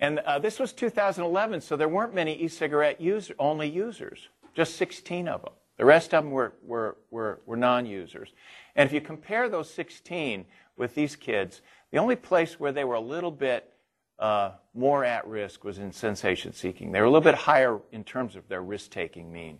And 0.00 0.20
uh, 0.20 0.38
this 0.38 0.58
was 0.58 0.72
2011, 0.72 1.60
so 1.60 1.76
there 1.76 1.86
weren't 1.86 2.14
many 2.14 2.32
e-cigarette 2.32 2.98
user, 2.98 3.34
only 3.38 3.68
users, 3.68 4.28
just 4.54 4.76
16 4.76 5.28
of 5.28 5.42
them. 5.42 5.52
The 5.76 5.84
rest 5.84 6.14
of 6.14 6.24
them 6.24 6.32
were, 6.32 6.54
were, 6.62 6.96
were, 7.10 7.40
were 7.44 7.56
non 7.56 7.84
users. 7.84 8.32
And 8.74 8.86
if 8.86 8.92
you 8.92 9.00
compare 9.00 9.50
those 9.50 9.70
16 9.70 10.46
with 10.78 10.94
these 10.94 11.16
kids, 11.16 11.60
the 11.90 11.98
only 11.98 12.16
place 12.16 12.58
where 12.58 12.72
they 12.72 12.84
were 12.84 12.94
a 12.94 13.00
little 13.00 13.30
bit 13.30 13.72
uh, 14.18 14.52
more 14.74 15.04
at 15.04 15.26
risk 15.26 15.64
was 15.64 15.78
in 15.78 15.92
sensation 15.92 16.52
seeking. 16.52 16.92
They 16.92 17.00
were 17.00 17.06
a 17.06 17.10
little 17.10 17.20
bit 17.20 17.34
higher 17.34 17.80
in 17.92 18.04
terms 18.04 18.36
of 18.36 18.48
their 18.48 18.62
risk 18.62 18.90
taking 18.90 19.32
mean. 19.32 19.58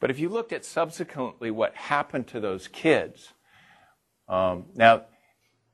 But 0.00 0.10
if 0.10 0.18
you 0.18 0.28
looked 0.28 0.52
at 0.52 0.64
subsequently 0.64 1.50
what 1.50 1.74
happened 1.74 2.26
to 2.28 2.40
those 2.40 2.68
kids, 2.68 3.32
um, 4.28 4.66
now 4.74 5.02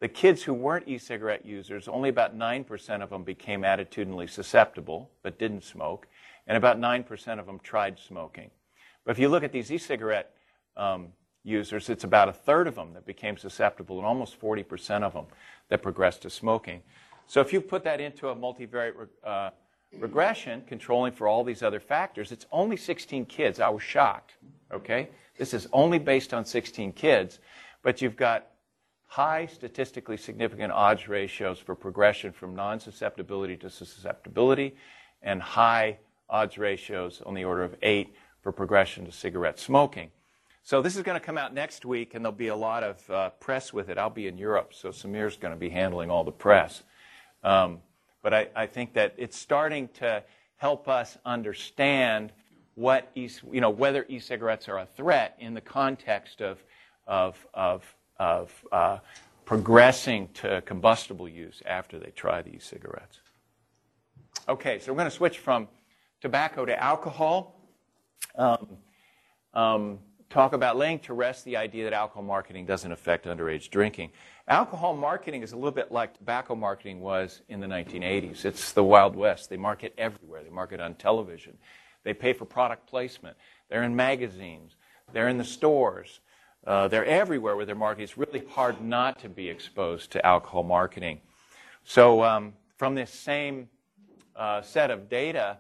the 0.01 0.09
kids 0.09 0.43
who 0.43 0.55
weren't 0.55 0.89
e 0.89 0.99
cigarette 0.99 1.45
users, 1.45 1.89
only 1.89 2.09
about 2.09 2.37
9% 2.37 3.03
of 3.03 3.11
them 3.11 3.25
became 3.25 3.63
attitudinally 3.63 4.29
susceptible 4.29 5.11
but 5.23 5.39
didn't 5.39 5.65
smoke, 5.65 6.07
and 6.47 6.57
about 6.57 6.79
9% 6.79 7.39
of 7.39 7.47
them 7.47 7.61
tried 7.63 7.99
smoking. 7.99 8.51
But 9.05 9.13
if 9.13 9.19
you 9.19 9.29
look 9.29 9.45
at 9.45 9.53
these 9.53 9.71
e 9.71 9.79
cigarette 9.79 10.31
um, 10.77 11.09
users, 11.45 11.89
it's 11.89 12.05
about 12.05 12.29
a 12.29 12.33
third 12.33 12.67
of 12.67 12.75
them 12.75 12.95
that 12.95 13.07
became 13.07 13.37
susceptible 13.37 13.99
and 13.99 14.07
almost 14.07 14.41
40% 14.41 15.03
of 15.03 15.13
them 15.13 15.27
that 15.69 15.83
progressed 15.83 16.23
to 16.23 16.31
smoking. 16.31 16.83
So 17.27 17.41
if 17.41 17.53
you 17.53 17.61
put 17.61 17.85
that 17.85 18.01
into 18.01 18.29
a 18.29 18.37
multivariate 18.37 19.09
uh, 19.25 19.51
regression, 19.99 20.63
controlling 20.67 21.13
for 21.13 21.29
all 21.29 21.45
these 21.45 21.63
other 21.63 21.81
factors, 21.81 22.33
it's 22.33 22.47
only 22.53 22.77
16 22.77 23.27
kids. 23.27 23.61
I 23.61 23.69
was 23.69 23.83
shocked. 23.83 24.35
Okay? 24.73 25.09
This 25.39 25.55
is 25.55 25.67
only 25.73 25.99
based 25.99 26.33
on 26.35 26.45
16 26.45 26.93
kids, 26.93 27.41
but 27.83 28.01
you've 28.01 28.17
got 28.17 28.49
high 29.07 29.47
statistically 29.47 30.17
significant 30.17 30.73
odds 30.73 31.09
ratios 31.09 31.59
for 31.59 31.75
progression 31.75 32.33
from 32.33 32.55
non 32.55 32.81
susceptibility 32.81 33.57
to 33.59 33.69
susceptibility, 33.69 34.75
and 35.23 35.43
high 35.43 35.99
odds 36.31 36.57
ratios 36.57 37.23
on 37.27 37.35
the 37.35 37.45
order 37.45 37.63
of 37.63 37.77
8 37.83 38.15
for 38.43 38.53
progression 38.53 39.05
to 39.05 39.13
cigarette 39.13 39.59
smoking. 39.59 40.11
So 40.65 40.81
this 40.81 40.97
is 40.97 41.03
going 41.03 41.19
to 41.19 41.25
come 41.25 41.37
out 41.37 41.53
next 41.53 41.85
week, 41.85 42.15
and 42.15 42.25
there'll 42.25 42.37
be 42.37 42.49
a 42.49 42.57
lot 42.57 42.85
of 42.85 43.11
uh, 43.11 43.31
press 43.31 43.73
with 43.73 43.89
it. 43.89 43.99
I'll 43.99 44.11
be 44.11 44.29
in 44.29 44.39
Europe, 44.39 44.73
so 44.73 44.91
Samir's 44.91 45.37
going 45.37 45.53
to 45.53 45.59
be 45.59 45.69
handling 45.69 46.09
all 46.09 46.23
the 46.23 46.31
press. 46.31 46.85
Um, 47.43 47.81
but 48.23 48.33
I, 48.33 48.49
I, 48.55 48.67
think 48.67 48.95
that 48.95 49.15
it's 49.19 49.37
starting 49.37 49.89
to 49.95 50.23
help 50.59 50.89
us 50.89 51.19
understand 51.25 52.31
what 52.77 53.11
e- 53.17 53.29
you 53.51 53.61
know 53.61 53.71
whether 53.71 54.07
e-cigarettes 54.09 54.69
are 54.69 54.79
a 54.79 54.87
threat 54.87 55.37
in 55.41 55.55
the 55.55 55.61
context 55.61 56.41
of 56.41 56.63
of 57.09 57.45
of, 57.53 57.97
of 58.21 58.65
uh, 58.71 58.99
progressing 59.45 60.29
to 60.35 60.63
combustible 60.63 61.29
use 61.29 61.61
after 61.67 61.99
they 61.99 62.13
try 62.15 62.41
the 62.41 62.51
e-cigarettes. 62.51 63.19
Okay, 64.49 64.79
so 64.79 64.93
we're 64.93 64.99
going 64.99 65.11
to 65.11 65.17
switch 65.17 65.39
from 65.39 65.67
tobacco 66.21 66.65
to 66.65 66.81
alcohol. 66.81 67.57
Um, 68.37 68.69
um, 69.55 69.99
talk 70.33 70.55
about 70.55 70.79
laying 70.79 70.99
to 70.99 71.13
rest 71.13 71.45
the 71.45 71.59
idea 71.59 71.85
that 71.85 71.93
alcohol 71.93 72.23
marketing 72.23 72.65
doesn't 72.65 72.91
affect 72.91 73.27
underage 73.27 73.69
drinking. 73.69 74.11
Alcohol 74.49 74.97
marketing 74.97 75.43
is 75.43 75.53
a 75.53 75.57
little 75.57 75.71
bit 75.71 75.93
like 75.93 76.17
tobacco 76.17 76.55
marketing 76.55 77.01
was 77.01 77.43
in 77.49 77.61
the 77.61 77.67
1980s. 77.67 78.47
It's 78.47 78.73
the 78.73 78.83
Wild 78.83 79.15
West. 79.15 79.51
They 79.51 79.59
market 79.59 79.95
everywhere. 79.99 80.43
They 80.43 80.51
market 80.51 80.81
on 80.81 80.95
television. 80.95 81.59
They 82.03 82.15
pay 82.15 82.33
for 82.33 82.47
product 82.47 82.87
placement. 82.87 83.37
They're 83.69 83.83
in 83.83 83.95
magazines. 83.95 84.75
They're 85.13 85.29
in 85.29 85.37
the 85.37 85.45
stores. 85.45 86.21
Uh, 86.67 86.89
they're 86.89 87.05
everywhere 87.05 87.55
with 87.55 87.67
their 87.67 87.77
marketing. 87.77 88.05
It's 88.05 88.17
really 88.17 88.43
hard 88.51 88.81
not 88.81 89.19
to 89.21 89.29
be 89.29 89.51
exposed 89.51 90.13
to 90.13 90.27
alcohol 90.27 90.63
marketing. 90.63 91.21
So, 91.85 92.25
um, 92.25 92.55
from 92.79 92.95
this 92.95 93.11
same 93.11 93.69
uh, 94.35 94.63
set 94.63 94.91
of 94.91 95.11
data, 95.11 95.59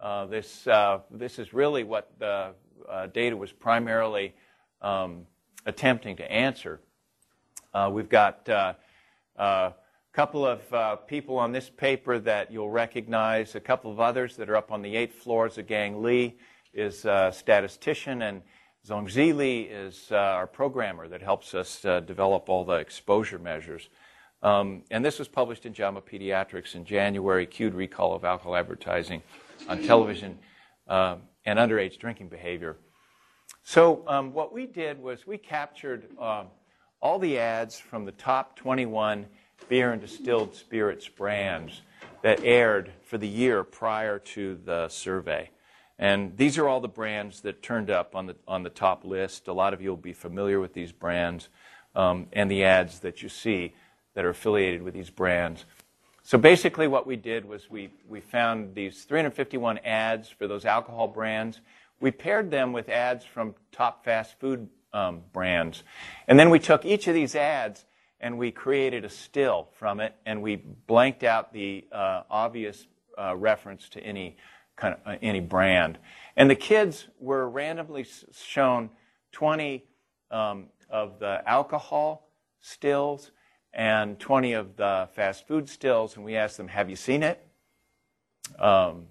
uh, 0.00 0.26
this, 0.26 0.66
uh, 0.66 1.00
this 1.10 1.38
is 1.38 1.52
really 1.52 1.84
what 1.84 2.10
the 2.18 2.54
uh, 2.90 3.06
data 3.06 3.36
was 3.36 3.52
primarily 3.52 4.34
um, 4.82 5.26
attempting 5.64 6.16
to 6.16 6.30
answer. 6.30 6.80
Uh, 7.74 7.90
we've 7.92 8.08
got 8.08 8.48
uh, 8.48 8.74
a 9.36 9.74
couple 10.12 10.46
of 10.46 10.72
uh, 10.72 10.96
people 10.96 11.38
on 11.38 11.52
this 11.52 11.68
paper 11.68 12.18
that 12.18 12.50
you'll 12.50 12.70
recognize, 12.70 13.54
a 13.54 13.60
couple 13.60 13.90
of 13.90 14.00
others 14.00 14.36
that 14.36 14.48
are 14.48 14.56
up 14.56 14.72
on 14.72 14.82
the 14.82 14.96
eighth 14.96 15.14
floor. 15.14 15.48
Gang 15.48 16.02
Li 16.02 16.36
is 16.72 17.04
a 17.04 17.32
statistician, 17.34 18.22
and 18.22 18.42
Zhongzi 18.86 19.34
Li 19.34 19.62
is 19.62 20.08
uh, 20.10 20.16
our 20.16 20.46
programmer 20.46 21.08
that 21.08 21.22
helps 21.22 21.54
us 21.54 21.84
uh, 21.84 22.00
develop 22.00 22.48
all 22.48 22.64
the 22.64 22.74
exposure 22.74 23.38
measures. 23.38 23.88
Um, 24.42 24.82
and 24.90 25.04
this 25.04 25.18
was 25.18 25.28
published 25.28 25.66
in 25.66 25.72
JAMA 25.72 26.02
Pediatrics 26.02 26.74
in 26.74 26.84
January, 26.84 27.46
Cued 27.46 27.74
Recall 27.74 28.14
of 28.14 28.24
Alcohol 28.24 28.54
Advertising 28.54 29.22
on 29.68 29.82
Television 29.82 30.38
uh, 30.86 31.16
and 31.46 31.58
underage 31.58 31.98
drinking 31.98 32.28
behavior. 32.28 32.76
So 33.62 34.02
um, 34.06 34.32
what 34.32 34.52
we 34.52 34.66
did 34.66 35.00
was 35.00 35.26
we 35.26 35.38
captured 35.38 36.08
uh, 36.20 36.44
all 37.00 37.18
the 37.18 37.38
ads 37.38 37.78
from 37.78 38.04
the 38.04 38.12
top 38.12 38.56
21 38.56 39.26
beer 39.68 39.92
and 39.92 40.00
distilled 40.00 40.54
spirits 40.54 41.08
brands 41.08 41.80
that 42.22 42.44
aired 42.44 42.92
for 43.04 43.18
the 43.18 43.28
year 43.28 43.64
prior 43.64 44.18
to 44.18 44.58
the 44.64 44.88
survey. 44.88 45.50
And 45.98 46.36
these 46.36 46.58
are 46.58 46.68
all 46.68 46.80
the 46.80 46.88
brands 46.88 47.40
that 47.40 47.62
turned 47.62 47.90
up 47.90 48.14
on 48.14 48.26
the, 48.26 48.36
on 48.46 48.62
the 48.62 48.70
top 48.70 49.04
list. 49.04 49.48
A 49.48 49.52
lot 49.52 49.72
of 49.72 49.80
you 49.80 49.88
will 49.88 49.96
be 49.96 50.12
familiar 50.12 50.60
with 50.60 50.74
these 50.74 50.92
brands 50.92 51.48
um, 51.94 52.26
and 52.32 52.50
the 52.50 52.64
ads 52.64 53.00
that 53.00 53.22
you 53.22 53.28
see 53.28 53.74
that 54.14 54.24
are 54.24 54.30
affiliated 54.30 54.82
with 54.82 54.94
these 54.94 55.10
brands. 55.10 55.64
So 56.26 56.38
basically, 56.38 56.88
what 56.88 57.06
we 57.06 57.14
did 57.14 57.44
was 57.44 57.70
we, 57.70 57.88
we 58.08 58.20
found 58.20 58.74
these 58.74 59.04
351 59.04 59.78
ads 59.84 60.28
for 60.28 60.48
those 60.48 60.64
alcohol 60.64 61.06
brands. 61.06 61.60
We 62.00 62.10
paired 62.10 62.50
them 62.50 62.72
with 62.72 62.88
ads 62.88 63.24
from 63.24 63.54
top 63.70 64.04
fast 64.04 64.40
food 64.40 64.68
um, 64.92 65.20
brands. 65.32 65.84
And 66.26 66.36
then 66.36 66.50
we 66.50 66.58
took 66.58 66.84
each 66.84 67.06
of 67.06 67.14
these 67.14 67.36
ads 67.36 67.84
and 68.20 68.38
we 68.38 68.50
created 68.50 69.04
a 69.04 69.08
still 69.08 69.68
from 69.78 70.00
it 70.00 70.16
and 70.26 70.42
we 70.42 70.56
blanked 70.56 71.22
out 71.22 71.52
the 71.52 71.86
uh, 71.92 72.22
obvious 72.28 72.88
uh, 73.16 73.36
reference 73.36 73.88
to 73.90 74.00
any 74.00 74.36
kind 74.74 74.94
of 74.94 75.00
uh, 75.06 75.18
any 75.22 75.38
brand. 75.38 75.96
And 76.36 76.50
the 76.50 76.56
kids 76.56 77.06
were 77.20 77.48
randomly 77.48 78.04
shown 78.32 78.90
20 79.30 79.84
um, 80.32 80.70
of 80.90 81.20
the 81.20 81.48
alcohol 81.48 82.28
stills 82.60 83.30
and 83.76 84.18
20 84.18 84.54
of 84.54 84.74
the 84.76 85.06
fast 85.12 85.46
food 85.46 85.68
stills, 85.68 86.16
and 86.16 86.24
we 86.24 86.34
asked 86.34 86.56
them, 86.56 86.68
Have 86.68 86.88
you 86.88 86.96
seen 86.96 87.22
it? 87.22 87.46
Um, 88.58 89.04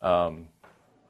um, 0.00 0.46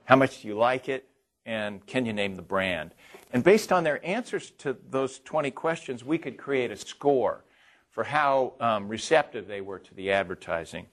how 0.05 0.17
much 0.17 0.41
do 0.41 0.49
you 0.49 0.57
like 0.57 0.89
it? 0.89 1.07
And 1.45 1.85
can 1.87 2.07
you 2.07 2.15
name 2.15 2.35
the 2.35 2.43
brand? 2.43 2.95
And 3.33 3.45
based 3.45 3.73
on 3.73 3.85
their 3.85 4.05
answers 4.07 4.51
to 4.59 4.77
those 4.91 5.19
20 5.19 5.51
questions, 5.51 6.03
we 6.03 6.17
could 6.17 6.39
create 6.39 6.71
a 6.71 6.77
score 6.77 7.45
for 7.91 8.05
how 8.05 8.55
um, 8.59 8.89
receptive 8.89 9.47
they 9.47 9.61
were 9.61 9.79
to 9.79 9.95
the 9.95 10.11
advertising. 10.11 10.87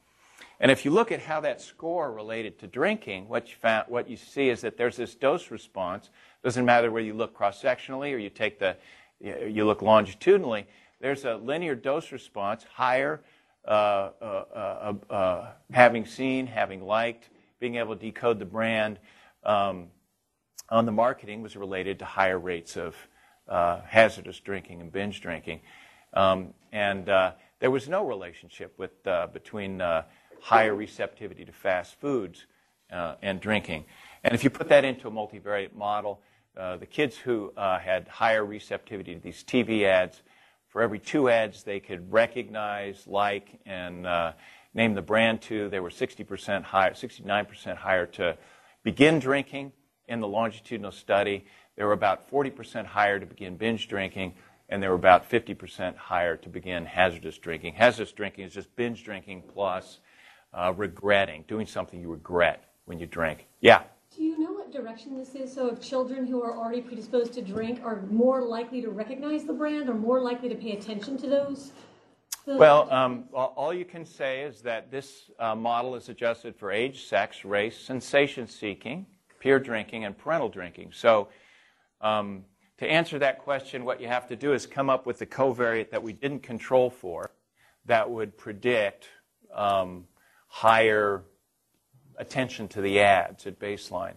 And 0.59 0.71
if 0.71 0.83
you 0.83 0.91
look 0.91 1.13
at 1.13 1.21
how 1.21 1.39
that 1.41 1.61
score 1.61 2.11
related 2.11 2.59
to 2.59 2.67
drinking, 2.67 3.29
what 3.29 3.47
you, 3.47 3.55
found, 3.55 3.85
what 3.87 4.09
you 4.09 4.17
see 4.17 4.49
is 4.49 4.59
that 4.61 4.75
there's 4.75 4.97
this 4.97 5.15
dose 5.15 5.49
response. 5.49 6.09
Doesn't 6.43 6.65
matter 6.65 6.91
whether 6.91 7.05
you 7.05 7.13
look 7.13 7.33
cross 7.33 7.61
sectionally 7.61 8.13
or 8.13 8.17
you 8.17 8.29
take 8.29 8.59
the 8.59 8.75
you 9.21 9.65
look 9.65 9.81
longitudinally 9.81 10.65
there's 10.99 11.25
a 11.25 11.35
linear 11.35 11.75
dose 11.75 12.11
response, 12.11 12.65
higher, 12.73 13.21
uh, 13.65 14.09
uh, 14.21 14.43
uh, 14.55 14.93
uh, 15.13 15.51
having 15.71 16.05
seen, 16.05 16.47
having 16.47 16.81
liked, 16.81 17.29
being 17.59 17.75
able 17.75 17.95
to 17.95 18.01
decode 18.01 18.39
the 18.39 18.45
brand 18.45 18.99
um, 19.43 19.87
on 20.69 20.85
the 20.85 20.91
marketing 20.91 21.41
was 21.41 21.55
related 21.55 21.99
to 21.99 22.05
higher 22.05 22.39
rates 22.39 22.77
of 22.77 22.95
uh, 23.47 23.81
hazardous 23.81 24.39
drinking 24.39 24.81
and 24.81 24.91
binge 24.91 25.21
drinking. 25.21 25.61
Um, 26.13 26.53
and 26.71 27.09
uh, 27.09 27.33
there 27.59 27.71
was 27.71 27.87
no 27.87 28.05
relationship 28.05 28.73
with, 28.77 28.91
between 29.33 29.81
higher 30.41 30.75
receptivity 30.75 31.45
to 31.45 31.51
fast 31.51 31.99
foods 31.99 32.45
and 32.89 33.39
drinking. 33.39 33.85
And 34.23 34.33
if 34.33 34.43
you 34.43 34.49
put 34.49 34.69
that 34.69 34.85
into 34.85 35.07
a 35.07 35.11
multivariate 35.11 35.73
model, 35.73 36.21
the 36.55 36.87
kids 36.89 37.17
who 37.17 37.51
had 37.57 38.07
higher 38.07 38.45
receptivity 38.45 39.15
to 39.15 39.19
these 39.19 39.43
TV 39.43 39.83
ads, 39.83 40.21
for 40.69 40.81
every 40.81 40.99
two 40.99 41.29
ads 41.29 41.63
they 41.63 41.79
could 41.79 42.11
recognize, 42.11 43.05
like, 43.07 43.59
and 43.65 44.05
uh, 44.05 44.33
name 44.73 44.93
the 44.93 45.01
brand 45.01 45.41
to, 45.41 45.67
they 45.69 45.79
were 45.79 45.89
60% 45.89 46.63
higher, 46.63 46.91
69% 46.91 47.75
higher 47.75 48.05
to 48.05 48.37
begin 48.83 49.19
drinking 49.19 49.71
in 50.07 50.21
the 50.21 50.27
longitudinal 50.27 50.91
study. 50.91 51.45
They 51.75 51.83
were 51.83 51.93
about 51.93 52.29
40% 52.29 52.85
higher 52.85 53.19
to 53.19 53.25
begin 53.25 53.57
binge 53.57 53.87
drinking, 53.87 54.35
and 54.69 54.81
they 54.81 54.87
were 54.87 54.95
about 54.95 55.29
50% 55.29 55.95
higher 55.95 56.37
to 56.37 56.49
begin 56.49 56.85
hazardous 56.85 57.37
drinking. 57.37 57.73
Hazardous 57.73 58.11
drinking 58.11 58.45
is 58.45 58.53
just 58.53 58.73
binge 58.75 59.03
drinking 59.03 59.43
plus 59.51 59.99
uh, 60.53 60.73
regretting, 60.75 61.45
doing 61.47 61.65
something 61.65 61.99
you 61.99 62.11
regret 62.11 62.63
when 62.85 62.99
you 62.99 63.05
drink. 63.05 63.47
Yeah? 63.59 63.83
Do 64.15 64.23
you 64.23 64.37
know 64.37 64.48
direction 64.71 65.17
this 65.17 65.35
is? 65.35 65.53
So, 65.53 65.67
if 65.67 65.81
children 65.81 66.25
who 66.27 66.41
are 66.41 66.55
already 66.57 66.81
predisposed 66.81 67.33
to 67.33 67.41
drink 67.41 67.81
are 67.83 68.01
more 68.09 68.41
likely 68.41 68.81
to 68.81 68.89
recognize 68.89 69.45
the 69.45 69.53
brand 69.53 69.89
or 69.89 69.93
more 69.93 70.21
likely 70.21 70.49
to 70.49 70.55
pay 70.55 70.71
attention 70.71 71.17
to 71.17 71.27
those? 71.27 71.71
Well, 72.45 72.91
um, 72.91 73.25
all 73.33 73.73
you 73.73 73.85
can 73.85 74.05
say 74.05 74.41
is 74.41 74.61
that 74.61 74.89
this 74.89 75.29
uh, 75.39 75.53
model 75.53 75.95
is 75.95 76.09
adjusted 76.09 76.55
for 76.55 76.71
age, 76.71 77.05
sex, 77.05 77.45
race, 77.45 77.77
sensation 77.77 78.47
seeking, 78.47 79.05
peer 79.39 79.59
drinking, 79.59 80.05
and 80.05 80.17
parental 80.17 80.49
drinking. 80.49 80.91
So, 80.93 81.27
um, 82.01 82.45
to 82.79 82.87
answer 82.89 83.19
that 83.19 83.39
question, 83.39 83.85
what 83.85 84.01
you 84.01 84.07
have 84.07 84.27
to 84.29 84.35
do 84.35 84.53
is 84.53 84.65
come 84.65 84.89
up 84.89 85.05
with 85.05 85.19
the 85.19 85.25
covariate 85.25 85.91
that 85.91 86.01
we 86.01 86.13
didn't 86.13 86.41
control 86.41 86.89
for 86.89 87.31
that 87.85 88.09
would 88.09 88.37
predict 88.37 89.09
um, 89.53 90.05
higher 90.47 91.23
attention 92.17 92.67
to 92.69 92.81
the 92.81 92.99
ads 92.99 93.47
at 93.47 93.59
baseline. 93.59 94.15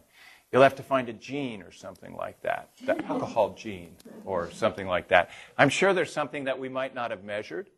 You'll 0.53 0.62
have 0.62 0.74
to 0.76 0.82
find 0.82 1.09
a 1.09 1.14
gene 1.14 1.62
or 1.62 1.72
something 1.72 2.14
like 2.14 2.40
that, 2.42 2.68
the 2.84 3.03
alcohol 3.07 3.55
gene 3.55 3.96
or 4.26 4.50
something 4.50 4.86
like 4.86 5.09
that. 5.09 5.30
I'm 5.57 5.70
sure 5.70 5.94
there's 5.94 6.12
something 6.12 6.44
that 6.44 6.59
we 6.59 6.68
might 6.68 6.94
not 6.94 7.11
have 7.11 7.24
measured. 7.24 7.70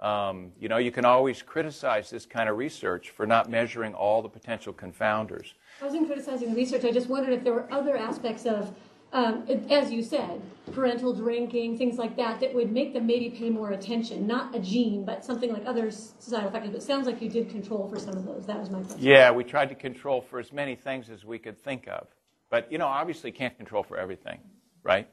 Um, 0.00 0.50
you 0.58 0.68
know, 0.68 0.78
you 0.78 0.90
can 0.90 1.04
always 1.04 1.40
criticize 1.40 2.10
this 2.10 2.26
kind 2.26 2.48
of 2.48 2.56
research 2.58 3.10
for 3.10 3.26
not 3.26 3.48
measuring 3.48 3.94
all 3.94 4.22
the 4.22 4.28
potential 4.28 4.72
confounders. 4.72 5.52
I 5.80 5.84
wasn't 5.84 6.08
criticizing 6.08 6.50
the 6.50 6.56
research. 6.56 6.84
I 6.84 6.90
just 6.90 7.08
wondered 7.08 7.32
if 7.32 7.44
there 7.44 7.52
were 7.52 7.70
other 7.70 7.96
aspects 7.96 8.44
of 8.44 8.74
um, 9.12 9.44
as 9.68 9.90
you 9.90 10.02
said, 10.02 10.40
parental 10.72 11.12
drinking, 11.12 11.76
things 11.76 11.98
like 11.98 12.16
that, 12.16 12.38
that 12.40 12.54
would 12.54 12.70
make 12.70 12.92
them 12.92 13.06
maybe 13.06 13.30
pay 13.30 13.50
more 13.50 13.72
attention. 13.72 14.26
Not 14.26 14.54
a 14.54 14.60
gene, 14.60 15.04
but 15.04 15.24
something 15.24 15.52
like 15.52 15.66
other 15.66 15.90
societal 15.90 16.50
factors. 16.50 16.70
But 16.70 16.78
it 16.78 16.82
sounds 16.84 17.06
like 17.06 17.20
you 17.20 17.28
did 17.28 17.50
control 17.50 17.88
for 17.88 17.98
some 17.98 18.16
of 18.16 18.24
those. 18.24 18.46
That 18.46 18.60
was 18.60 18.70
my 18.70 18.80
question. 18.80 19.02
Yeah, 19.02 19.32
we 19.32 19.42
tried 19.42 19.68
to 19.70 19.74
control 19.74 20.20
for 20.20 20.38
as 20.38 20.52
many 20.52 20.76
things 20.76 21.10
as 21.10 21.24
we 21.24 21.38
could 21.38 21.58
think 21.58 21.88
of. 21.88 22.06
But, 22.50 22.70
you 22.70 22.78
know, 22.78 22.86
obviously 22.86 23.32
can't 23.32 23.56
control 23.56 23.82
for 23.82 23.96
everything, 23.96 24.38
right? 24.82 25.08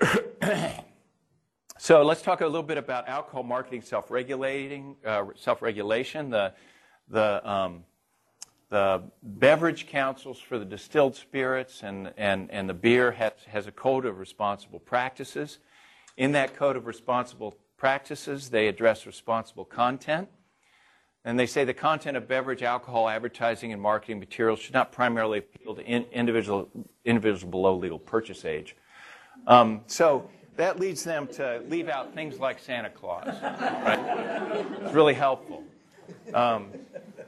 so 1.78 2.02
let's 2.02 2.22
talk 2.22 2.42
a 2.42 2.46
little 2.46 2.62
bit 2.62 2.78
about 2.78 3.08
alcohol 3.08 3.42
marketing 3.42 3.82
self-regulating, 3.82 4.96
uh, 5.04 5.24
self-regulation. 5.36 6.30
The, 6.30 6.52
the 7.08 7.48
um, 7.48 7.84
the 8.72 9.02
beverage 9.22 9.86
councils 9.86 10.38
for 10.38 10.58
the 10.58 10.64
distilled 10.64 11.14
spirits 11.14 11.82
and, 11.82 12.10
and, 12.16 12.50
and 12.50 12.66
the 12.66 12.74
beer 12.74 13.12
has, 13.12 13.32
has 13.46 13.66
a 13.66 13.70
code 13.70 14.06
of 14.06 14.18
responsible 14.18 14.78
practices. 14.78 15.58
In 16.16 16.32
that 16.32 16.56
code 16.56 16.76
of 16.76 16.86
responsible 16.86 17.54
practices, 17.76 18.48
they 18.48 18.68
address 18.68 19.04
responsible 19.04 19.66
content. 19.66 20.26
And 21.22 21.38
they 21.38 21.44
say 21.44 21.64
the 21.64 21.74
content 21.74 22.16
of 22.16 22.26
beverage, 22.26 22.62
alcohol, 22.62 23.10
advertising, 23.10 23.74
and 23.74 23.82
marketing 23.82 24.18
materials 24.18 24.58
should 24.60 24.72
not 24.72 24.90
primarily 24.90 25.40
appeal 25.40 25.74
to 25.74 25.84
in, 25.84 26.04
individual, 26.04 26.66
individuals 27.04 27.44
below 27.44 27.76
legal 27.76 27.98
purchase 27.98 28.46
age. 28.46 28.74
Um, 29.46 29.82
so 29.86 30.30
that 30.56 30.80
leads 30.80 31.04
them 31.04 31.26
to 31.34 31.62
leave 31.68 31.90
out 31.90 32.14
things 32.14 32.38
like 32.38 32.58
Santa 32.58 32.88
Claus. 32.88 33.26
Right? 33.26 34.64
It's 34.80 34.94
really 34.94 35.14
helpful. 35.14 35.62
Um, 36.32 36.70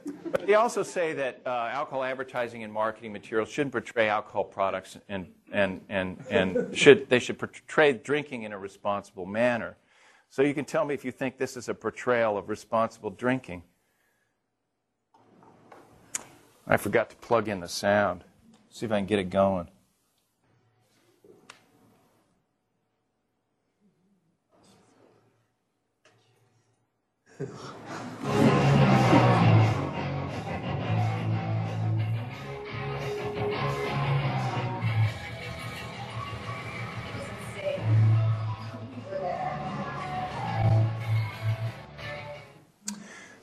but 0.05 0.45
they 0.45 0.53
also 0.53 0.83
say 0.83 1.13
that 1.13 1.41
uh, 1.45 1.69
alcohol 1.71 2.03
advertising 2.03 2.63
and 2.63 2.71
marketing 2.71 3.11
materials 3.11 3.49
shouldn't 3.49 3.71
portray 3.71 4.07
alcohol 4.07 4.43
products 4.43 4.97
and, 5.09 5.27
and, 5.51 5.81
and, 5.89 6.23
and 6.29 6.77
should, 6.77 7.09
they 7.09 7.19
should 7.19 7.39
portray 7.39 7.93
drinking 7.93 8.43
in 8.43 8.53
a 8.53 8.57
responsible 8.57 9.25
manner. 9.25 9.77
So 10.29 10.41
you 10.41 10.53
can 10.53 10.65
tell 10.65 10.85
me 10.85 10.93
if 10.93 11.05
you 11.05 11.11
think 11.11 11.37
this 11.37 11.57
is 11.57 11.69
a 11.69 11.73
portrayal 11.73 12.37
of 12.37 12.49
responsible 12.49 13.09
drinking. 13.09 13.63
I 16.67 16.77
forgot 16.77 17.09
to 17.11 17.15
plug 17.17 17.47
in 17.47 17.59
the 17.59 17.67
sound. 17.67 18.23
See 18.69 18.85
if 18.85 18.91
I 18.91 18.97
can 18.97 19.05
get 19.05 19.19
it 19.19 19.29
going. 19.29 19.69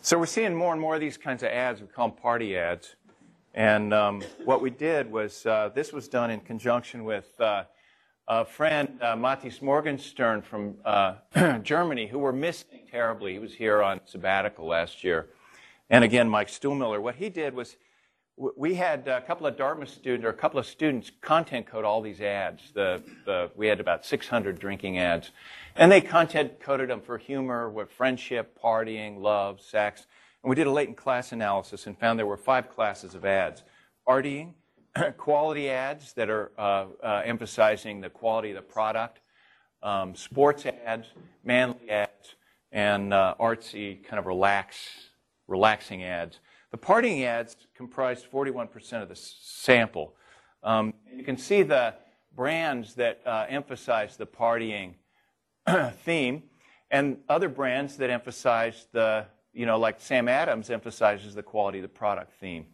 So 0.04 0.18
we're 0.18 0.26
seeing 0.26 0.52
more 0.52 0.72
and 0.72 0.80
more 0.80 0.96
of 0.96 1.00
these 1.00 1.16
kinds 1.16 1.44
of 1.44 1.50
ads. 1.50 1.80
We 1.80 1.86
call 1.86 2.08
them 2.08 2.16
party 2.16 2.56
ads. 2.56 2.96
And 3.54 3.94
um, 3.94 4.20
what 4.44 4.60
we 4.60 4.68
did 4.68 5.08
was 5.08 5.46
uh, 5.46 5.70
this 5.76 5.92
was 5.92 6.08
done 6.08 6.28
in 6.32 6.40
conjunction 6.40 7.04
with 7.04 7.40
uh, 7.40 7.62
a 8.26 8.44
friend, 8.44 8.98
uh, 9.00 9.14
Matthias 9.14 9.62
Morgenstern 9.62 10.42
from 10.42 10.74
uh, 10.84 11.14
Germany, 11.62 12.08
who 12.08 12.18
we're 12.18 12.32
missing 12.32 12.80
terribly. 12.90 13.34
He 13.34 13.38
was 13.38 13.54
here 13.54 13.80
on 13.80 14.00
sabbatical 14.04 14.66
last 14.66 15.04
year. 15.04 15.28
And 15.88 16.02
again, 16.02 16.28
Mike 16.28 16.48
Stoolmiller. 16.48 17.00
What 17.00 17.14
he 17.14 17.28
did 17.28 17.54
was 17.54 17.76
we 18.56 18.74
had 18.74 19.06
a 19.06 19.20
couple 19.20 19.46
of 19.46 19.56
Dartmouth 19.56 19.90
students, 19.90 20.26
or 20.26 20.30
a 20.30 20.34
couple 20.34 20.58
of 20.58 20.66
students, 20.66 21.12
content 21.20 21.66
code 21.66 21.84
all 21.84 22.02
these 22.02 22.20
ads. 22.20 22.72
The, 22.72 23.00
the, 23.24 23.52
we 23.54 23.68
had 23.68 23.78
about 23.78 24.04
600 24.04 24.58
drinking 24.58 24.98
ads. 24.98 25.30
And 25.74 25.90
they 25.90 26.02
content 26.02 26.60
coded 26.60 26.90
them 26.90 27.00
for 27.00 27.16
humor, 27.16 27.70
with 27.70 27.90
friendship, 27.90 28.58
partying, 28.62 29.18
love, 29.20 29.60
sex. 29.60 30.06
And 30.42 30.50
we 30.50 30.56
did 30.56 30.66
a 30.66 30.70
latent 30.70 30.98
class 30.98 31.32
analysis 31.32 31.86
and 31.86 31.98
found 31.98 32.18
there 32.18 32.26
were 32.26 32.36
five 32.36 32.68
classes 32.68 33.14
of 33.14 33.24
ads. 33.24 33.62
Partying, 34.06 34.52
quality 35.16 35.70
ads 35.70 36.12
that 36.12 36.28
are 36.28 36.52
uh, 36.58 36.86
uh, 37.02 37.22
emphasizing 37.24 38.02
the 38.02 38.10
quality 38.10 38.50
of 38.50 38.56
the 38.56 38.62
product, 38.62 39.20
um, 39.82 40.14
sports 40.14 40.66
ads, 40.66 41.06
manly 41.42 41.88
ads, 41.88 42.34
and 42.70 43.14
uh, 43.14 43.34
artsy, 43.40 44.04
kind 44.04 44.18
of 44.18 44.26
relax, 44.26 44.76
relaxing 45.48 46.02
ads. 46.02 46.40
The 46.70 46.78
partying 46.78 47.24
ads 47.24 47.56
comprised 47.74 48.30
41% 48.30 49.02
of 49.02 49.08
the 49.08 49.16
sample. 49.16 50.14
Um, 50.62 50.92
you 51.14 51.24
can 51.24 51.38
see 51.38 51.62
the 51.62 51.94
brands 52.34 52.94
that 52.94 53.20
uh, 53.24 53.46
emphasize 53.48 54.16
the 54.16 54.26
partying 54.26 54.94
theme, 56.04 56.42
and 56.90 57.18
other 57.28 57.48
brands 57.48 57.96
that 57.96 58.10
emphasize 58.10 58.86
the, 58.92 59.26
you 59.52 59.66
know, 59.66 59.78
like 59.78 60.00
Sam 60.00 60.28
Adams 60.28 60.70
emphasizes 60.70 61.34
the 61.34 61.42
quality 61.42 61.78
of 61.78 61.82
the 61.82 61.88
product 61.88 62.32
theme. 62.40 62.66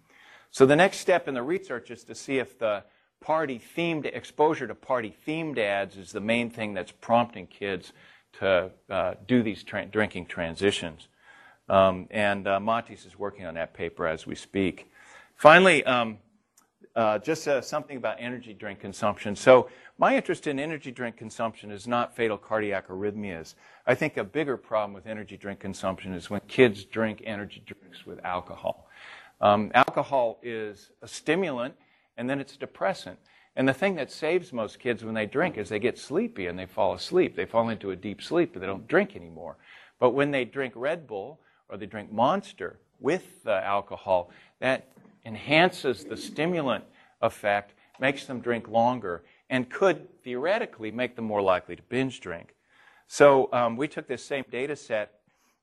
So 0.50 0.66
the 0.66 0.76
next 0.76 0.98
step 0.98 1.28
in 1.28 1.34
the 1.34 1.42
research 1.42 1.90
is 1.90 2.04
to 2.04 2.14
see 2.14 2.38
if 2.38 2.58
the 2.58 2.84
party 3.20 3.60
themed 3.76 4.06
exposure 4.06 4.66
to 4.66 4.74
party 4.74 5.14
themed 5.26 5.58
ads 5.58 5.96
is 5.96 6.12
the 6.12 6.20
main 6.20 6.50
thing 6.50 6.74
that's 6.74 6.92
prompting 6.92 7.46
kids 7.46 7.92
to 8.40 8.70
uh, 8.88 9.14
do 9.26 9.42
these 9.42 9.62
tra- 9.62 9.86
drinking 9.86 10.26
transitions. 10.26 11.08
Um, 11.68 12.06
and 12.10 12.48
uh, 12.48 12.60
Montes 12.60 13.04
is 13.04 13.18
working 13.18 13.44
on 13.44 13.54
that 13.54 13.74
paper 13.74 14.06
as 14.06 14.26
we 14.26 14.34
speak. 14.34 14.90
Finally, 15.36 15.84
um, 15.84 16.18
uh, 16.96 17.18
just 17.18 17.46
uh, 17.46 17.60
something 17.60 17.96
about 17.96 18.16
energy 18.18 18.52
drink 18.52 18.80
consumption. 18.80 19.36
So 19.36 19.68
my 19.98 20.16
interest 20.16 20.46
in 20.46 20.58
energy 20.58 20.90
drink 20.90 21.16
consumption 21.16 21.70
is 21.70 21.86
not 21.86 22.14
fatal 22.14 22.38
cardiac 22.38 22.88
arrhythmias. 22.88 23.54
I 23.86 23.94
think 23.94 24.16
a 24.16 24.24
bigger 24.24 24.56
problem 24.56 24.92
with 24.92 25.06
energy 25.06 25.36
drink 25.36 25.60
consumption 25.60 26.12
is 26.12 26.30
when 26.30 26.40
kids 26.48 26.84
drink 26.84 27.22
energy 27.24 27.62
drinks 27.64 28.06
with 28.06 28.24
alcohol. 28.24 28.88
Um, 29.40 29.70
alcohol 29.74 30.38
is 30.42 30.90
a 31.02 31.08
stimulant 31.08 31.74
and 32.16 32.28
then 32.28 32.40
it's 32.40 32.54
a 32.54 32.58
depressant. 32.58 33.18
And 33.56 33.68
the 33.68 33.74
thing 33.74 33.96
that 33.96 34.10
saves 34.10 34.52
most 34.52 34.78
kids 34.78 35.04
when 35.04 35.14
they 35.14 35.26
drink 35.26 35.58
is 35.58 35.68
they 35.68 35.80
get 35.80 35.98
sleepy 35.98 36.46
and 36.46 36.58
they 36.58 36.66
fall 36.66 36.94
asleep. 36.94 37.34
They 37.34 37.46
fall 37.46 37.68
into 37.70 37.90
a 37.90 37.96
deep 37.96 38.22
sleep, 38.22 38.52
but 38.52 38.60
they 38.60 38.66
don't 38.66 38.86
drink 38.86 39.16
anymore. 39.16 39.56
But 39.98 40.10
when 40.10 40.30
they 40.30 40.44
drink 40.44 40.74
Red 40.76 41.06
Bull 41.06 41.40
or 41.68 41.76
they 41.76 41.86
drink 41.86 42.12
Monster 42.12 42.78
with 43.00 43.46
alcohol, 43.46 44.30
that 44.60 44.88
enhances 45.28 46.04
the 46.04 46.16
stimulant 46.16 46.84
effect, 47.20 47.74
makes 48.00 48.24
them 48.24 48.40
drink 48.40 48.66
longer, 48.66 49.22
and 49.50 49.68
could 49.68 50.08
theoretically 50.24 50.90
make 50.90 51.14
them 51.16 51.26
more 51.26 51.42
likely 51.42 51.76
to 51.76 51.82
binge 51.82 52.20
drink. 52.20 52.54
So 53.06 53.48
um, 53.52 53.76
we 53.76 53.88
took 53.88 54.08
this 54.08 54.24
same 54.24 54.44
data 54.50 54.74
set 54.74 55.12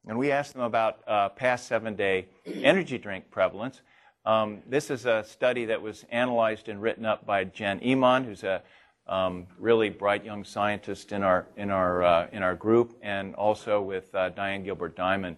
and 0.07 0.19
we 0.19 0.31
asked 0.31 0.53
them 0.53 0.61
about 0.61 0.99
uh, 1.07 1.29
past 1.29 1.67
seven 1.67 1.95
day 1.95 2.27
energy 2.45 2.99
drink 2.99 3.31
prevalence. 3.31 3.81
Um, 4.23 4.61
this 4.67 4.91
is 4.91 5.05
a 5.05 5.23
study 5.23 5.65
that 5.65 5.81
was 5.81 6.05
analyzed 6.11 6.69
and 6.69 6.79
written 6.81 7.05
up 7.05 7.25
by 7.25 7.43
Jen 7.43 7.79
Emond, 7.79 8.25
who's 8.25 8.43
a 8.43 8.61
um, 9.07 9.47
really 9.59 9.89
bright 9.89 10.23
young 10.23 10.43
scientist 10.43 11.11
in 11.11 11.23
our 11.23 11.47
in 11.57 11.69
our 11.69 12.03
uh, 12.03 12.27
in 12.31 12.41
our 12.43 12.55
group, 12.55 12.97
and 13.01 13.35
also 13.35 13.81
with 13.81 14.13
uh, 14.15 14.29
Diane 14.29 14.63
Gilbert 14.63 14.95
Diamond, 14.95 15.37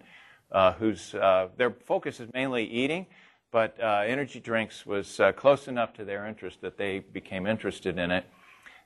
uh, 0.51 0.73
whose 0.73 1.15
uh, 1.15 1.47
their 1.57 1.71
focus 1.71 2.19
is 2.21 2.29
mainly 2.33 2.65
eating, 2.65 3.05
but 3.51 3.77
uh, 3.81 4.03
energy 4.05 4.39
drinks 4.39 4.85
was 4.85 5.19
uh, 5.19 5.31
close 5.31 5.67
enough 5.67 5.93
to 5.93 6.05
their 6.05 6.27
interest 6.27 6.61
that 6.61 6.77
they 6.77 6.99
became 6.99 7.47
interested 7.47 7.97
in 7.97 8.11
it. 8.11 8.25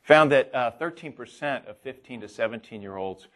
Found 0.03 0.31
that 0.31 0.51
13% 0.53 1.67
of 1.67 1.77
15 1.77 2.21
to 2.21 2.27
17 2.27 2.81
year 2.81 2.97
olds 2.97 3.27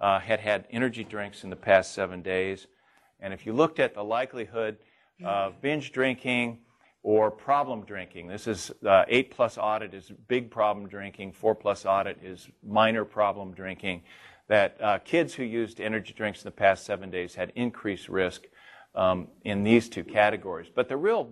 had 0.00 0.40
had 0.40 0.66
energy 0.70 1.02
drinks 1.02 1.42
in 1.42 1.50
the 1.50 1.56
past 1.56 1.94
seven 1.94 2.22
days, 2.22 2.68
and 3.18 3.34
if 3.34 3.44
you 3.44 3.52
looked 3.52 3.80
at 3.80 3.94
the 3.94 4.04
likelihood 4.04 4.78
of 5.24 5.60
binge 5.60 5.92
drinking 5.92 6.58
or 7.02 7.30
problem 7.30 7.84
drinking. 7.84 8.28
This 8.28 8.46
is 8.46 8.70
uh, 8.86 9.04
8 9.08 9.30
plus 9.30 9.58
audit 9.58 9.92
is 9.92 10.12
big 10.28 10.50
problem 10.50 10.88
drinking, 10.88 11.32
4 11.32 11.54
plus 11.54 11.84
audit 11.84 12.18
is 12.22 12.48
minor 12.62 13.04
problem 13.04 13.52
drinking. 13.52 14.02
That 14.48 14.76
uh, 14.80 14.98
kids 14.98 15.34
who 15.34 15.44
used 15.44 15.80
energy 15.80 16.12
drinks 16.12 16.40
in 16.40 16.44
the 16.44 16.52
past 16.52 16.84
seven 16.84 17.10
days 17.10 17.34
had 17.34 17.52
increased 17.54 18.08
risk 18.08 18.44
um, 18.94 19.28
in 19.44 19.64
these 19.64 19.88
two 19.88 20.04
categories. 20.04 20.68
But 20.74 20.88
the 20.88 20.96
real 20.96 21.30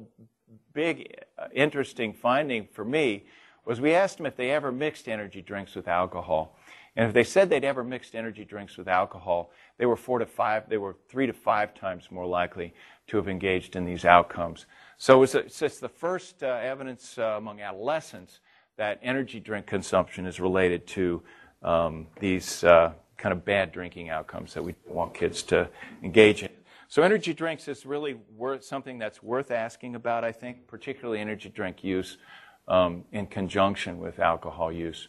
big, 0.73 1.17
uh, 1.39 1.47
interesting 1.55 2.13
finding 2.13 2.69
for 2.73 2.85
me 2.85 3.25
was 3.65 3.81
we 3.81 3.95
asked 3.95 4.17
them 4.17 4.27
if 4.27 4.37
they 4.37 4.51
ever 4.51 4.73
mixed 4.73 5.09
energy 5.09 5.43
drinks 5.43 5.75
with 5.75 5.89
alcohol. 5.89 6.57
And 6.97 7.07
if 7.07 7.15
they 7.15 7.25
said 7.25 7.51
they'd 7.51 7.65
ever 7.65 7.85
mixed 7.85 8.15
energy 8.15 8.45
drinks 8.45 8.77
with 8.77 8.89
alcohol, 8.89 9.53
they 9.79 9.87
were 9.87 9.97
four 9.97 10.19
to 10.19 10.27
five, 10.27 10.69
they 10.69 10.77
were 10.77 10.97
three 11.09 11.27
to 11.27 11.33
five 11.33 11.75
times 11.75 12.09
more 12.11 12.27
likely 12.27 12.75
to 13.07 13.17
have 13.17 13.29
engaged 13.29 13.77
in 13.77 13.85
these 13.85 14.05
outcomes. 14.05 14.67
So 14.99 15.23
it's, 15.23 15.35
it's 15.35 15.79
the 15.79 15.89
first 15.89 16.43
uh, 16.43 16.59
evidence 16.63 17.17
uh, 17.17 17.37
among 17.39 17.61
adolescents 17.61 18.41
that 18.77 18.99
energy 19.03 19.41
drink 19.41 19.67
consumption 19.67 20.27
is 20.27 20.41
related 20.41 20.87
to 20.89 21.23
um, 21.63 22.07
these 22.19 22.65
uh, 22.65 22.93
kind 23.17 23.33
of 23.33 23.45
bad 23.45 23.73
drinking 23.73 24.09
outcomes 24.09 24.55
that 24.55 24.65
we 24.65 24.75
want 24.87 25.15
kids 25.15 25.43
to 25.45 25.69
engage 26.03 26.43
in. 26.43 26.51
So 26.91 27.05
energy 27.05 27.33
drinks 27.33 27.69
is 27.69 27.87
really 27.87 28.17
worth, 28.37 28.65
something 28.65 28.99
that's 28.99 29.23
worth 29.23 29.53
asking 29.53 29.95
about, 29.95 30.25
I 30.25 30.33
think, 30.33 30.67
particularly 30.67 31.21
energy 31.21 31.49
drink 31.49 31.85
use 31.85 32.19
um, 32.67 33.05
in 33.13 33.29
conjunction 33.29 34.01
with 34.01 34.19
alcohol 34.19 34.73
use. 34.73 35.07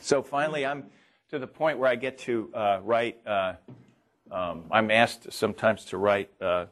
So 0.00 0.22
finally, 0.22 0.64
I'm 0.64 0.84
to 1.30 1.40
the 1.40 1.46
point 1.46 1.80
where 1.80 1.90
I 1.90 1.96
get 1.96 2.18
to 2.18 2.50
uh, 2.54 2.78
write. 2.84 3.18
Uh, 3.26 3.54
um, 4.30 4.66
I'm 4.70 4.92
asked 4.92 5.32
sometimes 5.32 5.84
to 5.86 5.98
write 5.98 6.30
uh, 6.40 6.66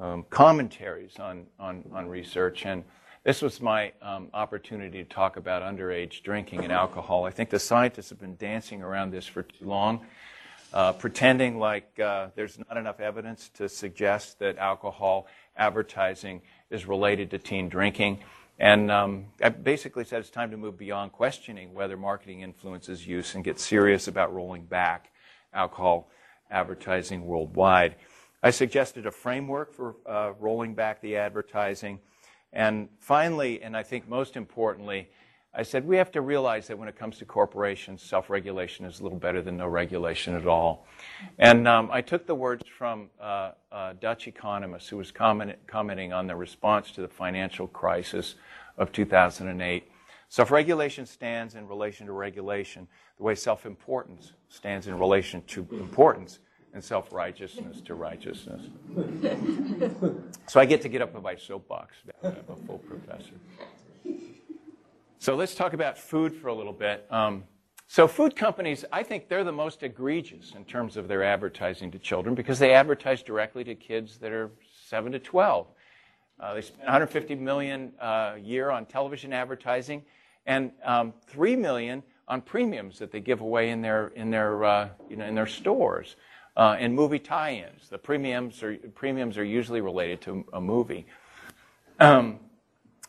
um, 0.00 0.24
commentaries 0.30 1.18
on, 1.18 1.44
on, 1.60 1.84
on 1.92 2.08
research, 2.08 2.64
and 2.64 2.82
this 3.24 3.42
was 3.42 3.60
my 3.60 3.92
um, 4.00 4.30
opportunity 4.32 5.04
to 5.04 5.08
talk 5.10 5.36
about 5.36 5.60
underage 5.60 6.22
drinking 6.22 6.64
and 6.64 6.72
alcohol. 6.72 7.24
I 7.26 7.30
think 7.30 7.50
the 7.50 7.58
scientists 7.58 8.08
have 8.08 8.20
been 8.20 8.36
dancing 8.36 8.82
around 8.82 9.10
this 9.10 9.26
for 9.26 9.42
too 9.42 9.66
long, 9.66 10.06
uh, 10.74 10.92
pretending 10.92 11.58
like 11.58 11.98
uh, 12.00 12.28
there's 12.34 12.58
not 12.58 12.76
enough 12.76 12.98
evidence 12.98 13.48
to 13.54 13.68
suggest 13.68 14.40
that 14.40 14.58
alcohol 14.58 15.28
advertising 15.56 16.42
is 16.68 16.84
related 16.84 17.30
to 17.30 17.38
teen 17.38 17.68
drinking. 17.68 18.18
And 18.58 18.90
um, 18.90 19.26
I 19.40 19.50
basically 19.50 20.04
said 20.04 20.18
it's 20.18 20.30
time 20.30 20.50
to 20.50 20.56
move 20.56 20.76
beyond 20.76 21.12
questioning 21.12 21.74
whether 21.74 21.96
marketing 21.96 22.40
influences 22.40 23.06
use 23.06 23.36
and 23.36 23.44
get 23.44 23.60
serious 23.60 24.08
about 24.08 24.34
rolling 24.34 24.64
back 24.64 25.12
alcohol 25.52 26.10
advertising 26.50 27.24
worldwide. 27.24 27.94
I 28.42 28.50
suggested 28.50 29.06
a 29.06 29.12
framework 29.12 29.72
for 29.72 29.94
uh, 30.04 30.32
rolling 30.40 30.74
back 30.74 31.00
the 31.00 31.16
advertising. 31.16 32.00
And 32.52 32.88
finally, 32.98 33.62
and 33.62 33.76
I 33.76 33.84
think 33.84 34.08
most 34.08 34.36
importantly, 34.36 35.08
I 35.56 35.62
said 35.62 35.86
we 35.86 35.96
have 35.96 36.10
to 36.12 36.20
realize 36.20 36.66
that 36.66 36.76
when 36.76 36.88
it 36.88 36.98
comes 36.98 37.18
to 37.18 37.24
corporations, 37.24 38.02
self 38.02 38.28
regulation 38.28 38.84
is 38.84 38.98
a 38.98 39.04
little 39.04 39.18
better 39.18 39.40
than 39.40 39.56
no 39.56 39.68
regulation 39.68 40.34
at 40.34 40.46
all. 40.46 40.86
And 41.38 41.68
um, 41.68 41.90
I 41.92 42.00
took 42.00 42.26
the 42.26 42.34
words 42.34 42.64
from 42.76 43.08
uh, 43.20 43.52
a 43.70 43.94
Dutch 43.94 44.26
economist 44.26 44.90
who 44.90 44.96
was 44.96 45.12
comment- 45.12 45.58
commenting 45.68 46.12
on 46.12 46.26
the 46.26 46.34
response 46.34 46.90
to 46.92 47.02
the 47.02 47.08
financial 47.08 47.68
crisis 47.68 48.34
of 48.78 48.90
2008. 48.90 49.88
Self 50.28 50.50
regulation 50.50 51.06
stands 51.06 51.54
in 51.54 51.68
relation 51.68 52.06
to 52.06 52.12
regulation, 52.12 52.88
the 53.18 53.22
way 53.22 53.36
self 53.36 53.64
importance 53.64 54.32
stands 54.48 54.88
in 54.88 54.98
relation 54.98 55.40
to 55.42 55.66
importance, 55.70 56.40
and 56.72 56.82
self 56.82 57.12
righteousness 57.12 57.80
to 57.82 57.94
righteousness. 57.94 58.62
so 60.48 60.58
I 60.58 60.64
get 60.64 60.82
to 60.82 60.88
get 60.88 61.00
up 61.00 61.14
in 61.14 61.22
my 61.22 61.36
soapbox. 61.36 61.94
I'm 62.24 62.34
a 62.48 62.56
full 62.66 62.78
professor. 62.78 63.34
So 65.24 65.34
let's 65.36 65.54
talk 65.54 65.72
about 65.72 65.96
food 65.96 66.36
for 66.36 66.48
a 66.48 66.54
little 66.54 66.74
bit. 66.74 67.06
Um, 67.08 67.44
so 67.88 68.06
food 68.06 68.36
companies, 68.36 68.84
I 68.92 69.02
think 69.02 69.26
they're 69.26 69.42
the 69.42 69.52
most 69.52 69.82
egregious 69.82 70.52
in 70.54 70.66
terms 70.66 70.98
of 70.98 71.08
their 71.08 71.24
advertising 71.24 71.90
to 71.92 71.98
children 71.98 72.34
because 72.34 72.58
they 72.58 72.74
advertise 72.74 73.22
directly 73.22 73.64
to 73.64 73.74
kids 73.74 74.18
that 74.18 74.32
are 74.32 74.50
7 74.86 75.12
to 75.12 75.18
12. 75.18 75.66
Uh, 76.38 76.52
they 76.52 76.60
spend 76.60 76.82
150 76.82 77.36
million 77.36 77.94
uh, 78.02 78.34
a 78.34 78.38
year 78.38 78.68
on 78.68 78.84
television 78.84 79.32
advertising 79.32 80.02
and 80.44 80.72
um, 80.84 81.14
3 81.26 81.56
million 81.56 82.02
on 82.28 82.42
premiums 82.42 82.98
that 82.98 83.10
they 83.10 83.20
give 83.20 83.40
away 83.40 83.70
in 83.70 83.80
their, 83.80 84.08
in 84.08 84.30
their, 84.30 84.62
uh, 84.62 84.88
you 85.08 85.16
know, 85.16 85.24
in 85.24 85.34
their 85.34 85.46
stores 85.46 86.16
uh, 86.58 86.76
and 86.78 86.94
movie 86.94 87.18
tie-ins. 87.18 87.88
The 87.88 87.96
premiums 87.96 88.62
are, 88.62 88.76
premiums 88.94 89.38
are 89.38 89.44
usually 89.44 89.80
related 89.80 90.20
to 90.20 90.44
a 90.52 90.60
movie. 90.60 91.06
Um, 91.98 92.40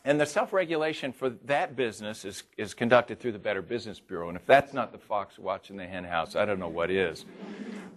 and 0.06 0.20
the 0.20 0.24
self-regulation 0.24 1.12
for 1.12 1.30
that 1.30 1.74
business 1.74 2.24
is, 2.24 2.44
is 2.56 2.74
conducted 2.74 3.18
through 3.18 3.32
the 3.32 3.40
Better 3.40 3.60
Business 3.60 3.98
Bureau. 3.98 4.28
And 4.28 4.36
if 4.36 4.46
that's 4.46 4.72
not 4.72 4.92
the 4.92 4.98
fox 4.98 5.36
watching 5.36 5.76
the 5.76 5.84
hen 5.84 6.04
house, 6.04 6.36
I 6.36 6.44
don't 6.44 6.60
know 6.60 6.68
what 6.68 6.92
is. 6.92 7.24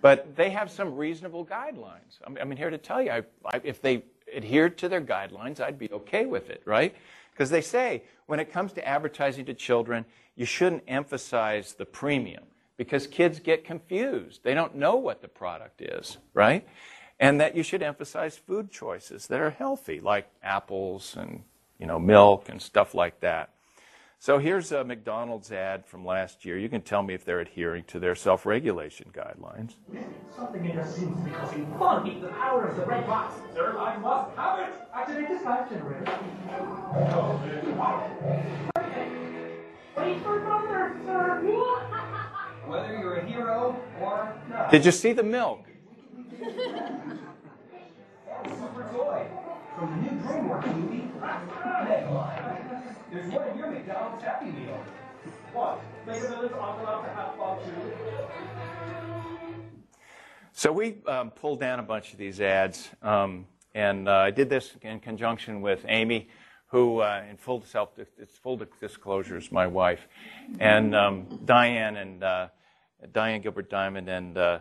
But 0.01 0.35
they 0.35 0.49
have 0.49 0.71
some 0.71 0.95
reasonable 0.95 1.45
guidelines. 1.45 2.19
I 2.25 2.29
mean, 2.29 2.39
I'm 2.41 2.49
here 2.49 2.71
to 2.71 2.79
tell 2.79 2.99
you, 2.99 3.11
I, 3.11 3.23
I, 3.45 3.61
if 3.63 3.79
they 3.83 4.01
adhered 4.35 4.75
to 4.79 4.89
their 4.89 5.01
guidelines, 5.01 5.59
I'd 5.59 5.77
be 5.77 5.91
okay 5.91 6.25
with 6.25 6.49
it, 6.49 6.63
right? 6.65 6.95
Because 7.31 7.51
they 7.51 7.61
say 7.61 8.01
when 8.25 8.39
it 8.39 8.51
comes 8.51 8.73
to 8.73 8.87
advertising 8.87 9.45
to 9.45 9.53
children, 9.53 10.03
you 10.35 10.45
shouldn't 10.45 10.83
emphasize 10.87 11.73
the 11.73 11.85
premium 11.85 12.45
because 12.75 13.05
kids 13.05 13.39
get 13.39 13.63
confused. 13.63 14.41
They 14.41 14.55
don't 14.55 14.75
know 14.75 14.95
what 14.95 15.21
the 15.21 15.27
product 15.27 15.79
is, 15.83 16.17
right? 16.33 16.67
And 17.19 17.39
that 17.39 17.55
you 17.55 17.61
should 17.61 17.83
emphasize 17.83 18.35
food 18.35 18.71
choices 18.71 19.27
that 19.27 19.39
are 19.39 19.51
healthy, 19.51 19.99
like 19.99 20.27
apples 20.41 21.15
and 21.15 21.43
you 21.79 21.87
know, 21.87 21.97
milk 21.97 22.49
and 22.49 22.61
stuff 22.61 22.93
like 22.93 23.21
that. 23.21 23.53
So 24.21 24.37
here's 24.37 24.73
a 24.73 24.83
McDonald's 24.83 25.49
ad 25.49 25.85
from 25.85 26.05
last 26.05 26.43
year. 26.43 26.57
You 26.57 26.67
can 26.67 26.81
tell 26.81 27.01
me 27.01 27.13
if 27.13 27.23
they're 27.23 27.39
adhering 27.39 27.85
to 27.85 27.99
their 27.99 28.15
self-regulation 28.15 29.11
guidelines. 29.13 29.75
Something 30.35 30.65
in 30.65 30.73
just 30.75 30.97
seems 30.97 31.17
to 31.17 31.23
be 31.23 31.31
causing 31.31 31.65
fun. 31.77 32.21
The 32.21 32.27
power 32.27 32.67
of 32.67 32.75
the 32.75 32.85
red 32.85 33.07
box. 33.07 33.35
Sir, 33.53 33.77
I 33.79 33.95
must 33.97 34.35
have 34.35 34.59
it. 34.59 34.73
Activate 34.93 35.29
this 35.29 35.43
life 35.45 35.69
generator. 35.69 36.19
Wait 39.95 40.21
for 40.21 40.39
mother, 40.41 40.97
sir. 41.05 41.41
Whether 42.67 42.97
you're 42.97 43.15
a 43.15 43.25
hero 43.25 43.81
or 44.01 44.35
not. 44.49 44.69
Did 44.69 44.83
you 44.83 44.91
see 44.91 45.13
the 45.13 45.23
milk? 45.23 45.65
Super 48.45 48.83
toy 48.91 49.27
from 49.79 49.91
the 49.91 50.11
new 50.11 50.19
DreamWorks 50.19 50.75
movie. 50.75 51.09
There's 53.11 53.31
one 53.31 53.57
your 53.57 53.71
McDonald's 53.71 54.23
Happy 54.23 54.47
Meal. 54.47 54.83
What? 55.53 55.81
Fun 57.37 57.59
too? 57.63 57.93
So 60.51 60.73
we 60.73 60.97
um, 61.07 61.31
pulled 61.31 61.61
down 61.61 61.79
a 61.79 61.83
bunch 61.83 62.11
of 62.11 62.19
these 62.19 62.41
ads, 62.41 62.89
um, 63.01 63.47
and 63.73 64.09
uh, 64.09 64.17
I 64.17 64.31
did 64.31 64.49
this 64.49 64.75
in 64.81 64.99
conjunction 64.99 65.61
with 65.61 65.85
Amy, 65.87 66.27
who, 66.67 66.99
uh, 66.99 67.23
in 67.29 67.37
full 67.37 67.63
self, 67.63 67.91
it's 67.97 68.37
full 68.37 68.59
disclosure, 68.81 69.37
is 69.37 69.49
my 69.49 69.65
wife, 69.65 70.07
and 70.59 70.93
um, 70.93 71.39
Diane 71.45 71.95
and 71.95 72.21
uh, 72.21 72.49
Diane 73.13 73.39
Gilbert 73.41 73.69
Diamond 73.69 74.09
and 74.09 74.37
uh, 74.37 74.59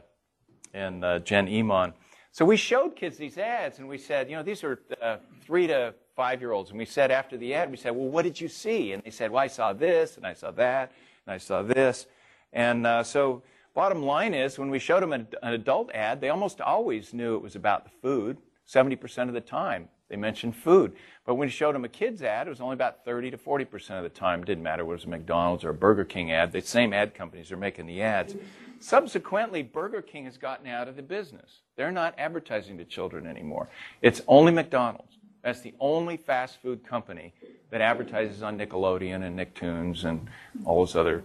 and 0.73 1.05
uh, 1.05 1.19
Jen 1.19 1.49
Emond. 1.49 1.95
So 2.31 2.45
we 2.45 2.57
showed 2.57 2.95
kids 2.95 3.17
these 3.17 3.39
ads 3.39 3.79
and 3.79 3.89
we 3.89 3.99
said, 3.99 4.31
you 4.31 4.37
know, 4.37 4.43
these 4.43 4.63
are 4.63 4.81
uh, 5.03 5.17
three 5.45 5.67
to 5.67 5.95
five 6.19 6.41
year 6.41 6.51
olds, 6.51 6.71
and 6.71 6.79
we 6.81 6.85
said 6.85 7.13
after 7.13 7.37
the 7.37 7.55
ad, 7.55 7.71
we 7.71 7.77
said, 7.77 7.95
Well, 7.95 8.09
what 8.09 8.23
did 8.23 8.41
you 8.41 8.49
see? 8.49 8.93
And 8.93 9.05
they 9.05 9.11
said, 9.11 9.31
Well, 9.31 9.41
I 9.41 9.47
saw 9.47 9.73
this, 9.73 10.17
and 10.17 10.27
I 10.27 10.33
saw 10.33 10.51
that, 10.51 10.91
and 11.25 11.33
I 11.33 11.39
saw 11.39 11.63
this. 11.63 12.07
And 12.53 12.85
uh, 12.85 13.05
so, 13.05 13.45
bottom 13.73 14.03
line 14.03 14.35
is, 14.35 14.59
when 14.59 14.69
we 14.69 14.81
showed 14.81 15.01
them 15.01 15.13
an, 15.13 15.29
an 15.45 15.53
adult 15.53 15.93
ad, 15.93 16.21
they 16.21 16.31
almost 16.31 16.61
always 16.61 17.15
knew 17.15 17.37
it 17.37 17.43
was 17.43 17.55
about 17.55 17.85
the 17.85 17.91
food, 18.03 18.39
70% 18.67 19.29
of 19.29 19.33
the 19.33 19.41
time. 19.41 19.89
They 20.09 20.17
mentioned 20.17 20.57
food. 20.57 20.97
But 21.25 21.35
when 21.35 21.47
we 21.47 21.53
showed 21.53 21.77
them 21.77 21.85
a 21.85 21.89
kid's 21.89 22.23
ad, 22.23 22.49
it 22.49 22.51
was 22.51 22.61
only 22.61 22.75
about 22.75 23.05
30 23.05 23.31
to 23.31 23.39
40% 23.39 23.91
of 23.91 24.03
the 24.03 24.09
time. 24.09 24.41
It 24.41 24.47
didn't 24.47 24.65
matter 24.65 24.85
whether 24.85 24.95
it 24.95 24.97
was 24.97 25.05
a 25.05 25.11
McDonald's 25.11 25.65
or 25.65 25.71
a 25.71 25.75
Burger 25.75 26.05
King 26.05 26.33
ad. 26.33 26.51
The 26.51 26.63
same 26.63 26.93
ad 26.93 27.15
companies 27.15 27.53
are 27.53 27.57
making 27.57 27.87
the 27.87 28.03
ads. 28.03 28.35
Subsequently, 28.81 29.63
Burger 29.63 30.03
King 30.03 30.25
has 30.25 30.37
gotten 30.37 30.67
out 30.67 30.89
of 30.89 30.97
the 30.97 31.03
business. 31.03 31.63
They're 31.77 31.93
not 31.93 32.15
advertising 32.19 32.79
to 32.79 32.85
children 32.85 33.27
anymore. 33.27 33.69
It's 34.03 34.21
only 34.29 34.53
McDonald's. 34.53 35.19
That's 35.43 35.61
the 35.61 35.75
only 35.81 36.17
fast 36.17 36.61
food 36.61 36.85
company 36.85 37.33
that 37.71 37.81
advertises 37.81 38.43
on 38.43 38.59
Nickelodeon 38.59 39.25
and 39.25 39.39
Nicktoons 39.39 40.05
and 40.05 40.29
all 40.65 40.79
those 40.79 40.97
other. 40.97 41.23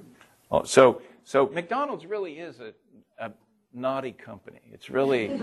So, 0.65 1.01
so 1.23 1.47
McDonald's 1.47 2.05
really 2.05 2.39
is 2.39 2.59
a, 2.59 2.73
a 3.17 3.31
naughty 3.73 4.11
company. 4.11 4.61
It's 4.71 4.89
really, 4.89 5.31
um, 5.31 5.39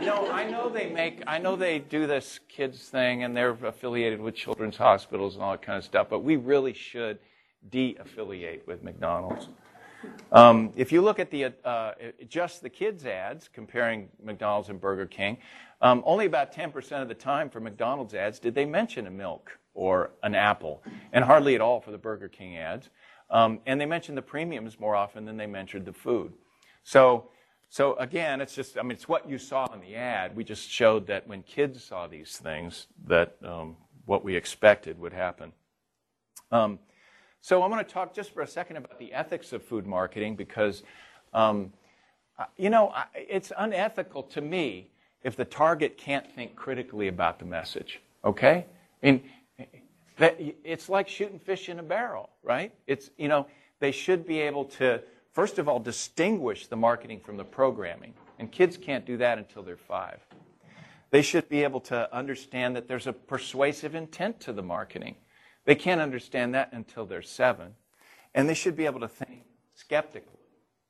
know, 0.00 0.30
I 0.32 0.48
know 0.50 0.70
they 0.70 0.88
make, 0.88 1.22
I 1.26 1.38
know 1.38 1.54
they 1.54 1.78
do 1.80 2.06
this 2.06 2.40
kids 2.48 2.88
thing 2.88 3.24
and 3.24 3.36
they're 3.36 3.50
affiliated 3.50 4.20
with 4.20 4.34
children's 4.34 4.76
hospitals 4.76 5.34
and 5.34 5.44
all 5.44 5.52
that 5.52 5.62
kind 5.62 5.76
of 5.76 5.84
stuff, 5.84 6.08
but 6.08 6.24
we 6.24 6.36
really 6.36 6.72
should 6.72 7.18
de-affiliate 7.68 8.66
with 8.66 8.82
McDonald's. 8.82 9.48
Um, 10.32 10.72
if 10.76 10.92
you 10.92 11.02
look 11.02 11.18
at 11.18 11.30
the 11.30 11.52
uh, 11.64 11.92
just 12.28 12.62
the 12.62 12.68
kids 12.68 13.06
ads 13.06 13.48
comparing 13.52 14.08
McDonald's 14.22 14.68
and 14.68 14.80
Burger 14.80 15.06
King, 15.06 15.38
um, 15.80 16.02
only 16.06 16.26
about 16.26 16.52
10% 16.52 17.02
of 17.02 17.08
the 17.08 17.14
time 17.14 17.50
for 17.50 17.60
McDonald's 17.60 18.14
ads 18.14 18.38
did 18.38 18.54
they 18.54 18.64
mention 18.64 19.06
a 19.06 19.10
milk 19.10 19.58
or 19.74 20.10
an 20.22 20.34
apple, 20.34 20.82
and 21.12 21.24
hardly 21.24 21.54
at 21.54 21.60
all 21.60 21.80
for 21.80 21.90
the 21.90 21.98
Burger 21.98 22.28
King 22.28 22.56
ads. 22.56 22.88
Um, 23.30 23.60
and 23.66 23.80
they 23.80 23.86
mentioned 23.86 24.16
the 24.16 24.22
premiums 24.22 24.80
more 24.80 24.94
often 24.94 25.24
than 25.24 25.36
they 25.36 25.46
mentioned 25.46 25.84
the 25.84 25.92
food. 25.92 26.32
So, 26.82 27.28
so 27.68 27.94
again, 27.96 28.40
it's 28.40 28.54
just 28.54 28.78
I 28.78 28.82
mean 28.82 28.92
it's 28.92 29.08
what 29.08 29.28
you 29.28 29.38
saw 29.38 29.72
in 29.72 29.80
the 29.80 29.96
ad. 29.96 30.34
We 30.34 30.44
just 30.44 30.68
showed 30.70 31.06
that 31.08 31.26
when 31.28 31.42
kids 31.42 31.84
saw 31.84 32.06
these 32.06 32.36
things, 32.36 32.86
that 33.06 33.36
um, 33.44 33.76
what 34.06 34.24
we 34.24 34.36
expected 34.36 34.98
would 34.98 35.12
happen. 35.12 35.52
So 37.46 37.62
I'm 37.62 37.70
going 37.70 37.84
to 37.84 37.88
talk 37.88 38.12
just 38.12 38.32
for 38.32 38.42
a 38.42 38.46
second 38.48 38.78
about 38.78 38.98
the 38.98 39.12
ethics 39.12 39.52
of 39.52 39.62
food 39.62 39.86
marketing 39.86 40.34
because, 40.34 40.82
um, 41.32 41.72
you 42.56 42.70
know, 42.70 42.92
it's 43.14 43.52
unethical 43.56 44.24
to 44.24 44.40
me 44.40 44.90
if 45.22 45.36
the 45.36 45.44
target 45.44 45.96
can't 45.96 46.28
think 46.28 46.56
critically 46.56 47.06
about 47.06 47.38
the 47.38 47.44
message. 47.44 48.00
Okay? 48.24 48.66
I 49.00 49.06
mean, 49.06 49.22
it's 50.18 50.88
like 50.88 51.08
shooting 51.08 51.38
fish 51.38 51.68
in 51.68 51.78
a 51.78 51.84
barrel, 51.84 52.30
right? 52.42 52.74
It's, 52.88 53.10
you 53.16 53.28
know, 53.28 53.46
they 53.78 53.92
should 53.92 54.26
be 54.26 54.40
able 54.40 54.64
to, 54.64 55.00
first 55.30 55.60
of 55.60 55.68
all, 55.68 55.78
distinguish 55.78 56.66
the 56.66 56.74
marketing 56.74 57.20
from 57.20 57.36
the 57.36 57.44
programming. 57.44 58.14
And 58.40 58.50
kids 58.50 58.76
can't 58.76 59.06
do 59.06 59.18
that 59.18 59.38
until 59.38 59.62
they're 59.62 59.76
five. 59.76 60.18
They 61.10 61.22
should 61.22 61.48
be 61.48 61.62
able 61.62 61.82
to 61.82 62.12
understand 62.12 62.74
that 62.74 62.88
there's 62.88 63.06
a 63.06 63.12
persuasive 63.12 63.94
intent 63.94 64.40
to 64.40 64.52
the 64.52 64.64
marketing. 64.64 65.14
They 65.66 65.74
can't 65.74 66.00
understand 66.00 66.54
that 66.54 66.72
until 66.72 67.04
they're 67.04 67.20
seven. 67.20 67.74
And 68.34 68.48
they 68.48 68.54
should 68.54 68.76
be 68.76 68.86
able 68.86 69.00
to 69.00 69.08
think 69.08 69.42
skeptically. 69.74 70.32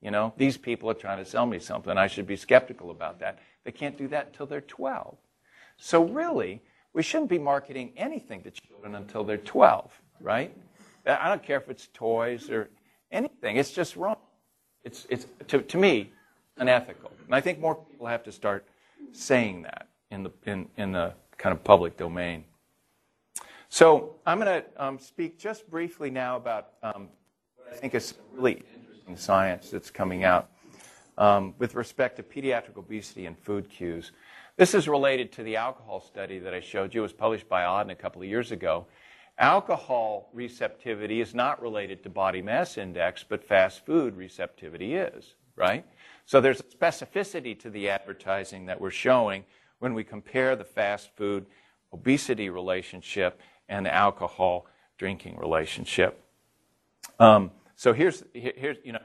You 0.01 0.11
know, 0.11 0.33
these 0.37 0.57
people 0.57 0.89
are 0.91 0.95
trying 0.95 1.19
to 1.19 1.29
sell 1.29 1.47
me 1.47 1.59
something. 1.59 1.97
I 1.97 2.07
should 2.07 2.27
be 2.27 2.37
skeptical 2.37 2.91
about 2.91 3.19
that. 3.21 3.41
They 3.65 3.73
can't 3.73 3.97
do 3.99 4.07
that 4.09 4.29
until 4.29 4.47
they're 4.47 4.61
12. 4.61 5.17
So, 5.79 6.05
really, 6.05 6.63
we 6.93 7.03
shouldn't 7.03 7.31
be 7.31 7.39
marketing 7.39 7.93
anything 7.97 8.43
to 8.43 8.51
children 8.51 8.95
until 8.95 9.25
they're 9.25 9.37
12, 9.39 9.91
right? 10.21 10.57
I 11.07 11.29
don't 11.29 11.43
care 11.43 11.59
if 11.59 11.69
it's 11.69 11.89
toys 11.93 12.51
or 12.51 12.69
anything. 13.11 13.57
It's 13.57 13.73
just 13.73 13.97
wrong. 13.97 14.17
It's, 14.85 15.07
it's 15.09 15.27
to, 15.49 15.63
to 15.63 15.79
me, 15.79 16.13
unethical. 16.59 17.11
And 17.27 17.35
I 17.35 17.41
think 17.41 17.59
more 17.59 17.75
people 17.75 18.07
have 18.07 18.23
to 18.25 18.33
start 18.33 18.67
saying 19.13 19.63
that 19.63 19.89
in 20.11 20.23
the, 20.23 20.31
in, 20.47 20.69
in 20.77 20.93
the 20.93 21.15
kind 21.37 21.53
of 21.53 21.63
public 21.65 21.97
domain. 21.97 22.45
So 23.77 24.15
I'm 24.25 24.41
going 24.41 24.63
to 24.63 24.83
um, 24.83 24.99
speak 24.99 25.39
just 25.39 25.69
briefly 25.71 26.11
now 26.11 26.39
about 26.39 26.69
um, 26.83 27.11
what 27.57 27.75
I 27.75 27.77
think 27.77 27.95
is 27.95 28.15
really 28.33 28.63
interesting 28.75 29.19
science 29.19 29.69
that's 29.69 29.91
coming 29.91 30.25
out 30.25 30.49
um, 31.19 31.53
with 31.59 31.75
respect 31.75 32.17
to 32.17 32.23
pediatric 32.23 32.79
obesity 32.79 33.27
and 33.27 33.39
food 33.39 33.69
cues. 33.69 34.13
This 34.57 34.73
is 34.73 34.89
related 34.89 35.31
to 35.33 35.43
the 35.43 35.57
alcohol 35.57 36.01
study 36.01 36.39
that 36.39 36.55
I 36.55 36.61
showed 36.61 36.95
you. 36.95 37.01
It 37.01 37.03
was 37.03 37.13
published 37.13 37.51
by 37.51 37.65
Auden 37.65 37.91
a 37.91 37.95
couple 37.95 38.23
of 38.23 38.29
years 38.29 38.51
ago. 38.51 38.87
Alcohol 39.37 40.31
receptivity 40.33 41.21
is 41.21 41.35
not 41.35 41.61
related 41.61 42.03
to 42.05 42.09
body 42.09 42.41
mass 42.41 42.79
index, 42.79 43.27
but 43.29 43.45
fast 43.45 43.85
food 43.85 44.17
receptivity 44.17 44.95
is, 44.95 45.35
right? 45.55 45.85
So 46.25 46.41
there's 46.41 46.61
a 46.61 46.63
specificity 46.63 47.61
to 47.61 47.69
the 47.69 47.91
advertising 47.91 48.65
that 48.65 48.81
we're 48.81 48.91
showing 48.91 49.45
when 49.81 49.93
we 49.93 50.03
compare 50.03 50.57
the 50.57 50.65
fast 50.65 51.11
food 51.15 51.45
obesity 51.93 52.49
relationship 52.49 53.43
and 53.69 53.87
alcohol 53.87 54.67
drinking 54.99 55.37
relationship. 55.37 56.23
Um, 57.19 57.51
so 57.75 57.93
here's, 57.93 58.23
here's 58.33 58.79
you 58.85 58.93
know, 58.93 59.01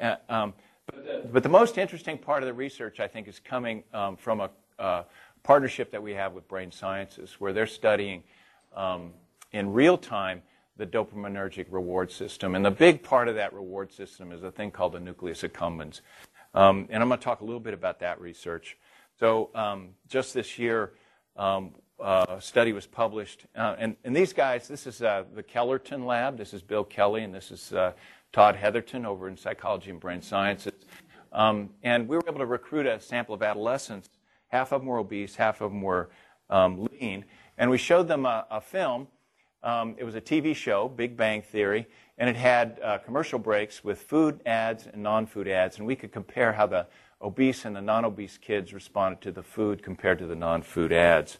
uh, 0.00 0.16
um, 0.28 0.54
but, 0.86 1.04
the, 1.04 1.28
but, 1.32 1.42
the, 1.42 1.48
most 1.48 1.78
interesting 1.78 2.18
part 2.18 2.42
of 2.42 2.46
the 2.46 2.52
research, 2.52 3.00
I 3.00 3.08
think, 3.08 3.28
is 3.28 3.40
coming 3.40 3.82
um, 3.92 4.16
from 4.16 4.40
a 4.40 4.50
uh, 4.78 5.02
partnership 5.42 5.90
that 5.92 6.02
we 6.02 6.12
have 6.14 6.32
with 6.32 6.46
Brain 6.48 6.70
Sciences, 6.70 7.36
where 7.38 7.52
they're 7.52 7.66
studying 7.66 8.22
um, 8.74 9.12
in 9.52 9.72
real 9.72 9.98
time 9.98 10.42
the 10.76 10.86
dopaminergic 10.86 11.66
reward 11.70 12.10
system. 12.10 12.54
And 12.54 12.64
the 12.64 12.70
big 12.70 13.02
part 13.02 13.28
of 13.28 13.34
that 13.34 13.52
reward 13.52 13.92
system 13.92 14.30
is 14.32 14.42
a 14.42 14.50
thing 14.50 14.70
called 14.70 14.92
the 14.92 15.00
nucleus 15.00 15.42
accumbens. 15.42 16.00
Um, 16.54 16.86
and 16.90 17.02
I'm 17.02 17.08
going 17.08 17.18
to 17.18 17.24
talk 17.24 17.40
a 17.40 17.44
little 17.44 17.60
bit 17.60 17.74
about 17.74 18.00
that 18.00 18.20
research. 18.20 18.76
So 19.18 19.50
um, 19.54 19.90
just 20.08 20.34
this 20.34 20.58
year, 20.58 20.92
uh, 22.00 22.38
study 22.40 22.72
was 22.72 22.86
published. 22.86 23.46
Uh, 23.56 23.74
and, 23.78 23.96
and, 24.04 24.14
these 24.14 24.32
guys, 24.32 24.68
this 24.68 24.86
is 24.86 25.02
uh, 25.02 25.24
the 25.34 25.42
Kellerton 25.42 26.06
lab. 26.06 26.36
This 26.36 26.54
is 26.54 26.62
Bill 26.62 26.84
Kelley, 26.84 27.24
and 27.24 27.34
this 27.34 27.50
is 27.50 27.72
uh, 27.72 27.92
Todd 28.32 28.56
Heatherton 28.56 29.04
over 29.04 29.28
in 29.28 29.36
Psychology 29.36 29.90
and 29.90 29.98
Brain 29.98 30.22
Sciences. 30.22 30.84
Um, 31.32 31.70
and 31.82 32.08
we 32.08 32.16
were 32.16 32.24
able 32.28 32.38
to 32.38 32.46
recruit 32.46 32.86
a 32.86 33.00
sample 33.00 33.34
of 33.34 33.42
adolescents. 33.42 34.08
Half 34.48 34.72
of 34.72 34.80
them 34.80 34.88
were 34.88 34.98
obese, 34.98 35.34
half 35.34 35.60
of 35.60 35.72
them 35.72 35.82
were 35.82 36.10
um, 36.48 36.88
lean. 36.92 37.24
And 37.58 37.70
we 37.70 37.78
showed 37.78 38.08
them 38.08 38.24
a, 38.26 38.46
a 38.50 38.60
film. 38.60 39.08
Um, 39.62 39.96
it 39.98 40.04
was 40.04 40.14
a 40.14 40.20
TV 40.20 40.54
show, 40.54 40.88
Big 40.88 41.16
Bang 41.16 41.42
Theory, 41.42 41.88
and 42.16 42.30
it 42.30 42.36
had 42.36 42.78
uh, 42.82 42.98
commercial 42.98 43.40
breaks 43.40 43.82
with 43.82 44.00
food 44.00 44.40
ads 44.46 44.86
and 44.86 45.02
non 45.02 45.26
food 45.26 45.48
ads. 45.48 45.78
And 45.78 45.86
we 45.86 45.96
could 45.96 46.12
compare 46.12 46.52
how 46.52 46.66
the 46.66 46.86
obese 47.20 47.64
and 47.64 47.74
the 47.74 47.80
non 47.80 48.04
obese 48.04 48.38
kids 48.38 48.72
responded 48.72 49.20
to 49.22 49.32
the 49.32 49.42
food 49.42 49.82
compared 49.82 50.20
to 50.20 50.26
the 50.26 50.36
non 50.36 50.62
food 50.62 50.92
ads. 50.92 51.38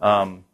Um, 0.00 0.44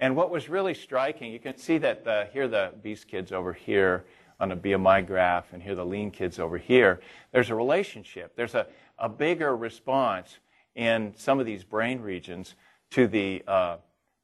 and 0.00 0.16
what 0.16 0.30
was 0.30 0.48
really 0.48 0.74
striking, 0.74 1.32
you 1.32 1.38
can 1.38 1.56
see 1.56 1.78
that 1.78 2.04
the, 2.04 2.28
here 2.32 2.48
the 2.48 2.68
obese 2.68 3.04
kids 3.04 3.32
over 3.32 3.52
here 3.52 4.04
on 4.40 4.52
a 4.52 4.56
BMI 4.56 5.06
graph, 5.06 5.52
and 5.52 5.62
here 5.62 5.74
the 5.74 5.86
lean 5.86 6.10
kids 6.10 6.38
over 6.38 6.58
here. 6.58 7.00
There's 7.32 7.50
a 7.50 7.54
relationship. 7.54 8.34
There's 8.36 8.54
a, 8.54 8.66
a 8.98 9.08
bigger 9.08 9.56
response 9.56 10.38
in 10.74 11.14
some 11.16 11.38
of 11.38 11.46
these 11.46 11.62
brain 11.62 12.00
regions 12.00 12.54
to 12.90 13.06
the, 13.06 13.42
uh, 13.46 13.76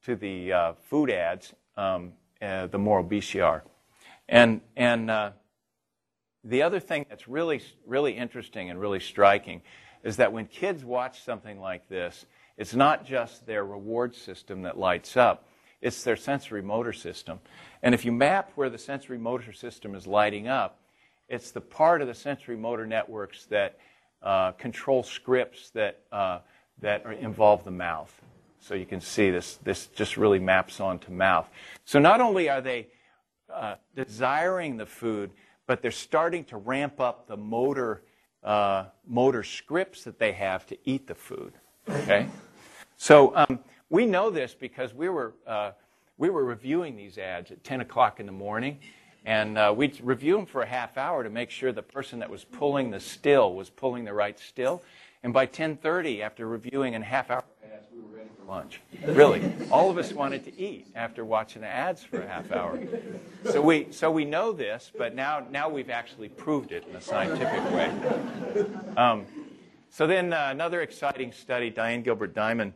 to 0.04 0.16
the 0.16 0.52
uh, 0.52 0.72
food 0.88 1.10
ads, 1.10 1.54
um, 1.76 2.12
uh, 2.42 2.66
the 2.66 2.78
more 2.78 2.98
obese 2.98 3.34
you 3.34 3.44
are. 3.44 3.62
And, 4.28 4.60
and 4.76 5.10
uh, 5.10 5.30
the 6.44 6.62
other 6.62 6.80
thing 6.80 7.06
that's 7.08 7.28
really, 7.28 7.62
really 7.86 8.12
interesting 8.12 8.70
and 8.70 8.80
really 8.80 9.00
striking 9.00 9.62
is 10.02 10.16
that 10.16 10.32
when 10.32 10.46
kids 10.46 10.84
watch 10.84 11.22
something 11.22 11.60
like 11.60 11.88
this, 11.88 12.26
it's 12.60 12.74
not 12.74 13.06
just 13.06 13.46
their 13.46 13.64
reward 13.64 14.14
system 14.14 14.60
that 14.62 14.78
lights 14.78 15.16
up, 15.16 15.48
it's 15.80 16.04
their 16.04 16.14
sensory 16.14 16.60
motor 16.60 16.92
system. 16.92 17.40
And 17.82 17.94
if 17.94 18.04
you 18.04 18.12
map 18.12 18.52
where 18.54 18.68
the 18.68 18.76
sensory 18.76 19.16
motor 19.16 19.54
system 19.54 19.94
is 19.94 20.06
lighting 20.06 20.46
up, 20.46 20.78
it's 21.26 21.52
the 21.52 21.62
part 21.62 22.02
of 22.02 22.06
the 22.06 22.12
sensory 22.12 22.58
motor 22.58 22.86
networks 22.86 23.46
that 23.46 23.78
uh, 24.22 24.52
control 24.52 25.02
scripts 25.02 25.70
that, 25.70 26.02
uh, 26.12 26.40
that 26.82 27.06
involve 27.18 27.64
the 27.64 27.70
mouth. 27.70 28.14
So 28.58 28.74
you 28.74 28.84
can 28.84 29.00
see 29.00 29.30
this, 29.30 29.56
this 29.64 29.86
just 29.86 30.18
really 30.18 30.38
maps 30.38 30.80
onto 30.80 31.10
mouth. 31.10 31.48
So 31.86 31.98
not 31.98 32.20
only 32.20 32.50
are 32.50 32.60
they 32.60 32.88
uh, 33.50 33.76
desiring 33.96 34.76
the 34.76 34.84
food, 34.84 35.30
but 35.66 35.80
they're 35.80 35.90
starting 35.90 36.44
to 36.44 36.58
ramp 36.58 37.00
up 37.00 37.26
the 37.26 37.38
motor, 37.38 38.02
uh, 38.44 38.84
motor 39.06 39.44
scripts 39.44 40.04
that 40.04 40.18
they 40.18 40.32
have 40.32 40.66
to 40.66 40.76
eat 40.84 41.06
the 41.06 41.14
food. 41.14 41.54
Okay? 41.88 42.28
So 43.00 43.34
um, 43.34 43.60
we 43.88 44.04
know 44.04 44.28
this 44.28 44.52
because 44.52 44.92
we 44.92 45.08
were, 45.08 45.32
uh, 45.46 45.70
we 46.18 46.28
were 46.28 46.44
reviewing 46.44 46.96
these 46.96 47.16
ads 47.16 47.50
at 47.50 47.64
10 47.64 47.80
o'clock 47.80 48.20
in 48.20 48.26
the 48.26 48.32
morning, 48.32 48.78
and 49.24 49.56
uh, 49.56 49.72
we'd 49.74 49.98
review 50.02 50.36
them 50.36 50.44
for 50.44 50.60
a 50.60 50.66
half 50.66 50.98
hour 50.98 51.24
to 51.24 51.30
make 51.30 51.50
sure 51.50 51.72
the 51.72 51.80
person 51.80 52.18
that 52.18 52.28
was 52.28 52.44
pulling 52.44 52.90
the 52.90 53.00
still 53.00 53.54
was 53.54 53.70
pulling 53.70 54.04
the 54.04 54.12
right 54.12 54.38
still. 54.38 54.82
And 55.22 55.32
by 55.32 55.46
10:30, 55.46 56.20
after 56.20 56.46
reviewing 56.46 56.94
a 56.94 57.02
half 57.02 57.30
hour 57.30 57.42
we 57.90 58.02
were 58.02 58.18
ready 58.18 58.28
for 58.38 58.44
lunch. 58.44 58.82
Really, 59.06 59.50
all 59.70 59.88
of 59.88 59.96
us 59.96 60.12
wanted 60.12 60.44
to 60.44 60.60
eat 60.60 60.86
after 60.94 61.24
watching 61.24 61.62
the 61.62 61.68
ads 61.68 62.04
for 62.04 62.20
a 62.20 62.28
half 62.28 62.52
hour. 62.52 62.78
So 63.44 63.62
we 63.62 63.86
so 63.92 64.10
we 64.10 64.26
know 64.26 64.52
this, 64.52 64.92
but 64.96 65.14
now 65.14 65.46
now 65.50 65.70
we've 65.70 65.90
actually 65.90 66.28
proved 66.28 66.70
it 66.70 66.84
in 66.86 66.96
a 66.96 67.00
scientific 67.00 67.64
way. 67.72 67.90
Um, 68.98 69.24
so 69.88 70.06
then 70.06 70.34
uh, 70.34 70.48
another 70.50 70.82
exciting 70.82 71.32
study, 71.32 71.70
Diane 71.70 72.02
Gilbert 72.02 72.34
Diamond 72.34 72.74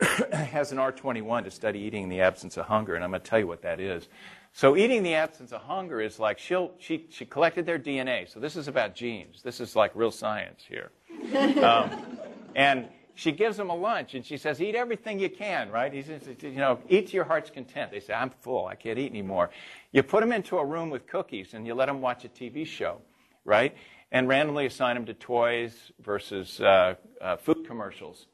has 0.32 0.72
an 0.72 0.78
R21 0.78 1.44
to 1.44 1.50
study 1.50 1.80
eating 1.80 2.04
in 2.04 2.08
the 2.08 2.20
absence 2.20 2.56
of 2.56 2.66
hunger, 2.66 2.94
and 2.94 3.04
I'm 3.04 3.10
going 3.10 3.22
to 3.22 3.28
tell 3.28 3.38
you 3.38 3.46
what 3.46 3.62
that 3.62 3.80
is. 3.80 4.08
So 4.52 4.76
eating 4.76 4.98
in 4.98 5.02
the 5.02 5.14
absence 5.14 5.52
of 5.52 5.62
hunger 5.62 6.00
is 6.00 6.18
like 6.18 6.38
she'll, 6.38 6.72
she, 6.78 7.06
she 7.10 7.24
collected 7.24 7.66
their 7.66 7.78
DNA. 7.78 8.30
So 8.32 8.40
this 8.40 8.56
is 8.56 8.68
about 8.68 8.94
genes. 8.94 9.42
This 9.42 9.60
is 9.60 9.76
like 9.76 9.92
real 9.94 10.10
science 10.10 10.64
here. 10.68 10.90
Um, 11.36 12.18
and 12.54 12.88
she 13.14 13.32
gives 13.32 13.56
them 13.56 13.70
a 13.70 13.74
lunch, 13.74 14.14
and 14.14 14.24
she 14.24 14.36
says, 14.36 14.60
eat 14.60 14.74
everything 14.74 15.18
you 15.18 15.28
can, 15.28 15.70
right? 15.70 15.92
He 15.92 16.02
says, 16.02 16.22
you 16.40 16.50
know, 16.52 16.78
eat 16.88 17.08
to 17.08 17.14
your 17.14 17.24
heart's 17.24 17.50
content. 17.50 17.90
They 17.90 18.00
say, 18.00 18.14
I'm 18.14 18.30
full. 18.30 18.66
I 18.66 18.74
can't 18.74 18.98
eat 18.98 19.10
anymore. 19.10 19.50
You 19.92 20.02
put 20.02 20.20
them 20.20 20.32
into 20.32 20.58
a 20.58 20.64
room 20.64 20.90
with 20.90 21.06
cookies, 21.06 21.54
and 21.54 21.66
you 21.66 21.74
let 21.74 21.86
them 21.86 22.00
watch 22.00 22.24
a 22.24 22.28
TV 22.28 22.66
show, 22.66 23.00
right? 23.44 23.74
And 24.12 24.28
randomly 24.28 24.66
assign 24.66 24.96
them 24.96 25.06
to 25.06 25.14
toys 25.14 25.92
versus 26.00 26.60
uh, 26.60 26.94
uh, 27.20 27.36
food 27.36 27.66
commercials 27.66 28.26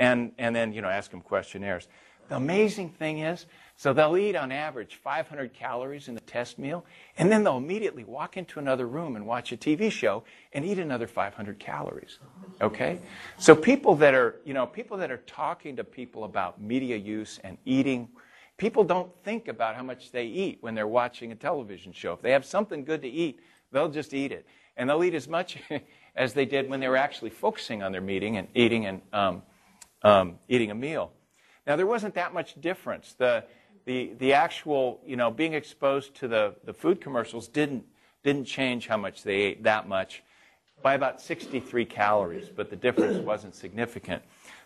and, 0.00 0.32
and 0.38 0.56
then, 0.56 0.72
you 0.72 0.80
know, 0.80 0.88
ask 0.88 1.10
them 1.10 1.20
questionnaires. 1.20 1.86
The 2.28 2.36
amazing 2.36 2.90
thing 2.90 3.18
is, 3.18 3.46
so 3.76 3.92
they'll 3.92 4.16
eat 4.16 4.34
on 4.34 4.50
average 4.50 4.96
500 4.96 5.52
calories 5.52 6.08
in 6.08 6.14
the 6.14 6.20
test 6.20 6.58
meal, 6.58 6.84
and 7.18 7.30
then 7.30 7.44
they'll 7.44 7.58
immediately 7.58 8.04
walk 8.04 8.36
into 8.36 8.58
another 8.58 8.86
room 8.86 9.16
and 9.16 9.26
watch 9.26 9.52
a 9.52 9.56
TV 9.56 9.90
show 9.90 10.24
and 10.52 10.64
eat 10.64 10.78
another 10.78 11.06
500 11.06 11.58
calories. 11.58 12.18
Okay? 12.60 12.98
So 13.38 13.54
people 13.54 13.94
that 13.96 14.14
are, 14.14 14.36
you 14.44 14.54
know, 14.54 14.66
people 14.66 14.96
that 14.98 15.10
are 15.10 15.18
talking 15.18 15.76
to 15.76 15.84
people 15.84 16.24
about 16.24 16.60
media 16.60 16.96
use 16.96 17.38
and 17.44 17.58
eating, 17.64 18.08
people 18.56 18.84
don't 18.84 19.10
think 19.22 19.48
about 19.48 19.76
how 19.76 19.82
much 19.82 20.12
they 20.12 20.24
eat 20.24 20.58
when 20.62 20.74
they're 20.74 20.88
watching 20.88 21.32
a 21.32 21.34
television 21.34 21.92
show. 21.92 22.14
If 22.14 22.22
they 22.22 22.32
have 22.32 22.46
something 22.46 22.84
good 22.84 23.02
to 23.02 23.08
eat, 23.08 23.40
they'll 23.70 23.90
just 23.90 24.14
eat 24.14 24.32
it. 24.32 24.46
And 24.76 24.88
they'll 24.88 25.04
eat 25.04 25.14
as 25.14 25.28
much 25.28 25.58
as 26.16 26.32
they 26.32 26.46
did 26.46 26.70
when 26.70 26.80
they 26.80 26.88
were 26.88 26.96
actually 26.96 27.30
focusing 27.30 27.82
on 27.82 27.92
their 27.92 28.00
meeting 28.00 28.38
and 28.38 28.48
eating 28.54 28.86
and 28.86 29.02
um, 29.12 29.42
um, 30.02 30.38
eating 30.48 30.70
a 30.70 30.74
meal. 30.74 31.12
Now, 31.66 31.76
there 31.76 31.86
wasn't 31.86 32.14
that 32.14 32.34
much 32.34 32.60
difference. 32.60 33.14
The, 33.18 33.44
the, 33.84 34.12
the 34.18 34.32
actual, 34.32 35.00
you 35.06 35.16
know, 35.16 35.30
being 35.30 35.54
exposed 35.54 36.14
to 36.16 36.28
the, 36.28 36.54
the 36.64 36.72
food 36.72 37.00
commercials 37.00 37.48
didn't, 37.48 37.84
didn't 38.24 38.44
change 38.44 38.86
how 38.86 38.96
much 38.96 39.22
they 39.22 39.36
ate 39.36 39.62
that 39.64 39.88
much 39.88 40.22
by 40.82 40.94
about 40.94 41.20
63 41.20 41.84
calories, 41.84 42.48
but 42.48 42.70
the 42.70 42.76
difference 42.76 43.18
wasn't 43.24 43.54
significant. 43.54 44.22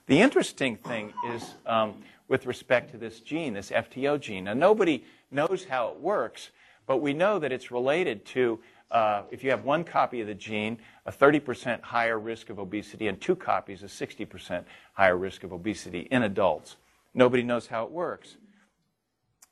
The 0.07 0.21
interesting 0.21 0.77
thing 0.77 1.13
is 1.31 1.55
um, 1.67 1.95
with 2.29 2.47
respect 2.47 2.91
to 2.93 2.99
this 2.99 3.21
gene, 3.21 3.55
this 3.55 3.71
FTO 3.71 4.21
gene. 4.21 4.45
Now, 4.45 4.55
nobody 4.55 5.05
knows 5.31 5.65
how 5.65 5.89
it 5.89 6.01
works, 6.01 6.51
but 6.87 6.99
we 6.99 7.13
know 7.13 7.39
that 7.39 7.53
it's 7.53 7.71
related 7.71 8.25
to 8.27 8.61
uh, 8.91 9.23
if 9.31 9.43
you 9.43 9.51
have 9.51 9.65
one 9.65 9.85
copy 9.85 10.21
of 10.21 10.27
the 10.27 10.35
gene, 10.35 10.79
a 11.07 11.13
30% 11.13 11.81
higher 11.83 12.19
risk 12.19 12.51
of 12.51 12.59
obesity, 12.59 13.09
and 13.09 13.21
two 13.21 13.35
copies, 13.35 13.83
a 13.83 13.87
60% 13.87 14.65
higher 14.93 15.17
risk 15.17 15.43
of 15.43 15.53
obesity 15.53 16.07
in 16.11 16.23
adults. 16.23 16.77
Nobody 17.15 17.43
knows 17.43 17.67
how 17.67 17.85
it 17.85 17.91
works. 17.91 18.37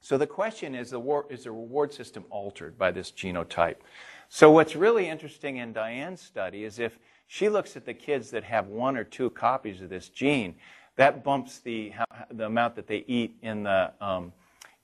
So 0.00 0.18
the 0.18 0.26
question 0.26 0.74
is, 0.74 0.90
the 0.90 1.24
is 1.30 1.44
the 1.44 1.52
reward 1.52 1.92
system 1.92 2.24
altered 2.28 2.76
by 2.76 2.90
this 2.90 3.12
genotype? 3.12 3.76
So 4.28 4.50
what's 4.50 4.74
really 4.74 5.08
interesting 5.08 5.58
in 5.58 5.72
Diane's 5.72 6.20
study 6.20 6.64
is 6.64 6.78
if 6.78 6.98
she 7.28 7.48
looks 7.48 7.76
at 7.76 7.86
the 7.86 7.94
kids 7.94 8.30
that 8.30 8.44
have 8.44 8.66
one 8.66 8.96
or 8.96 9.04
two 9.04 9.30
copies 9.30 9.80
of 9.80 9.90
this 9.90 10.08
gene, 10.08 10.56
that 10.96 11.22
bumps 11.22 11.60
the, 11.60 11.92
the 12.30 12.46
amount 12.46 12.74
that 12.76 12.86
they 12.86 13.04
eat 13.06 13.36
in 13.42 13.62
the 13.62 13.92
um, 14.00 14.32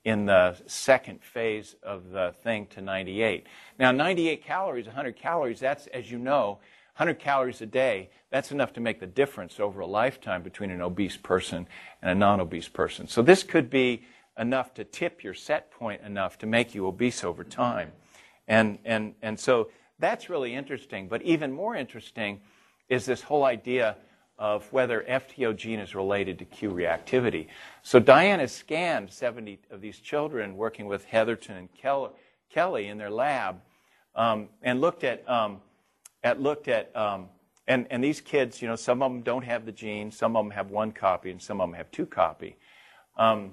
in 0.04 0.26
the 0.26 0.56
second 0.66 1.22
phase 1.22 1.76
of 1.82 2.10
the 2.10 2.34
thing 2.42 2.66
to 2.66 2.80
98. 2.80 3.46
Now, 3.78 3.90
98 3.92 4.44
calories, 4.44 4.86
100 4.86 5.16
calories, 5.16 5.60
that's, 5.60 5.86
as 5.88 6.10
you 6.10 6.18
know, 6.18 6.58
100 6.96 7.18
calories 7.18 7.60
a 7.60 7.66
day, 7.66 8.10
that's 8.30 8.50
enough 8.50 8.72
to 8.74 8.80
make 8.80 9.00
the 9.00 9.06
difference 9.06 9.60
over 9.60 9.80
a 9.80 9.86
lifetime 9.86 10.42
between 10.42 10.70
an 10.70 10.80
obese 10.80 11.16
person 11.16 11.66
and 12.02 12.10
a 12.10 12.14
non 12.14 12.40
obese 12.40 12.68
person. 12.68 13.06
So, 13.08 13.22
this 13.22 13.42
could 13.42 13.70
be 13.70 14.02
enough 14.38 14.72
to 14.74 14.84
tip 14.84 15.22
your 15.24 15.34
set 15.34 15.70
point 15.70 16.00
enough 16.02 16.38
to 16.38 16.46
make 16.46 16.74
you 16.74 16.86
obese 16.86 17.24
over 17.24 17.44
time. 17.44 17.92
And, 18.46 18.78
and, 18.84 19.14
and 19.20 19.38
so 19.38 19.68
that's 19.98 20.30
really 20.30 20.54
interesting. 20.54 21.08
But 21.08 21.22
even 21.22 21.52
more 21.52 21.76
interesting 21.76 22.40
is 22.88 23.04
this 23.04 23.22
whole 23.22 23.44
idea 23.44 23.96
of 24.38 24.72
whether 24.72 25.04
FTO 25.08 25.56
gene 25.56 25.80
is 25.80 25.94
related 25.94 26.38
to 26.38 26.44
cue 26.44 26.70
reactivity. 26.70 27.48
So 27.82 27.98
Diane 27.98 28.38
has 28.38 28.52
scanned 28.52 29.10
70 29.10 29.58
of 29.70 29.80
these 29.80 29.98
children 29.98 30.56
working 30.56 30.86
with 30.86 31.04
Heatherton 31.04 31.56
and 31.56 31.68
Kelley 32.50 32.86
in 32.86 32.98
their 32.98 33.10
lab 33.10 33.60
um, 34.14 34.48
and 34.62 34.80
looked 34.80 35.04
at, 35.04 35.28
um, 35.28 35.60
at 36.22 36.40
looked 36.40 36.68
at 36.68 36.94
um, 36.96 37.28
and, 37.68 37.86
and 37.90 38.02
these 38.02 38.22
kids, 38.22 38.62
you 38.62 38.66
know, 38.66 38.76
some 38.76 39.02
of 39.02 39.12
them 39.12 39.20
don't 39.20 39.44
have 39.44 39.66
the 39.66 39.72
gene, 39.72 40.10
some 40.10 40.36
of 40.36 40.44
them 40.44 40.50
have 40.52 40.70
one 40.70 40.90
copy, 40.90 41.30
and 41.30 41.40
some 41.40 41.60
of 41.60 41.68
them 41.68 41.76
have 41.76 41.90
two 41.90 42.06
copy. 42.06 42.56
Um, 43.18 43.52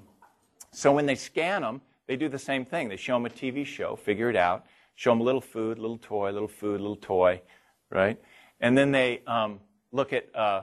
so 0.72 0.94
when 0.94 1.06
they 1.06 1.16
scan 1.16 1.62
them, 1.62 1.82
they 2.08 2.16
do 2.16 2.30
the 2.30 2.40
same 2.40 2.64
thing. 2.64 2.88
They 2.88 2.96
show 2.96 3.16
them 3.16 3.26
a 3.26 3.30
TV 3.30 3.66
show, 3.66 3.98
figure 3.98 4.30
it 4.30 4.38
out, 4.38 4.66
show 4.96 5.12
them 5.12 5.20
a 5.20 5.24
little 5.24 5.42
food, 5.42 5.80
little 5.80 5.98
toy, 5.98 6.32
little 6.32 6.48
food, 6.48 6.80
little 6.80 6.96
toy, 6.96 7.42
right? 7.90 8.18
And 8.62 8.78
then 8.78 8.94
they 8.94 9.22
um, 9.28 9.60
look 9.92 10.14
at 10.14 10.34
uh, 10.34 10.62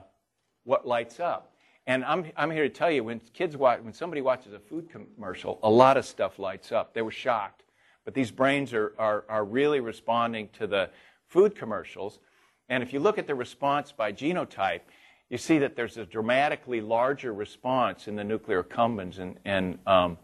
what 0.64 0.86
lights 0.86 1.20
up. 1.20 1.52
And 1.86 2.04
I'm, 2.04 2.26
I'm 2.36 2.50
here 2.50 2.62
to 2.62 2.68
tell 2.68 2.90
you, 2.90 3.02
when 3.02 3.20
kids 3.34 3.56
watch, 3.56 3.80
when 3.80 3.92
somebody 3.92 4.20
watches 4.20 4.52
a 4.52 4.58
food 4.60 4.88
commercial, 4.90 5.58
a 5.62 5.70
lot 5.70 5.96
of 5.96 6.04
stuff 6.04 6.38
lights 6.38 6.70
up. 6.70 6.94
They 6.94 7.02
were 7.02 7.10
shocked. 7.10 7.64
But 8.04 8.14
these 8.14 8.30
brains 8.30 8.72
are, 8.72 8.94
are, 8.98 9.24
are 9.28 9.44
really 9.44 9.80
responding 9.80 10.48
to 10.58 10.66
the 10.66 10.90
food 11.28 11.54
commercials. 11.56 12.18
And 12.68 12.82
if 12.82 12.92
you 12.92 13.00
look 13.00 13.18
at 13.18 13.26
the 13.26 13.34
response 13.34 13.92
by 13.92 14.12
genotype, 14.12 14.80
you 15.28 15.38
see 15.38 15.58
that 15.58 15.76
there's 15.76 15.96
a 15.96 16.04
dramatically 16.04 16.80
larger 16.80 17.32
response 17.32 18.06
in 18.06 18.16
the 18.16 18.24
nucleus 18.24 18.66
accumbens 18.66 19.18
and, 19.18 19.38
and 19.44 19.78
um, 19.86 20.18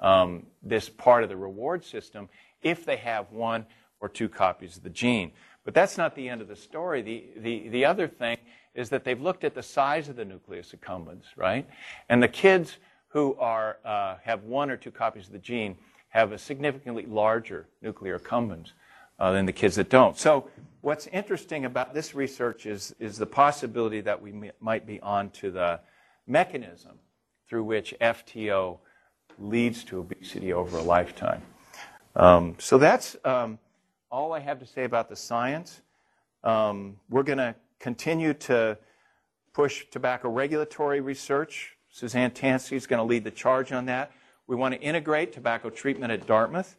um, 0.00 0.46
this 0.62 0.88
part 0.88 1.22
of 1.22 1.28
the 1.28 1.36
reward 1.36 1.84
system 1.84 2.28
if 2.62 2.84
they 2.84 2.96
have 2.96 3.30
one 3.30 3.66
or 4.00 4.08
two 4.08 4.28
copies 4.28 4.76
of 4.76 4.82
the 4.82 4.90
gene. 4.90 5.32
But 5.64 5.74
that's 5.74 5.98
not 5.98 6.14
the 6.14 6.28
end 6.28 6.40
of 6.40 6.48
the 6.48 6.56
story. 6.56 7.02
The, 7.02 7.24
the, 7.36 7.68
the 7.68 7.84
other 7.84 8.08
thing 8.08 8.38
is 8.76 8.90
that 8.90 9.04
they've 9.04 9.20
looked 9.20 9.42
at 9.42 9.54
the 9.54 9.62
size 9.62 10.08
of 10.08 10.16
the 10.16 10.24
nucleus 10.24 10.72
accumbens, 10.76 11.24
right? 11.34 11.66
And 12.08 12.22
the 12.22 12.28
kids 12.28 12.76
who 13.08 13.34
are, 13.40 13.78
uh, 13.84 14.16
have 14.22 14.44
one 14.44 14.70
or 14.70 14.76
two 14.76 14.90
copies 14.90 15.26
of 15.26 15.32
the 15.32 15.38
gene 15.38 15.76
have 16.10 16.32
a 16.32 16.38
significantly 16.38 17.06
larger 17.06 17.66
nucleus 17.80 18.20
accumbens 18.20 18.72
uh, 19.18 19.32
than 19.32 19.46
the 19.46 19.52
kids 19.52 19.76
that 19.76 19.88
don't. 19.88 20.18
So, 20.18 20.48
what's 20.82 21.06
interesting 21.08 21.64
about 21.64 21.94
this 21.94 22.14
research 22.14 22.66
is, 22.66 22.94
is 23.00 23.16
the 23.16 23.26
possibility 23.26 24.02
that 24.02 24.20
we 24.20 24.30
m- 24.30 24.52
might 24.60 24.86
be 24.86 25.00
onto 25.00 25.50
the 25.50 25.80
mechanism 26.26 26.98
through 27.48 27.64
which 27.64 27.94
FTO 28.00 28.78
leads 29.38 29.82
to 29.84 30.00
obesity 30.00 30.52
over 30.52 30.76
a 30.76 30.82
lifetime. 30.82 31.42
Um, 32.14 32.56
so, 32.58 32.76
that's 32.76 33.16
um, 33.24 33.58
all 34.10 34.34
I 34.34 34.40
have 34.40 34.60
to 34.60 34.66
say 34.66 34.84
about 34.84 35.08
the 35.08 35.16
science. 35.16 35.80
Um, 36.44 36.98
we're 37.08 37.22
going 37.22 37.38
to 37.38 37.54
continue 37.78 38.34
to 38.34 38.78
push 39.52 39.86
tobacco 39.90 40.28
regulatory 40.28 41.00
research. 41.00 41.76
Susanne 41.90 42.30
Tanski 42.30 42.76
is 42.76 42.86
going 42.86 42.98
to 42.98 43.04
lead 43.04 43.24
the 43.24 43.30
charge 43.30 43.72
on 43.72 43.86
that. 43.86 44.12
We 44.46 44.54
want 44.54 44.74
to 44.74 44.80
integrate 44.80 45.32
tobacco 45.32 45.70
treatment 45.70 46.12
at 46.12 46.26
Dartmouth 46.26 46.76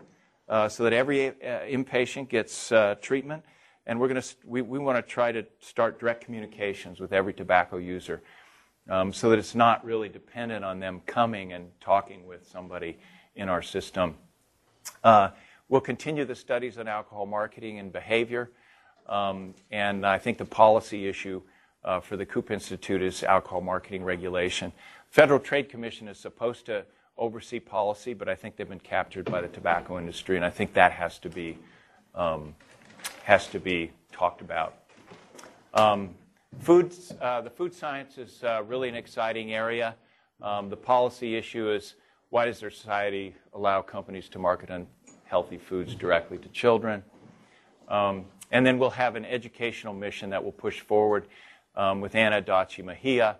uh, 0.48 0.70
so 0.70 0.84
that 0.84 0.94
every 0.94 1.30
uh, 1.30 1.34
inpatient 1.42 2.30
gets 2.30 2.72
uh, 2.72 2.96
treatment. 3.02 3.44
And 3.86 4.00
we're 4.00 4.10
going 4.10 4.22
to, 4.22 4.36
we, 4.46 4.62
we 4.62 4.80
want 4.80 4.98
to 4.98 5.02
try 5.02 5.32
to 5.32 5.46
start 5.60 6.00
direct 6.00 6.24
communications 6.24 7.00
with 7.00 7.14
every 7.14 7.34
tobacco 7.34 7.78
user 7.78 8.22
um, 8.90 9.12
so 9.12 9.30
that 9.30 9.40
it's 9.40 9.56
not 9.56 9.84
really 9.84 10.10
dependent 10.10 10.64
on 10.64 10.80
them 10.80 11.02
coming 11.06 11.54
and 11.54 11.72
talking 11.82 12.26
with 12.26 12.48
somebody 12.48 13.00
in 13.36 13.50
our 13.50 13.62
system. 13.62 14.16
Uh, 15.04 15.30
we'll 15.70 15.82
continue 15.82 16.26
the 16.26 16.36
studies 16.36 16.78
on 16.78 16.88
alcohol 16.88 17.26
marketing 17.26 17.80
and 17.80 17.92
behavior. 17.92 18.52
Um, 19.08 19.54
and 19.72 20.06
I 20.06 20.18
think 20.18 20.38
the 20.38 20.46
policy 20.46 21.08
issue 21.08 21.42
uh, 21.84 22.00
for 22.00 22.18
the 22.18 22.26
Koop 22.26 22.52
Institute 22.52 23.02
is 23.02 23.24
alcohol 23.24 23.62
marketing 23.62 24.04
regulation. 24.04 24.74
Federal 25.10 25.40
Trade 25.40 25.70
Commission 25.70 26.08
is 26.08 26.18
supposed 26.18 26.66
to 26.66 26.86
oversee 27.18 27.60
policy, 27.60 28.14
but 28.14 28.28
I 28.28 28.36
think 28.36 28.56
they've 28.56 28.68
been 28.68 28.80
captured 28.80 29.26
by 29.26 29.42
the 29.42 29.48
tobacco 29.48 29.98
industry, 29.98 30.36
and 30.36 30.46
I 30.46 30.50
think 30.50 30.74
that 30.74 30.92
has 30.92 31.18
to 31.20 31.30
be 31.30 31.58
um, 32.14 32.56
has 33.24 33.48
to 33.48 33.60
be 33.60 33.92
talked 34.12 34.42
about. 34.42 34.74
Um, 35.74 36.16
foods, 36.60 37.14
uh, 37.22 37.42
the 37.42 37.50
food 37.50 37.74
science 37.74 38.18
is 38.18 38.44
uh, 38.44 38.64
really 38.66 38.90
an 38.90 38.96
exciting 38.96 39.54
area. 39.54 39.96
Um, 40.42 40.70
the 40.70 40.78
policy 40.78 41.36
issue 41.36 41.72
is 41.72 41.96
why 42.30 42.46
does 42.46 42.62
our 42.64 42.70
society 42.70 43.36
allow 43.54 43.82
companies 43.82 44.30
to 44.30 44.40
market 44.40 44.70
unhealthy 44.70 45.58
foods 45.58 45.96
directly 45.96 46.38
to 46.40 46.48
children? 46.50 47.04
Um, 47.88 48.26
and 48.52 48.66
then 48.66 48.80
we'll 48.80 48.90
have 48.92 49.16
an 49.16 49.26
educational 49.26 49.94
mission 49.94 50.30
that 50.32 50.44
will 50.44 50.52
push 50.52 50.80
forward 50.80 51.28
um, 51.76 52.02
with 52.02 52.16
Anna 52.16 52.42
Adachi-Mejia 52.42 53.38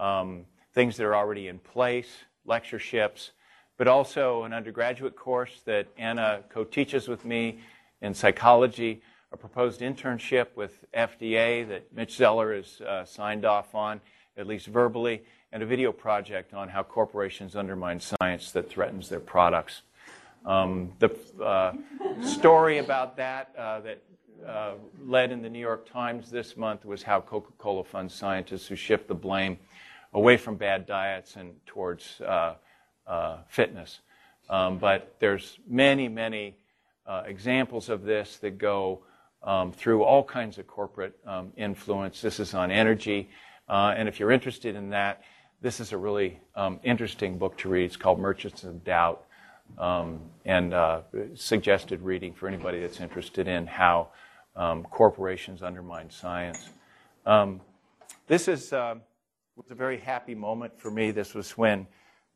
um, 0.00 0.46
things 0.72 0.96
that 0.96 1.04
are 1.04 1.14
already 1.14 1.48
in 1.48 1.58
place, 1.58 2.08
lectureships, 2.44 3.32
but 3.76 3.86
also 3.86 4.44
an 4.44 4.52
undergraduate 4.52 5.14
course 5.14 5.60
that 5.66 5.86
Anna 5.96 6.42
co 6.50 6.64
teaches 6.64 7.06
with 7.06 7.24
me 7.24 7.60
in 8.00 8.14
psychology, 8.14 9.02
a 9.32 9.36
proposed 9.36 9.80
internship 9.80 10.48
with 10.56 10.84
FDA 10.94 11.68
that 11.68 11.92
Mitch 11.94 12.16
Zeller 12.16 12.54
has 12.54 12.80
uh, 12.80 13.04
signed 13.04 13.44
off 13.44 13.74
on, 13.74 14.00
at 14.36 14.46
least 14.46 14.66
verbally, 14.66 15.22
and 15.52 15.62
a 15.62 15.66
video 15.66 15.92
project 15.92 16.54
on 16.54 16.68
how 16.68 16.82
corporations 16.82 17.56
undermine 17.56 18.00
science 18.00 18.52
that 18.52 18.68
threatens 18.68 19.08
their 19.08 19.20
products. 19.20 19.82
Um, 20.46 20.92
the 20.98 21.14
uh, 21.42 21.74
story 22.22 22.78
about 22.78 23.16
that 23.18 23.54
uh, 23.58 23.80
that 23.80 24.02
uh, 24.46 24.72
led 25.04 25.32
in 25.32 25.42
the 25.42 25.50
New 25.50 25.58
York 25.60 25.90
Times 25.90 26.30
this 26.30 26.56
month 26.56 26.84
was 26.84 27.02
how 27.02 27.20
Coca 27.20 27.52
Cola 27.58 27.84
funds 27.84 28.14
scientists 28.14 28.66
who 28.66 28.76
shift 28.76 29.08
the 29.08 29.14
blame 29.14 29.58
away 30.12 30.36
from 30.36 30.56
bad 30.56 30.86
diets 30.86 31.36
and 31.36 31.54
towards 31.66 32.20
uh, 32.20 32.54
uh, 33.06 33.38
fitness. 33.48 34.00
Um, 34.48 34.78
but 34.78 35.14
there's 35.20 35.58
many, 35.68 36.08
many 36.08 36.56
uh, 37.06 37.22
examples 37.26 37.88
of 37.88 38.02
this 38.02 38.38
that 38.38 38.58
go 38.58 39.00
um, 39.42 39.72
through 39.72 40.02
all 40.02 40.24
kinds 40.24 40.58
of 40.58 40.66
corporate 40.66 41.16
um, 41.26 41.52
influence. 41.56 42.20
This 42.20 42.40
is 42.40 42.54
on 42.54 42.70
energy. 42.70 43.30
Uh, 43.68 43.94
and 43.96 44.08
if 44.08 44.18
you're 44.18 44.32
interested 44.32 44.74
in 44.74 44.90
that, 44.90 45.22
this 45.60 45.78
is 45.80 45.92
a 45.92 45.96
really 45.96 46.40
um, 46.56 46.80
interesting 46.82 47.38
book 47.38 47.56
to 47.58 47.68
read. 47.68 47.84
It's 47.84 47.96
called 47.96 48.18
Merchants 48.18 48.64
of 48.64 48.82
Doubt. 48.84 49.24
Um, 49.78 50.20
and 50.44 50.74
uh, 50.74 51.02
suggested 51.36 52.02
reading 52.02 52.34
for 52.34 52.48
anybody 52.48 52.80
that's 52.80 53.00
interested 53.00 53.46
in 53.46 53.68
how 53.68 54.08
um, 54.56 54.82
corporations 54.84 55.62
undermine 55.62 56.10
science. 56.10 56.70
Um, 57.26 57.60
this 58.26 58.48
is 58.48 58.72
uh, 58.72 58.96
was 59.56 59.70
a 59.70 59.74
very 59.74 59.98
happy 59.98 60.34
moment 60.34 60.78
for 60.78 60.90
me. 60.90 61.10
This 61.10 61.34
was 61.34 61.52
when 61.58 61.86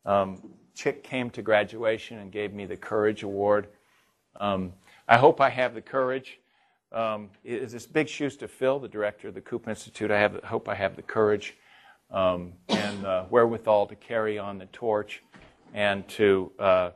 um, 0.04 0.42
Chick 0.74 1.02
came 1.02 1.30
to 1.30 1.42
graduation 1.42 2.18
and 2.18 2.30
gave 2.30 2.52
me 2.52 2.66
the 2.66 2.76
Courage 2.76 3.22
Award. 3.22 3.68
Um, 4.38 4.72
I 5.08 5.16
hope 5.16 5.40
I 5.40 5.48
have 5.48 5.74
the 5.74 5.80
courage. 5.80 6.38
Um, 6.92 7.30
it's 7.44 7.72
this 7.72 7.86
big 7.86 8.08
shoes 8.08 8.36
to 8.38 8.48
fill, 8.48 8.78
the 8.78 8.88
director 8.88 9.28
of 9.28 9.34
the 9.34 9.40
Koop 9.40 9.68
Institute. 9.68 10.10
I 10.10 10.18
have, 10.18 10.42
hope 10.44 10.68
I 10.68 10.74
have 10.74 10.96
the 10.96 11.02
courage 11.02 11.56
um, 12.10 12.52
and 12.68 13.04
uh, 13.04 13.24
wherewithal 13.30 13.86
to 13.86 13.96
carry 13.96 14.38
on 14.38 14.58
the 14.58 14.66
torch 14.66 15.22
and 15.72 16.06
to 16.08 16.52
uh, 16.58 16.90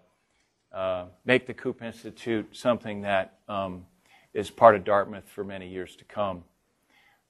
uh, 0.72 1.06
make 1.24 1.46
the 1.46 1.54
Koop 1.54 1.82
Institute 1.82 2.48
something 2.52 3.02
that 3.02 3.38
um, 3.48 3.86
is 4.34 4.50
part 4.50 4.76
of 4.76 4.84
Dartmouth 4.84 5.28
for 5.28 5.44
many 5.44 5.68
years 5.68 5.96
to 5.96 6.04
come. 6.04 6.44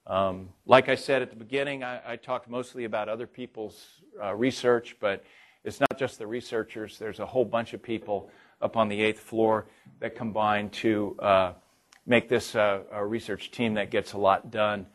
Um, 0.06 0.48
like 0.66 0.88
I 0.88 0.94
said 0.94 1.20
at 1.20 1.30
the 1.30 1.36
beginning, 1.36 1.84
I, 1.84 2.12
I 2.12 2.16
talked 2.16 2.48
mostly 2.48 2.84
about 2.84 3.08
other 3.08 3.26
people's 3.26 4.00
uh, 4.22 4.34
research, 4.34 4.96
but 5.00 5.22
it's 5.64 5.80
not 5.80 5.98
just 5.98 6.18
the 6.18 6.26
researchers. 6.26 6.98
There's 6.98 7.20
a 7.20 7.26
whole 7.26 7.44
bunch 7.44 7.74
of 7.74 7.82
people 7.82 8.30
up 8.62 8.76
on 8.76 8.88
the 8.88 9.00
eighth 9.00 9.20
floor 9.20 9.66
that 10.00 10.16
combine 10.16 10.70
to 10.70 11.16
uh, 11.20 11.52
make 12.06 12.28
this 12.28 12.54
uh, 12.54 12.80
a 12.90 13.04
research 13.04 13.50
team 13.50 13.74
that 13.74 13.90
gets 13.90 14.14
a 14.14 14.18
lot 14.18 14.50
done. 14.50 14.86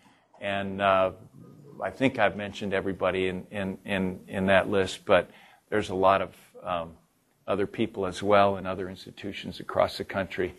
And 0.41 0.81
uh, 0.81 1.11
I 1.81 1.91
think 1.91 2.17
I've 2.17 2.35
mentioned 2.35 2.73
everybody 2.73 3.27
in, 3.27 3.45
in, 3.51 3.77
in, 3.85 4.19
in, 4.27 4.45
that 4.47 4.69
list, 4.69 5.05
but 5.05 5.29
there's 5.69 5.89
a 5.89 5.95
lot 5.95 6.21
of 6.21 6.35
um, 6.63 6.91
other 7.47 7.67
people 7.67 8.05
as 8.05 8.23
well 8.23 8.57
in 8.57 8.65
other 8.65 8.89
institutions 8.89 9.59
across 9.59 9.97
the 9.97 10.03
country. 10.03 10.55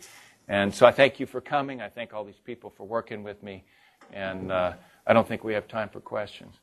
And 0.47 0.73
so 0.73 0.85
I 0.85 0.91
thank 0.91 1.19
you 1.19 1.25
for 1.25 1.41
coming. 1.41 1.81
I 1.81 1.89
thank 1.89 2.13
all 2.13 2.23
these 2.23 2.39
people 2.43 2.71
for 2.75 2.85
working 2.85 3.23
with 3.23 3.41
me. 3.41 3.63
And 4.13 4.51
uh, 4.51 4.73
I 5.07 5.13
don't 5.13 5.27
think 5.27 5.43
we 5.43 5.53
have 5.53 5.67
time 5.67 5.89
for 5.89 5.99
questions. 5.99 6.55